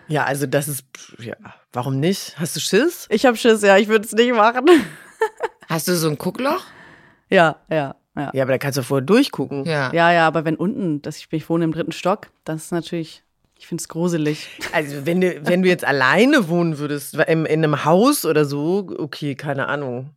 Ja, 0.08 0.22
also 0.22 0.46
das 0.46 0.68
ist, 0.68 0.84
ja, 1.18 1.34
warum 1.72 1.98
nicht? 1.98 2.38
Hast 2.38 2.54
du 2.54 2.60
Schiss? 2.60 3.08
Ich 3.10 3.26
habe 3.26 3.36
Schiss, 3.36 3.62
ja, 3.62 3.76
ich 3.76 3.88
würde 3.88 4.04
es 4.04 4.12
nicht 4.12 4.32
machen. 4.32 4.64
Hast 5.68 5.88
du 5.88 5.96
so 5.96 6.08
ein 6.08 6.16
Guckloch? 6.16 6.62
Ja, 7.28 7.56
ja, 7.68 7.96
ja. 8.14 8.30
Ja, 8.32 8.42
aber 8.44 8.52
da 8.52 8.58
kannst 8.58 8.78
du 8.78 8.84
vorher 8.84 9.04
durchgucken. 9.04 9.64
Ja. 9.64 9.92
Ja, 9.92 10.12
ja, 10.12 10.28
aber 10.28 10.44
wenn 10.44 10.54
unten, 10.54 11.02
das, 11.02 11.16
ich, 11.16 11.26
ich 11.32 11.48
wohne 11.48 11.64
im 11.64 11.72
dritten 11.72 11.90
Stock, 11.90 12.28
das 12.44 12.66
ist 12.66 12.70
natürlich, 12.70 13.24
ich 13.58 13.66
finde 13.66 13.80
es 13.82 13.88
gruselig. 13.88 14.48
Also 14.72 15.06
wenn 15.06 15.20
du, 15.20 15.46
wenn 15.46 15.62
du 15.62 15.68
jetzt 15.68 15.84
alleine 15.84 16.48
wohnen 16.48 16.78
würdest, 16.78 17.14
in, 17.14 17.46
in 17.46 17.64
einem 17.64 17.84
Haus 17.84 18.24
oder 18.24 18.44
so, 18.44 18.86
okay, 18.98 19.34
keine 19.34 19.68
Ahnung. 19.68 20.10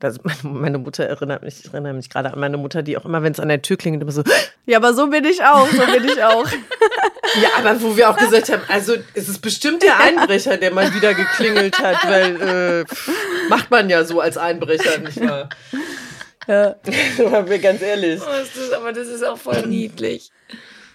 Das, 0.00 0.18
meine 0.42 0.78
Mutter 0.78 1.04
erinnert 1.04 1.42
mich, 1.42 1.64
ich 1.64 1.72
erinnere 1.72 1.92
mich 1.92 2.08
gerade 2.08 2.32
an 2.32 2.38
meine 2.38 2.56
Mutter, 2.56 2.82
die 2.82 2.96
auch 2.96 3.04
immer, 3.04 3.22
wenn 3.22 3.32
es 3.32 3.40
an 3.40 3.48
der 3.48 3.62
Tür 3.62 3.76
klingelt, 3.76 4.02
immer 4.02 4.12
so, 4.12 4.22
Ja, 4.66 4.78
aber 4.78 4.94
so 4.94 5.08
bin 5.08 5.24
ich 5.24 5.42
auch, 5.42 5.68
so 5.68 5.86
bin 5.86 6.04
ich 6.04 6.22
auch. 6.22 6.46
ja, 7.42 7.48
aber 7.58 7.80
wo 7.82 7.96
wir 7.96 8.10
auch 8.10 8.16
gesagt 8.16 8.48
haben, 8.50 8.62
also 8.68 8.94
es 9.14 9.28
ist 9.28 9.40
bestimmt 9.40 9.82
der 9.82 9.98
Einbrecher, 9.98 10.56
der 10.56 10.72
mal 10.72 10.94
wieder 10.94 11.14
geklingelt 11.14 11.78
hat, 11.80 12.04
weil 12.08 12.40
äh, 12.40 12.84
macht 13.48 13.70
man 13.70 13.90
ja 13.90 14.04
so 14.04 14.20
als 14.20 14.36
Einbrecher, 14.36 14.98
nicht 14.98 15.20
wahr? 15.20 15.48
Ja. 16.46 16.76
Waren 17.30 17.48
wir 17.48 17.58
ganz 17.58 17.82
ehrlich. 17.82 18.20
Oh, 18.20 18.42
ist 18.42 18.56
das, 18.56 18.72
aber 18.72 18.92
das 18.92 19.08
ist 19.08 19.24
auch 19.24 19.36
voll 19.36 19.66
niedlich. 19.66 20.30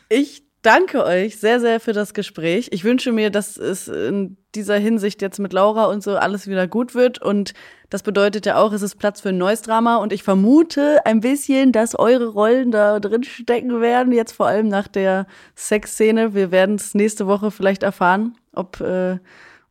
Ich 0.10 0.44
danke 0.64 1.06
euch 1.06 1.38
sehr, 1.38 1.60
sehr 1.60 1.80
für 1.80 1.94
das 1.94 2.14
Gespräch. 2.14 2.70
Ich 2.72 2.84
wünsche 2.84 3.12
mir, 3.12 3.30
dass 3.30 3.58
es 3.58 3.88
in 3.88 4.38
dieser 4.56 4.78
Hinsicht 4.78 5.22
jetzt 5.22 5.40
mit 5.40 5.54
Laura 5.54 5.86
und 5.86 6.02
so 6.02 6.16
alles 6.16 6.48
wieder 6.48 6.68
gut 6.68 6.96
wird. 6.96 7.22
Und 7.22 7.54
das 7.90 8.02
bedeutet 8.02 8.46
ja 8.46 8.58
auch, 8.58 8.74
es 8.74 8.82
ist 8.82 8.96
Platz 8.96 9.22
für 9.22 9.30
ein 9.30 9.38
neues 9.38 9.62
Drama. 9.62 9.98
Und 9.98 10.14
ich 10.14 10.24
vermute 10.24 11.06
ein 11.06 11.20
bisschen, 11.20 11.72
dass 11.72 11.98
eure 11.98 12.28
Rollen 12.28 12.72
da 12.72 13.00
drin 13.00 13.24
stecken 13.24 13.82
werden, 13.82 14.14
jetzt 14.14 14.32
vor 14.32 14.48
allem 14.48 14.68
nach 14.68 14.88
der 14.88 15.28
Sexszene. 15.56 16.34
Wir 16.34 16.52
werden 16.52 16.76
es 16.76 16.96
nächste 16.96 17.28
Woche 17.28 17.52
vielleicht 17.52 17.84
erfahren, 17.84 18.36
ob, 18.54 18.80
äh, 18.80 19.20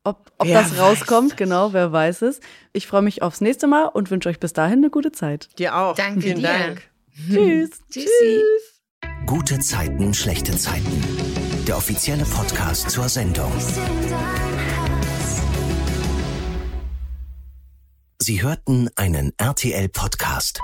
ob, 0.05 0.30
ob 0.38 0.49
das 0.49 0.78
rauskommt. 0.78 1.36
Genau, 1.36 1.72
wer 1.72 1.90
weiß 1.90 2.22
es. 2.22 2.40
Ich 2.72 2.86
freue 2.86 3.03
mich 3.03 3.22
aufs 3.22 3.40
nächste 3.40 3.66
Mal 3.66 3.86
und 3.86 4.11
wünsche 4.11 4.28
euch 4.28 4.38
bis 4.38 4.53
dahin 4.53 4.78
eine 4.78 4.90
gute 4.90 5.12
Zeit. 5.12 5.49
Dir 5.59 5.76
auch. 5.76 5.97
Danke 5.97 6.20
Vielen 6.20 6.38
dir. 6.38 6.49
Dank. 6.49 6.82
Tschüss. 7.28 7.70
Tschüssi. 7.90 8.43
Gute 9.26 9.58
Zeiten, 9.60 10.12
schlechte 10.14 10.56
Zeiten. 10.56 11.02
Der 11.66 11.76
offizielle 11.76 12.24
Podcast 12.24 12.90
zur 12.90 13.08
Sendung. 13.08 13.52
Sie 18.20 18.42
hörten 18.42 18.88
einen 18.96 19.32
RTL-Podcast. 19.38 20.60